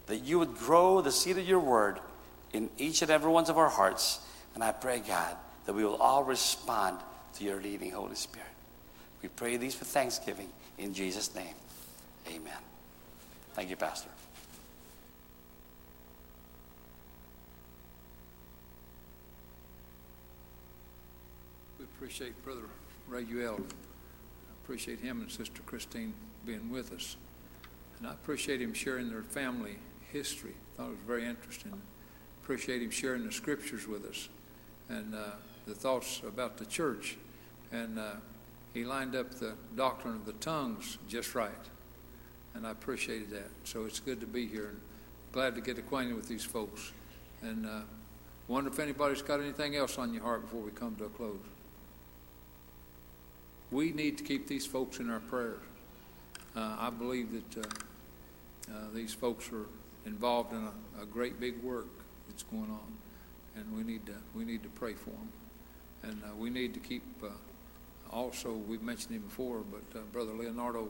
that 0.08 0.18
you 0.18 0.40
would 0.40 0.56
grow 0.56 1.02
the 1.02 1.12
seed 1.12 1.38
of 1.38 1.48
your 1.48 1.60
word 1.60 2.00
in 2.54 2.70
each 2.78 3.02
and 3.02 3.12
every 3.12 3.32
one 3.32 3.50
of 3.50 3.58
our 3.58 3.70
hearts. 3.70 4.20
And 4.54 4.64
I 4.64 4.72
pray, 4.72 5.02
God, 5.06 5.36
that 5.66 5.74
we 5.74 5.84
will 5.84 5.98
all 5.98 6.24
respond 6.24 7.00
to 7.36 7.44
your 7.44 7.60
leading, 7.62 7.92
Holy 7.92 8.16
Spirit. 8.16 8.48
We 9.22 9.30
pray 9.30 9.58
these 9.58 9.76
for 9.76 9.86
thanksgiving 9.86 10.50
in 10.78 10.94
Jesus' 10.94 11.34
name. 11.36 11.56
Amen. 12.28 12.54
Thank 13.54 13.70
you, 13.70 13.76
Pastor. 13.76 14.10
Appreciate 22.06 22.44
Brother 22.44 22.62
Revel. 23.08 23.66
Appreciate 24.64 25.00
him 25.00 25.22
and 25.22 25.32
Sister 25.32 25.64
Christine 25.66 26.14
being 26.46 26.70
with 26.70 26.94
us. 26.94 27.18
And 27.98 28.08
I 28.08 28.12
appreciate 28.12 28.62
him 28.62 28.76
sharing 28.76 29.10
their 29.10 29.24
family 29.24 29.78
history. 30.14 30.54
I 30.54 30.78
Thought 30.78 30.86
it 30.86 30.90
was 30.92 31.00
very 31.08 31.26
interesting. 31.26 31.74
Appreciate 32.44 32.84
him 32.84 32.92
sharing 32.92 33.26
the 33.26 33.32
scriptures 33.32 33.88
with 33.88 34.06
us 34.06 34.30
and 34.88 35.16
uh, 35.16 35.32
the 35.66 35.74
thoughts 35.74 36.22
about 36.28 36.58
the 36.58 36.68
church. 36.68 37.18
And 37.72 37.98
uh, 37.98 38.12
he 38.72 38.86
lined 38.86 39.16
up 39.16 39.32
the 39.32 39.56
doctrine 39.76 40.14
of 40.14 40.28
the 40.28 40.34
tongues 40.34 41.00
just 41.10 41.34
right. 41.34 41.50
And 42.54 42.68
I 42.68 42.70
appreciated 42.70 43.32
that. 43.32 43.50
So 43.64 43.86
it's 43.86 44.00
good 44.00 44.20
to 44.20 44.28
be 44.28 44.46
here 44.46 44.68
and 44.68 44.80
glad 45.32 45.56
to 45.56 45.62
get 45.62 45.80
acquainted 45.80 46.16
with 46.16 46.28
these 46.28 46.46
folks. 46.46 46.92
And 47.42 47.66
uh, 47.66 47.80
wonder 48.48 48.70
if 48.70 48.78
anybody's 48.78 49.24
got 49.24 49.40
anything 49.40 49.76
else 49.76 49.98
on 49.98 50.14
your 50.14 50.22
heart 50.22 50.44
before 50.44 50.62
we 50.62 50.70
come 50.70 50.96
to 50.98 51.06
a 51.06 51.10
close. 51.10 51.40
We 53.72 53.92
need 53.92 54.18
to 54.20 54.24
keep 54.24 54.48
these 54.48 54.66
folks 54.66 55.00
in 55.00 55.10
our 55.10 55.20
prayers. 55.20 55.60
Uh, 56.56 56.76
I 56.80 56.90
believe 56.90 57.32
that 57.32 57.66
uh, 57.66 57.70
uh, 58.72 58.80
these 58.94 59.14
folks 59.14 59.52
are 59.52 59.66
involved 60.06 60.54
in 60.54 60.60
a, 60.60 61.04
a, 61.04 61.06
great 61.06 61.40
big 61.40 61.62
work 61.62 61.88
that's 62.28 62.44
going 62.44 62.70
on, 62.72 62.98
and 63.56 63.76
we 63.76 63.84
need 63.84 64.06
to 64.06 64.14
we 64.34 64.46
need 64.46 64.64
to 64.64 64.70
pray 64.70 64.94
for 64.94 65.10
them, 65.10 65.30
and 66.04 66.24
uh, 66.24 66.36
we 66.38 66.50
need 66.50 66.74
to 66.74 66.80
keep 66.80 67.04
uh, 67.24 67.30
also, 68.12 68.54
we've 68.54 68.82
mentioned 68.82 69.16
him 69.16 69.24
before, 69.24 69.60
but 69.60 70.00
uh, 70.00 70.04
Brother 70.14 70.34
Leonardo 70.34 70.90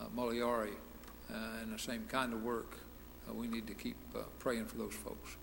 uh, 0.00 0.04
Moliari 0.16 0.74
and 1.62 1.72
the 1.72 1.78
same 1.78 2.04
kind 2.08 2.32
of 2.32 2.42
work. 2.42 2.76
We 3.32 3.46
need 3.46 3.66
to 3.66 3.74
keep 3.74 3.96
praying 4.38 4.66
for 4.66 4.76
those 4.76 4.92
folks. 4.92 5.36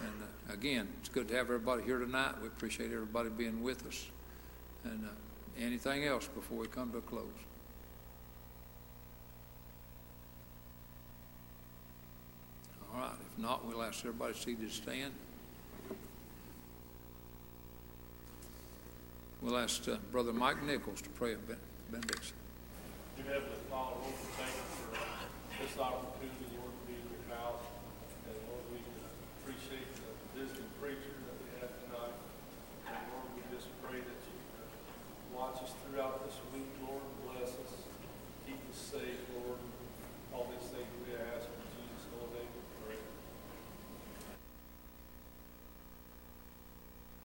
And 0.00 0.54
again, 0.54 0.88
it's 0.98 1.10
good 1.10 1.28
to 1.28 1.36
have 1.36 1.46
everybody 1.46 1.82
here 1.82 1.98
tonight. 1.98 2.34
We 2.40 2.48
appreciate 2.48 2.90
everybody 2.90 3.28
being 3.28 3.62
with 3.62 3.86
us. 3.86 4.06
And 4.84 5.06
anything 5.58 6.04
else 6.04 6.28
before 6.28 6.58
we 6.58 6.66
come 6.66 6.90
to 6.92 6.98
a 6.98 7.02
close? 7.02 7.24
All 12.92 13.00
right. 13.00 13.10
If 13.32 13.42
not, 13.42 13.66
we'll 13.66 13.82
ask 13.82 14.00
everybody 14.00 14.34
seated 14.34 14.68
to 14.68 14.74
stand. 14.74 15.12
We'll 19.42 19.56
ask 19.56 19.88
uh, 19.88 19.96
Brother 20.12 20.32
Mike 20.34 20.62
Nichols 20.64 21.00
to 21.00 21.08
pray 21.10 21.32
a 21.32 21.36
benediction. 21.90 22.36
Dear 23.16 23.24
Heavenly 23.34 23.56
Father, 23.70 23.96
thank 24.36 24.50
you 24.50 24.64
for 25.56 25.62
this 25.62 25.78
opportunity, 25.78 26.49